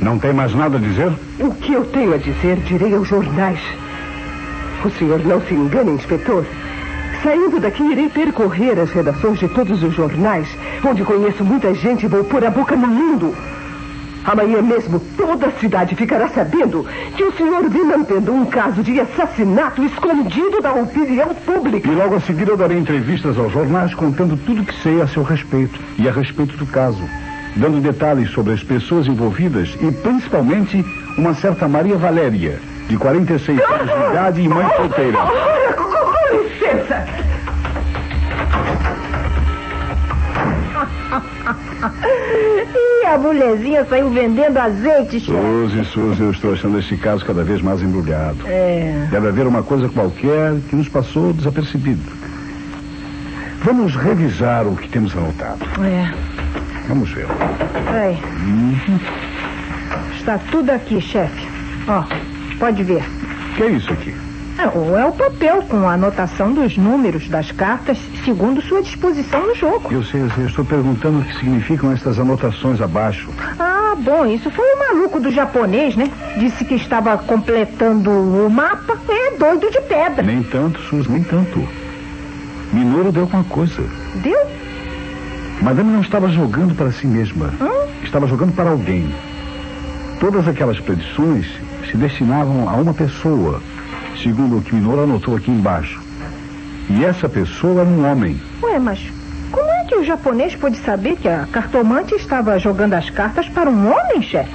Não 0.00 0.18
tem 0.18 0.32
mais 0.32 0.54
nada 0.54 0.78
a 0.78 0.80
dizer? 0.80 1.12
O 1.40 1.52
que 1.54 1.72
eu 1.72 1.84
tenho 1.86 2.14
a 2.14 2.18
dizer, 2.18 2.56
direi 2.60 2.94
aos 2.94 3.08
jornais. 3.08 3.60
O 4.84 4.90
senhor 4.90 5.18
não 5.26 5.40
se 5.40 5.54
engane, 5.54 5.90
inspetor. 5.90 6.46
Saindo 7.22 7.58
daqui, 7.58 7.82
irei 7.82 8.08
percorrer 8.08 8.78
as 8.78 8.90
redações 8.90 9.38
de 9.38 9.48
todos 9.48 9.82
os 9.82 9.92
jornais, 9.92 10.46
onde 10.84 11.02
conheço 11.02 11.44
muita 11.44 11.74
gente 11.74 12.04
e 12.04 12.08
vou 12.08 12.22
pôr 12.24 12.44
a 12.44 12.50
boca 12.50 12.76
no 12.76 12.86
mundo. 12.86 13.34
Amanhã 14.24 14.60
mesmo, 14.60 15.00
toda 15.16 15.46
a 15.46 15.52
cidade 15.52 15.96
ficará 15.96 16.28
sabendo 16.28 16.86
que 17.16 17.24
o 17.24 17.32
senhor 17.32 17.68
vem 17.68 17.84
mantendo 17.84 18.32
um 18.32 18.44
caso 18.44 18.82
de 18.82 19.00
assassinato 19.00 19.82
escondido 19.82 20.60
da 20.60 20.72
opinião 20.72 21.34
pública. 21.34 21.88
E 21.88 21.94
logo 21.94 22.16
a 22.16 22.20
seguir 22.20 22.46
eu 22.46 22.56
darei 22.56 22.78
entrevistas 22.78 23.38
aos 23.38 23.52
jornais 23.52 23.94
contando 23.94 24.36
tudo 24.36 24.64
que 24.64 24.74
sei 24.82 25.00
a 25.00 25.08
seu 25.08 25.22
respeito 25.22 25.80
e 25.98 26.06
a 26.06 26.12
respeito 26.12 26.56
do 26.56 26.66
caso, 26.66 27.02
dando 27.56 27.80
detalhes 27.80 28.30
sobre 28.30 28.52
as 28.52 28.62
pessoas 28.62 29.06
envolvidas 29.06 29.76
e 29.80 29.90
principalmente 29.90 30.84
uma 31.16 31.34
certa 31.34 31.66
Maria 31.66 31.96
Valéria, 31.96 32.60
de 32.86 32.96
46 32.96 33.58
anos 33.58 33.86
de 33.86 34.10
idade 34.10 34.40
e 34.42 34.48
mãe 34.48 34.66
solteira. 34.76 35.18
Com, 36.28 36.42
licença. 36.42 37.06
Ih, 42.74 43.06
a 43.08 43.18
mulherzinha 43.18 43.84
saiu 43.86 44.10
vendendo 44.10 44.58
azeite, 44.58 45.20
chefe. 45.20 45.32
Suzy, 45.32 45.84
Suzy, 45.84 46.22
eu 46.22 46.30
estou 46.30 46.52
achando 46.52 46.78
este 46.78 46.96
caso 46.96 47.24
cada 47.24 47.42
vez 47.42 47.62
mais 47.62 47.82
embrulhado. 47.82 48.38
É. 48.46 49.08
Deve 49.10 49.28
haver 49.28 49.46
uma 49.46 49.62
coisa 49.62 49.88
qualquer 49.88 50.54
que 50.68 50.76
nos 50.76 50.88
passou 50.88 51.32
desapercebido. 51.32 52.02
Vamos 53.62 53.96
revisar 53.96 54.66
o 54.66 54.76
que 54.76 54.88
temos 54.88 55.16
anotado. 55.16 55.64
É. 55.82 56.12
Vamos 56.88 57.10
ver. 57.10 57.26
Peraí. 57.86 58.18
Está 60.16 60.38
tudo 60.50 60.70
aqui, 60.70 61.00
chefe. 61.00 61.48
Ó, 61.88 62.04
pode 62.58 62.82
ver. 62.84 63.02
O 63.02 63.56
que 63.56 63.62
é 63.62 63.70
isso 63.70 63.92
aqui? 63.92 64.14
É, 64.58 64.66
o- 64.76 64.96
é 64.96 65.06
o 65.06 65.12
papel 65.12 65.62
com 65.62 65.88
a 65.88 65.92
anotação 65.92 66.52
dos 66.52 66.76
números 66.76 67.28
das 67.28 67.52
cartas 67.52 67.96
segundo 68.24 68.60
sua 68.60 68.82
disposição 68.82 69.46
no 69.46 69.54
jogo. 69.54 69.92
Eu 69.92 70.02
sei, 70.02 70.20
eu 70.22 70.30
sei, 70.30 70.44
eu 70.44 70.48
estou 70.48 70.64
perguntando 70.64 71.20
o 71.20 71.24
que 71.24 71.34
significam 71.38 71.92
estas 71.92 72.18
anotações 72.18 72.80
abaixo. 72.80 73.28
Ah, 73.58 73.94
bom, 73.96 74.26
isso 74.26 74.50
foi 74.50 74.66
o 74.66 74.78
maluco 74.78 75.20
do 75.20 75.30
japonês, 75.30 75.94
né? 75.94 76.10
Disse 76.38 76.64
que 76.64 76.74
estava 76.74 77.16
completando 77.18 78.10
o 78.10 78.50
mapa. 78.50 78.98
É 79.08 79.36
doido 79.38 79.70
de 79.70 79.80
pedra. 79.82 80.22
Nem 80.24 80.42
tanto, 80.42 80.80
Suzy, 80.82 81.08
nem 81.08 81.22
tanto. 81.22 81.66
Minoru 82.72 83.12
deu 83.12 83.22
alguma 83.22 83.44
coisa. 83.44 83.82
Deu? 84.16 84.40
Madame 85.62 85.92
não 85.92 86.00
estava 86.00 86.28
jogando 86.28 86.74
para 86.74 86.90
si 86.90 87.06
mesma. 87.06 87.52
Estava 88.02 88.26
jogando 88.26 88.52
para 88.54 88.70
alguém. 88.70 89.08
Todas 90.18 90.48
aquelas 90.48 90.80
predições 90.80 91.46
se 91.90 91.96
destinavam 91.96 92.68
a 92.68 92.72
uma 92.72 92.92
pessoa, 92.92 93.62
segundo 94.22 94.58
o 94.58 94.62
que 94.62 94.74
Minoru 94.74 95.04
anotou 95.04 95.36
aqui 95.36 95.50
embaixo. 95.50 96.00
E 96.90 97.04
essa 97.04 97.28
pessoa 97.28 97.82
era 97.82 97.90
um 97.90 98.10
homem. 98.10 98.40
Ué, 98.62 98.78
mas 98.78 99.00
como 99.50 99.70
é 99.70 99.84
que 99.84 99.94
o 99.94 100.04
japonês 100.04 100.54
pôde 100.54 100.78
saber 100.78 101.16
que 101.16 101.28
a 101.28 101.46
cartomante 101.50 102.14
estava 102.14 102.58
jogando 102.58 102.94
as 102.94 103.10
cartas 103.10 103.48
para 103.48 103.68
um 103.68 103.90
homem, 103.90 104.22
chefe? 104.22 104.50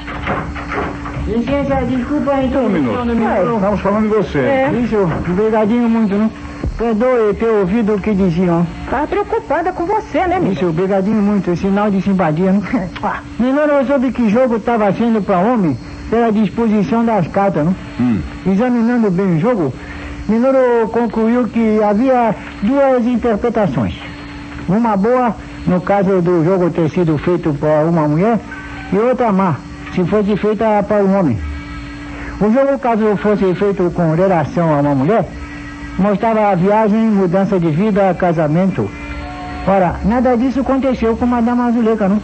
Licença, 1.27 1.75
desculpa 1.85 2.31
a 2.31 2.39
Um 2.39 2.45
interrupção 2.45 3.07
do 3.07 3.15
meu. 3.15 3.55
Estamos 3.55 3.81
falando 3.81 4.09
de 4.09 4.15
você. 4.15 4.39
É. 4.39 4.71
Isso, 4.83 4.97
obrigadinho 5.29 5.89
muito, 5.89 6.15
né? 6.15 6.29
Perdoe 6.77 7.33
ter 7.35 7.45
ouvido 7.45 7.95
o 7.95 8.01
que 8.01 8.13
diziam. 8.13 8.65
Tá 8.89 9.05
preocupada 9.07 9.71
com 9.71 9.85
você, 9.85 10.25
né, 10.27 10.39
menino? 10.39 10.53
Isso, 10.53 10.67
obrigadinho 10.67 11.21
muito, 11.21 11.51
é 11.51 11.55
sinal 11.55 11.89
de 11.89 12.01
simpatia, 12.01 12.51
né? 12.51 12.61
Ah, 13.03 13.21
Menor 13.39 13.69
eu 13.69 13.85
soube 13.85 14.11
que 14.11 14.27
jogo 14.29 14.57
estava 14.57 14.91
sendo 14.93 15.21
para 15.21 15.37
homem 15.37 15.77
pela 16.13 16.31
disposição 16.31 17.03
das 17.03 17.27
cartas? 17.29 17.67
Hum. 17.99 18.19
Examinando 18.45 19.09
bem 19.09 19.37
o 19.37 19.39
jogo, 19.39 19.73
Minoru 20.29 20.87
concluiu 20.91 21.47
que 21.47 21.81
havia 21.81 22.35
duas 22.61 23.03
interpretações. 23.07 23.95
Uma 24.69 24.95
boa, 24.95 25.35
no 25.65 25.81
caso 25.81 26.21
do 26.21 26.45
jogo 26.45 26.69
ter 26.69 26.87
sido 26.91 27.17
feito 27.17 27.51
para 27.55 27.85
uma 27.85 28.07
mulher, 28.07 28.39
e 28.91 28.97
outra 28.97 29.31
má, 29.31 29.55
se 29.95 30.03
fosse 30.03 30.37
feita 30.37 30.83
para 30.87 31.03
um 31.03 31.17
homem. 31.17 31.39
O 32.39 32.53
jogo, 32.53 32.77
caso 32.77 33.17
fosse 33.17 33.55
feito 33.55 33.91
com 33.95 34.13
relação 34.13 34.71
a 34.71 34.81
uma 34.81 34.93
mulher, 34.93 35.27
mostrava 35.97 36.51
a 36.51 36.55
viagem, 36.55 36.99
mudança 36.99 37.59
de 37.59 37.71
vida, 37.71 38.13
casamento. 38.13 38.87
Ora, 39.65 39.95
nada 40.05 40.37
disso 40.37 40.59
aconteceu 40.59 41.17
com 41.17 41.25
Madame 41.25 41.61
Azuleika, 41.61 42.07
não? 42.07 42.21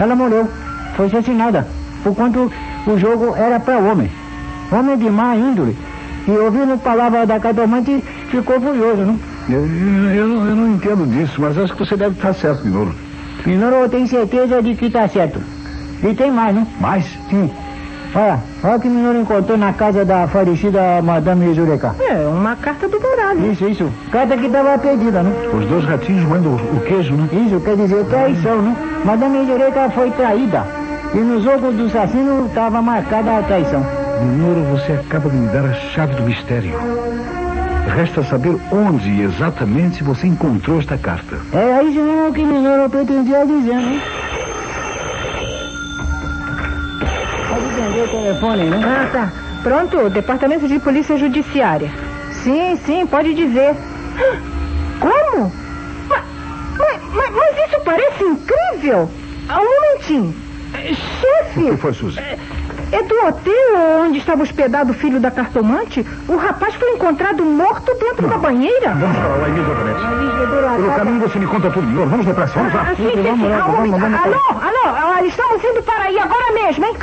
Ela 0.00 0.16
morreu, 0.16 0.48
foi 0.96 1.06
assassinada, 1.06 1.68
por 2.02 2.14
quanto 2.16 2.50
o 2.86 2.98
jogo 2.98 3.34
era 3.36 3.58
para 3.60 3.78
homem. 3.78 4.10
Homem 4.72 4.96
de 4.96 5.10
má 5.10 5.34
índole. 5.36 5.76
E 6.26 6.30
ouvindo 6.32 6.78
palavra 6.78 7.26
da 7.26 7.40
cartomante, 7.40 8.04
ficou 8.30 8.60
furioso, 8.60 9.02
não? 9.02 9.18
Eu, 9.48 9.66
eu 10.14 10.28
não- 10.28 10.46
eu 10.46 10.56
não 10.56 10.68
entendo 10.74 11.06
disso, 11.10 11.40
mas 11.40 11.56
acho 11.58 11.72
que 11.74 11.84
você 11.84 11.96
deve 11.96 12.14
estar 12.14 12.32
certo, 12.34 12.64
Minoru. 12.64 12.94
Minoru 13.44 13.88
tem 13.88 14.06
certeza 14.06 14.62
de 14.62 14.74
que 14.74 14.86
está 14.86 15.08
certo. 15.08 15.40
E 16.02 16.14
tem 16.14 16.30
mais, 16.30 16.54
não? 16.54 16.66
Mas, 16.80 17.04
Sim. 17.28 17.50
Olha, 18.12 18.40
olha 18.64 18.76
o 18.76 18.80
que 18.80 18.88
Minoru 18.88 19.20
encontrou 19.20 19.56
na 19.56 19.72
casa 19.72 20.04
da 20.04 20.26
falecida 20.26 21.00
Madame 21.00 21.54
Zureka. 21.54 21.94
é 22.00 22.26
uma 22.26 22.56
carta 22.56 22.88
do 22.88 23.00
Morales. 23.00 23.52
Isso, 23.52 23.64
isso. 23.68 23.88
Carta 24.10 24.36
que 24.36 24.46
estava 24.46 24.76
perdida, 24.78 25.22
não? 25.22 25.30
os 25.58 25.64
dois 25.66 25.84
ratinhos 25.84 26.24
moendo 26.24 26.50
o 26.54 26.80
queijo, 26.86 27.14
né? 27.14 27.28
Isso 27.32 27.60
quer 27.60 27.76
dizer 27.76 28.04
traição, 28.06 28.62
não? 28.62 28.76
Madame 29.04 29.46
Zureka 29.46 29.90
foi 29.90 30.10
traída. 30.10 30.64
E 31.12 31.18
no 31.18 31.42
jogo 31.42 31.72
do 31.72 31.86
assassino 31.86 32.46
estava 32.46 32.80
marcada 32.80 33.38
a 33.38 33.42
traição. 33.42 33.84
Minoru, 34.22 34.62
você 34.76 34.92
acaba 34.92 35.28
de 35.28 35.36
me 35.36 35.48
dar 35.48 35.64
a 35.64 35.74
chave 35.74 36.14
do 36.14 36.22
mistério. 36.22 36.72
Resta 37.96 38.22
saber 38.22 38.56
onde 38.70 39.22
exatamente 39.22 40.04
você 40.04 40.26
encontrou 40.28 40.78
esta 40.78 40.96
carta. 40.96 41.36
É 41.52 41.82
isso 41.82 42.00
mesmo 42.00 42.32
que 42.32 42.44
Minoru 42.44 42.88
pretendia 42.88 43.44
dizer, 43.44 43.74
né? 43.74 44.00
Pode 47.48 47.64
atender 47.66 48.04
o 48.04 48.08
telefone, 48.08 48.64
né? 48.70 48.80
Ah, 48.84 49.08
tá. 49.10 49.32
Pronto, 49.62 50.08
Departamento 50.10 50.68
de 50.68 50.78
Polícia 50.78 51.16
Judiciária. 51.16 51.90
Sim, 52.44 52.76
sim, 52.86 53.06
pode 53.06 53.34
dizer. 53.34 53.74
Como? 55.00 55.52
Mas, 56.08 56.22
mas- 57.12 57.30
mas- 57.34 57.68
isso 57.68 57.80
parece 57.84 58.22
incrível! 58.24 59.10
Um 59.50 59.54
momentinho. 59.64 60.34
Eh, 60.74 60.92
O 60.92 60.94
Chefe, 60.94 61.70
que 61.70 61.76
foi, 61.76 61.92
Suzy? 61.94 62.18
é 62.92 63.02
do 63.04 63.14
hotel 63.26 64.02
onde 64.04 64.18
estava 64.18 64.42
hospedado 64.42 64.90
o 64.90 64.94
filho 64.94 65.20
da 65.20 65.30
cartomante? 65.30 66.04
O 66.28 66.36
rapaz 66.36 66.74
foi 66.74 66.90
encontrado 66.90 67.44
morto 67.44 67.92
dentro 68.00 68.26
da 68.28 68.36
banheira? 68.36 68.90
Vamos 68.94 69.16
para 69.16 69.28
lá 69.36 69.48
imediatamente. 69.48 70.00
Pelo 70.76 70.94
caminho 70.94 71.20
você 71.20 71.38
me 71.38 71.46
conta 71.46 71.70
tudo, 71.70 71.86
Minoru. 71.86 72.10
Vamos 72.10 72.26
depressa, 72.26 72.54
vamos 72.54 72.74
lá. 72.74 72.86
Ah, 72.90 72.94
sim, 72.96 73.08
sim, 73.10 73.14
sim. 73.16 73.22
vamos 73.22 73.48
lá, 73.50 73.56
Ah, 73.58 73.62
vamos, 73.62 73.80
oi, 73.94 74.00
vamos. 74.00 74.20
Alô, 74.20 74.60
alô, 74.60 75.24
estamos 75.26 75.62
indo 75.64 75.82
para 75.82 76.04
aí 76.04 76.18
agora 76.18 76.52
mesmo, 76.52 76.84
hein? 76.84 76.94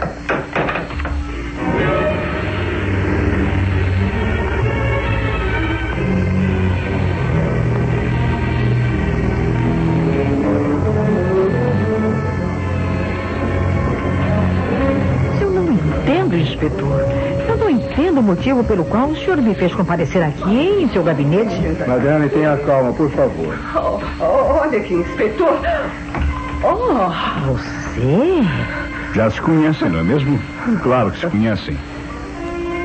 Entendo, 16.08 16.38
inspetor. 16.38 17.02
Eu 17.50 17.58
não 17.58 17.70
entendo 17.70 18.20
o 18.20 18.24
motivo 18.24 18.64
pelo 18.64 18.86
qual 18.86 19.10
o 19.10 19.16
senhor 19.18 19.38
me 19.42 19.54
fez 19.54 19.74
comparecer 19.74 20.24
aqui 20.24 20.82
em 20.82 20.90
seu 20.90 21.04
gabinete. 21.04 21.56
Madame, 21.86 22.30
tenha 22.30 22.56
calma, 22.58 22.94
por 22.94 23.12
favor. 23.12 23.54
Oh, 23.76 24.00
oh, 24.24 24.60
olha 24.62 24.80
aqui, 24.80 24.94
inspetor. 24.94 25.60
Oh, 26.64 27.52
Você? 27.52 28.44
Já 29.14 29.30
se 29.30 29.42
conhecem, 29.42 29.90
não 29.90 30.00
é 30.00 30.04
mesmo? 30.04 30.40
Claro 30.82 31.12
que 31.12 31.20
se 31.20 31.28
conhecem. 31.28 31.78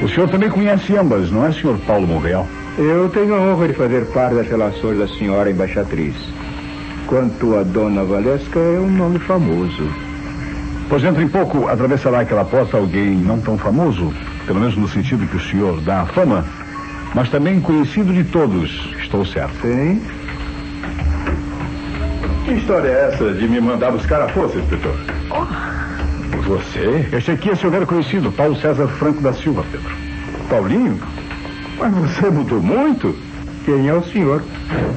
O 0.02 0.08
senhor 0.08 0.28
também 0.28 0.50
conhece 0.50 0.96
ambas, 0.96 1.30
não 1.30 1.46
é, 1.46 1.52
senhor 1.52 1.78
Paulo 1.86 2.06
Monreal? 2.06 2.46
Eu 2.76 3.08
tenho 3.10 3.34
a 3.34 3.38
honra 3.38 3.68
de 3.68 3.74
fazer 3.74 4.04
parte 4.06 4.34
das 4.34 4.48
relações 4.48 4.98
da 4.98 5.06
senhora 5.06 5.50
embaixatriz. 5.50 6.14
Quanto 7.06 7.56
a 7.56 7.62
Dona 7.62 8.02
Valesca, 8.02 8.58
é 8.58 8.80
um 8.80 8.90
nome 8.90 9.18
famoso. 9.20 9.88
Pois 10.92 11.00
dentro 11.00 11.22
em 11.22 11.28
pouco 11.28 11.68
atravessará 11.68 12.20
aquela 12.20 12.44
porta 12.44 12.76
alguém 12.76 13.16
não 13.16 13.40
tão 13.40 13.56
famoso, 13.56 14.12
pelo 14.44 14.60
menos 14.60 14.76
no 14.76 14.86
sentido 14.86 15.26
que 15.26 15.38
o 15.38 15.40
senhor 15.40 15.80
dá 15.80 16.02
a 16.02 16.04
fama, 16.04 16.44
mas 17.14 17.30
também 17.30 17.62
conhecido 17.62 18.12
de 18.12 18.22
todos, 18.24 18.94
estou 19.00 19.24
certo. 19.24 19.54
Sim? 19.62 20.02
Que 22.44 22.52
história 22.52 22.88
é 22.88 23.08
essa 23.08 23.32
de 23.32 23.48
me 23.48 23.58
mandar 23.58 23.90
buscar 23.90 24.20
a 24.20 24.28
força, 24.28 24.58
inspetor? 24.58 24.94
Você? 26.46 27.08
Este 27.10 27.30
aqui 27.30 27.48
é 27.48 27.54
seu 27.54 27.70
velho 27.70 27.86
conhecido, 27.86 28.30
Paulo 28.30 28.54
César 28.56 28.86
Franco 28.86 29.22
da 29.22 29.32
Silva, 29.32 29.64
Pedro. 29.72 29.90
Paulinho? 30.50 31.00
Mas 31.78 31.90
você 31.90 32.28
mudou 32.28 32.60
muito? 32.60 33.16
Quem 33.64 33.88
é 33.88 33.94
o 33.94 34.04
senhor? 34.04 34.42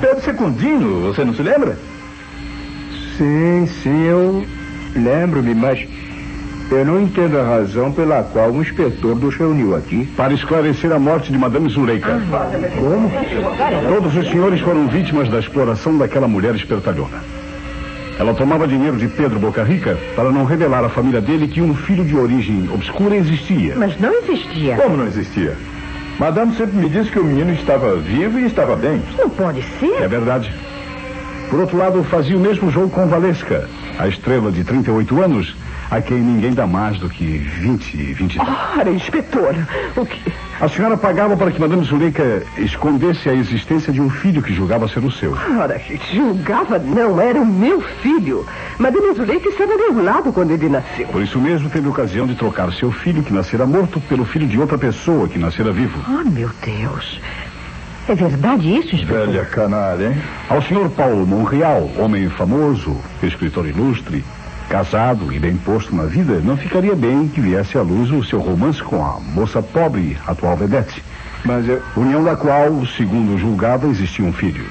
Pedro 0.01 0.21
Secundino, 0.21 1.03
você 1.03 1.23
não 1.23 1.33
se 1.33 1.41
lembra? 1.41 1.79
Sim, 3.17 3.65
sim, 3.81 4.03
eu 4.03 4.45
lembro-me, 4.95 5.53
mas 5.53 5.85
Eu 6.71 6.83
não 6.83 6.99
entendo 6.99 7.37
a 7.37 7.43
razão 7.43 7.91
pela 7.91 8.23
qual 8.23 8.49
o 8.49 8.61
inspetor 8.61 9.15
nos 9.15 9.35
reuniu 9.35 9.75
aqui. 9.75 10.07
Para 10.17 10.33
esclarecer 10.33 10.91
a 10.91 10.97
morte 10.97 11.31
de 11.31 11.37
Madame 11.37 11.69
Zuleika. 11.69 12.19
Como? 12.75 13.11
Todos 13.87 14.15
os 14.15 14.27
senhores 14.29 14.59
foram 14.61 14.87
vítimas 14.87 15.29
da 15.29 15.39
exploração 15.39 15.95
daquela 15.97 16.27
mulher 16.27 16.55
espertalhona. 16.55 17.23
Ela 18.17 18.33
tomava 18.33 18.67
dinheiro 18.67 18.97
de 18.97 19.07
Pedro 19.07 19.37
Boca 19.39 19.63
Rica 19.63 19.97
para 20.15 20.31
não 20.31 20.43
revelar 20.45 20.83
à 20.83 20.89
família 20.89 21.21
dele 21.21 21.47
que 21.47 21.61
um 21.61 21.75
filho 21.75 22.03
de 22.03 22.15
origem 22.15 22.67
obscura 22.73 23.15
existia. 23.15 23.75
Mas 23.75 23.99
não 23.99 24.13
existia. 24.13 24.75
Como 24.75 24.97
não 24.97 25.05
existia? 25.05 25.55
Madame 26.17 26.55
sempre 26.55 26.77
me 26.77 26.89
disse 26.89 27.11
que 27.11 27.19
o 27.19 27.23
menino 27.25 27.53
estava 27.53 27.95
vivo 27.97 28.39
e 28.39 28.45
estava 28.45 28.75
bem. 28.75 29.01
Não 29.19 29.29
pode 29.29 29.61
ser. 29.79 30.01
É 30.01 30.07
verdade. 30.07 30.51
Por 31.49 31.59
outro 31.59 31.77
lado, 31.77 32.03
fazia 32.05 32.37
o 32.37 32.39
mesmo 32.39 32.71
jogo 32.71 32.89
com 32.89 33.05
Valesca, 33.05 33.69
a 33.97 34.07
estrela 34.07 34.51
de 34.51 34.63
38 34.63 35.21
anos, 35.21 35.55
a 35.89 36.01
quem 36.01 36.17
ninguém 36.17 36.53
dá 36.53 36.65
mais 36.65 36.97
do 36.97 37.09
que 37.09 37.25
20, 37.25 38.13
20. 38.13 38.39
Ora, 38.77 38.89
inspetor, 38.89 39.55
o 39.95 40.05
que... 40.05 40.33
A 40.59 40.69
senhora 40.69 40.95
pagava 40.95 41.35
para 41.35 41.51
que 41.51 41.59
Madame 41.59 41.83
Zuleika 41.83 42.43
escondesse 42.57 43.27
a 43.27 43.33
existência 43.33 43.91
de 43.91 43.99
um 43.99 44.09
filho 44.09 44.41
que 44.41 44.53
julgava 44.53 44.87
ser 44.87 45.03
o 45.03 45.11
seu. 45.11 45.33
Ora, 45.59 45.81
julgava 46.13 46.79
não, 46.79 47.19
era 47.19 47.41
o 47.41 47.45
meu 47.45 47.81
filho. 47.81 48.45
Madame 48.79 49.13
Zuleika 49.15 49.49
estava 49.49 49.73
ao 49.73 49.77
meu 49.77 50.03
lado 50.03 50.31
quando 50.31 50.51
ele 50.51 50.69
nasceu. 50.69 51.07
Por 51.07 51.21
isso 51.21 51.39
mesmo 51.39 51.69
teve 51.69 51.87
ocasião 51.89 52.25
de 52.25 52.35
trocar 52.35 52.71
seu 52.71 52.89
filho, 52.89 53.21
que 53.21 53.33
nascera 53.33 53.65
morto, 53.65 53.99
pelo 54.01 54.23
filho 54.23 54.47
de 54.47 54.57
outra 54.57 54.77
pessoa, 54.77 55.27
que 55.27 55.37
nascera 55.37 55.73
vivo. 55.73 55.99
Oh, 56.07 56.29
meu 56.29 56.49
Deus. 56.63 57.19
É 58.07 58.13
verdade 58.13 58.77
isso, 58.77 58.95
inspetor? 58.95 59.27
Velha 59.27 59.45
canalha, 59.45 60.09
hein? 60.09 60.21
Ao 60.47 60.61
senhor 60.61 60.89
Paulo 60.91 61.25
Monreal, 61.25 61.89
homem 61.97 62.29
famoso, 62.29 62.95
escritor 63.23 63.67
ilustre, 63.67 64.23
casado 64.69 65.33
e 65.33 65.39
bem 65.39 65.57
posto 65.57 65.95
na 65.95 66.03
vida, 66.03 66.39
não 66.43 66.55
ficaria 66.55 66.95
bem 66.95 67.27
que 67.27 67.41
viesse 67.41 67.77
à 67.77 67.81
luz 67.81 68.11
o 68.11 68.23
seu 68.23 68.39
romance 68.39 68.81
com 68.81 69.03
a 69.03 69.19
moça 69.19 69.59
pobre, 69.61 70.17
atual 70.27 70.55
vedete. 70.55 71.03
Mas 71.43 71.67
eu... 71.67 71.81
União 71.95 72.23
da 72.23 72.35
qual, 72.35 72.85
segundo 72.85 73.39
julgava, 73.39 73.87
existia 73.87 74.25
um 74.25 74.33
filho. 74.33 74.65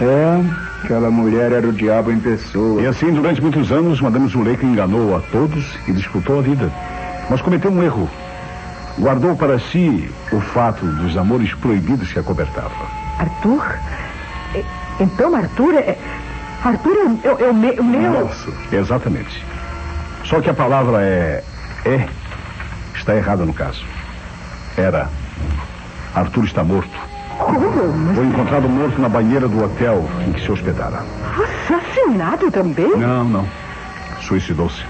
É, 0.00 0.40
aquela 0.82 1.10
mulher 1.10 1.52
era 1.52 1.68
o 1.68 1.72
diabo 1.72 2.10
em 2.10 2.18
pessoa. 2.18 2.80
E 2.80 2.86
assim, 2.86 3.12
durante 3.12 3.42
muitos 3.42 3.70
anos, 3.70 4.00
Madame 4.00 4.28
Zuleika 4.28 4.64
enganou 4.64 5.14
a 5.16 5.20
todos 5.20 5.78
e 5.86 5.92
disputou 5.92 6.38
a 6.38 6.42
vida. 6.42 6.70
Mas 7.28 7.42
cometeu 7.42 7.70
um 7.70 7.82
erro. 7.82 8.08
Guardou 8.98 9.36
para 9.36 9.58
si 9.58 10.10
o 10.32 10.40
fato 10.40 10.86
dos 10.86 11.16
amores 11.16 11.52
proibidos 11.54 12.12
que 12.12 12.18
a 12.18 12.22
cobertava. 12.22 12.86
Arthur? 13.18 13.78
Então, 14.98 15.34
Arthur 15.34 15.74
é. 15.74 15.98
Arthur 16.64 16.96
é, 17.24 17.28
o- 17.30 17.38
é 17.38 17.50
o 17.50 17.80
o 17.80 17.84
meu. 17.84 18.24
Nossa, 18.24 18.50
exatamente. 18.72 19.44
Só 20.24 20.40
que 20.40 20.48
a 20.48 20.54
palavra 20.54 21.02
é. 21.02 21.44
É. 21.84 22.08
Está 22.94 23.14
errada 23.14 23.44
no 23.44 23.52
caso. 23.52 23.84
Era. 24.76 25.08
Arthur 26.14 26.44
está 26.44 26.64
morto. 26.64 26.98
Como? 27.38 28.14
Foi 28.14 28.24
encontrado 28.24 28.66
morto 28.68 28.98
na 29.00 29.10
banheira 29.10 29.46
do 29.46 29.62
hotel 29.62 30.08
em 30.26 30.32
que 30.32 30.40
se 30.40 30.50
hospedara. 30.50 31.04
Assassinado 31.68 32.50
também? 32.50 32.96
Não, 32.96 33.24
não. 33.24 33.46
Suicidou-se. 34.22 34.82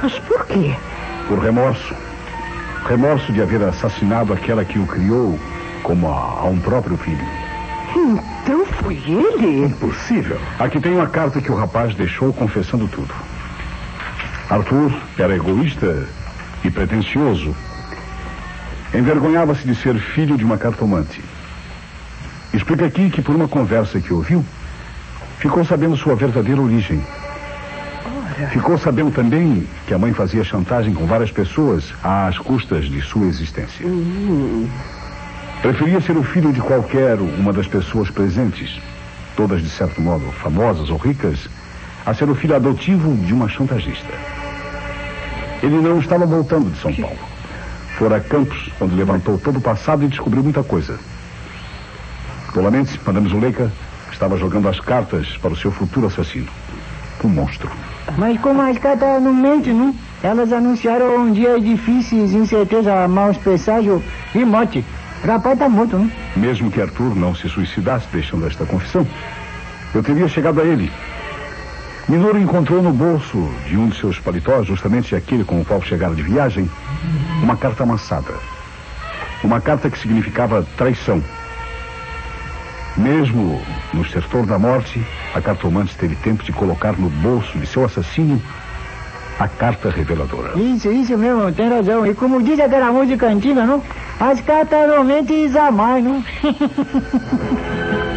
Mas 0.00 0.16
por 0.20 0.46
quê? 0.46 0.76
Por 1.26 1.40
remorso. 1.40 1.92
Remorso 2.86 3.32
de 3.32 3.42
haver 3.42 3.62
assassinado 3.62 4.32
aquela 4.32 4.64
que 4.64 4.78
o 4.78 4.86
criou 4.86 5.38
como 5.82 6.08
a, 6.08 6.40
a 6.40 6.44
um 6.44 6.58
próprio 6.58 6.96
filho. 6.96 7.24
Então 7.94 8.64
foi 8.66 8.94
ele? 9.06 9.66
Impossível. 9.66 10.38
Aqui 10.58 10.80
tem 10.80 10.92
uma 10.92 11.06
carta 11.06 11.40
que 11.40 11.50
o 11.50 11.56
rapaz 11.56 11.94
deixou 11.94 12.32
confessando 12.32 12.88
tudo. 12.88 13.14
Arthur 14.48 14.92
era 15.18 15.34
egoísta 15.34 16.06
e 16.64 16.70
pretensioso. 16.70 17.54
Envergonhava-se 18.94 19.66
de 19.66 19.74
ser 19.74 19.98
filho 19.98 20.36
de 20.36 20.44
uma 20.44 20.56
cartomante. 20.56 21.22
Explica 22.52 22.86
aqui 22.86 23.10
que 23.10 23.20
por 23.20 23.34
uma 23.34 23.46
conversa 23.46 24.00
que 24.00 24.12
ouviu, 24.12 24.44
ficou 25.38 25.64
sabendo 25.64 25.96
sua 25.96 26.14
verdadeira 26.14 26.60
origem. 26.60 27.02
Ficou 28.46 28.78
sabendo 28.78 29.10
também 29.10 29.66
que 29.86 29.92
a 29.92 29.98
mãe 29.98 30.12
fazia 30.12 30.44
chantagem 30.44 30.94
com 30.94 31.06
várias 31.06 31.32
pessoas 31.32 31.92
às 32.04 32.38
custas 32.38 32.84
de 32.84 33.02
sua 33.02 33.26
existência. 33.26 33.84
Preferia 35.60 36.00
ser 36.00 36.16
o 36.16 36.22
filho 36.22 36.52
de 36.52 36.60
qualquer 36.60 37.18
uma 37.18 37.52
das 37.52 37.66
pessoas 37.66 38.08
presentes, 38.10 38.80
todas 39.36 39.60
de 39.60 39.68
certo 39.68 40.00
modo 40.00 40.30
famosas 40.30 40.88
ou 40.88 40.96
ricas, 40.96 41.48
a 42.06 42.14
ser 42.14 42.30
o 42.30 42.34
filho 42.34 42.54
adotivo 42.54 43.12
de 43.26 43.34
uma 43.34 43.48
chantagista. 43.48 44.12
Ele 45.60 45.80
não 45.80 45.98
estava 45.98 46.24
voltando 46.24 46.70
de 46.70 46.78
São 46.78 46.94
Paulo. 46.94 47.18
Fora 47.98 48.18
a 48.18 48.20
Campos, 48.20 48.70
onde 48.80 48.94
levantou 48.94 49.36
todo 49.36 49.58
o 49.58 49.60
passado 49.60 50.04
e 50.04 50.08
descobriu 50.08 50.44
muita 50.44 50.62
coisa. 50.62 50.96
Tolamente, 52.54 53.00
Madame 53.04 53.28
Zuleika 53.28 53.72
estava 54.12 54.36
jogando 54.36 54.68
as 54.68 54.78
cartas 54.78 55.36
para 55.38 55.52
o 55.52 55.56
seu 55.56 55.72
futuro 55.72 56.06
assassino. 56.06 56.48
Um 57.24 57.28
monstro. 57.28 57.68
Mas 58.16 58.40
como 58.40 58.62
as 58.62 58.78
cartas 58.78 59.22
não 59.22 59.34
mentem, 59.34 59.74
não? 59.74 59.94
Elas 60.22 60.52
anunciaram 60.52 61.30
dias 61.32 61.62
difíceis, 61.62 62.32
incerteza, 62.32 63.06
maus 63.06 63.36
presságios 63.36 64.02
e 64.34 64.44
morte. 64.44 64.84
Rapaz 65.24 65.58
tá 65.58 65.68
morto, 65.68 65.98
não? 65.98 66.10
Mesmo 66.36 66.70
que 66.70 66.80
Arthur 66.80 67.14
não 67.14 67.34
se 67.34 67.48
suicidasse 67.48 68.06
deixando 68.12 68.46
esta 68.46 68.64
confissão, 68.64 69.06
eu 69.94 70.02
teria 70.02 70.28
chegado 70.28 70.60
a 70.60 70.64
ele. 70.64 70.90
Minoro 72.08 72.38
encontrou 72.38 72.82
no 72.82 72.92
bolso 72.92 73.50
de 73.66 73.76
um 73.76 73.88
de 73.88 73.98
seus 73.98 74.18
paletós, 74.18 74.66
justamente 74.66 75.14
aquele 75.14 75.44
com 75.44 75.60
o 75.60 75.64
qual 75.64 75.82
chegara 75.82 76.14
de 76.14 76.22
viagem, 76.22 76.70
uma 77.42 77.56
carta 77.56 77.82
amassada. 77.82 78.32
Uma 79.44 79.60
carta 79.60 79.90
que 79.90 79.98
significava 79.98 80.66
traição. 80.76 81.22
Mesmo 82.98 83.62
no 83.94 84.04
setor 84.04 84.44
da 84.44 84.58
morte, 84.58 85.00
a 85.32 85.40
cartomante 85.40 85.96
teve 85.96 86.16
tempo 86.16 86.42
de 86.42 86.52
colocar 86.52 86.98
no 86.98 87.08
bolso 87.08 87.56
de 87.56 87.66
seu 87.66 87.84
assassino 87.84 88.42
a 89.38 89.46
carta 89.46 89.88
reveladora. 89.88 90.58
Isso, 90.58 90.90
isso 90.90 91.16
mesmo, 91.16 91.52
tem 91.52 91.68
razão. 91.68 92.04
E 92.04 92.12
como 92.12 92.42
diz 92.42 92.58
aquela 92.58 92.90
música 92.90 93.28
antiga, 93.28 93.64
não? 93.64 93.80
As 94.18 94.40
cartas 94.40 95.06
mentem 95.06 95.48
jamais, 95.48 96.02
não? 96.02 96.24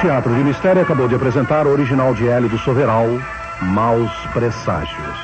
Teatro 0.00 0.34
de 0.34 0.42
Mistério 0.42 0.80
acabou 0.80 1.06
de 1.06 1.14
apresentar 1.14 1.66
o 1.66 1.70
original 1.70 2.14
de 2.14 2.26
Hélio 2.26 2.48
do 2.48 2.56
Soveral, 2.56 3.06
Maus 3.60 4.10
Presságios. 4.32 5.18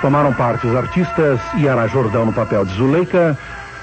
Tomaram 0.00 0.32
parte 0.32 0.68
os 0.68 0.76
artistas 0.76 1.40
Yara 1.58 1.88
Jordão 1.88 2.24
no 2.24 2.32
papel 2.32 2.64
de 2.64 2.74
Zuleika, 2.74 3.36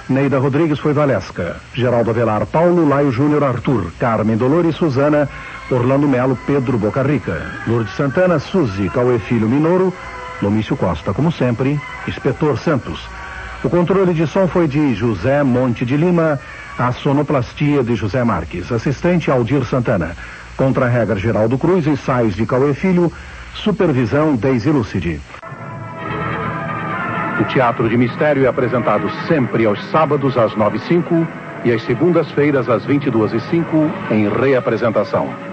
Neida 0.08 0.40
Rodrigues 0.40 0.80
foi 0.80 0.94
Valesca, 0.94 1.58
Geraldo 1.74 2.12
Avelar 2.12 2.46
Paulo, 2.46 2.88
Laio 2.88 3.12
Júnior 3.12 3.44
Arthur, 3.44 3.92
Carmen 4.00 4.38
Dolores 4.38 4.78
Suzana, 4.78 5.28
Orlando 5.70 6.08
Melo 6.08 6.38
Pedro 6.48 6.78
Bocarrica, 6.78 7.42
Lourdes 7.68 7.94
Santana 7.94 8.40
Suzy 8.40 8.90
Cauê 8.90 9.20
Filho 9.20 9.50
Minoro, 9.50 9.94
Lomício 10.42 10.78
Costa, 10.78 11.14
como 11.14 11.30
sempre, 11.30 11.78
Inspetor 12.08 12.58
Santos. 12.58 13.06
O 13.66 13.70
controle 13.70 14.14
de 14.14 14.26
som 14.26 14.48
foi 14.48 14.66
de 14.66 14.96
José 14.96 15.44
Monte 15.44 15.86
de 15.86 15.98
Lima, 15.98 16.40
a 16.82 16.92
sonoplastia 16.92 17.84
de 17.84 17.96
José 17.96 18.24
Marques, 18.24 18.72
assistente 18.72 19.30
Aldir 19.30 19.64
Santana, 19.66 20.16
contra-regra 20.58 21.16
Geraldo 21.16 21.56
Cruz, 21.58 21.86
ensaios 21.86 22.36
de 22.36 22.44
Cauê 22.44 22.74
Filho, 22.74 23.12
supervisão 23.54 24.36
Deise 24.36 24.72
Lucidi. 24.72 25.22
O 27.40 27.44
Teatro 27.46 27.88
de 27.88 27.96
Mistério 27.96 28.46
é 28.46 28.48
apresentado 28.48 29.10
sempre 29.28 29.66
aos 29.66 29.84
sábados 29.92 30.38
às 30.38 30.56
9 30.56 30.78
e 30.78 30.80
05 30.80 31.28
e 31.66 31.72
às 31.72 31.84
segundas-feiras 31.84 32.68
às 32.68 32.84
22 32.84 33.34
e 33.34 33.40
05 33.40 33.92
em 34.10 34.28
reapresentação. 34.28 35.51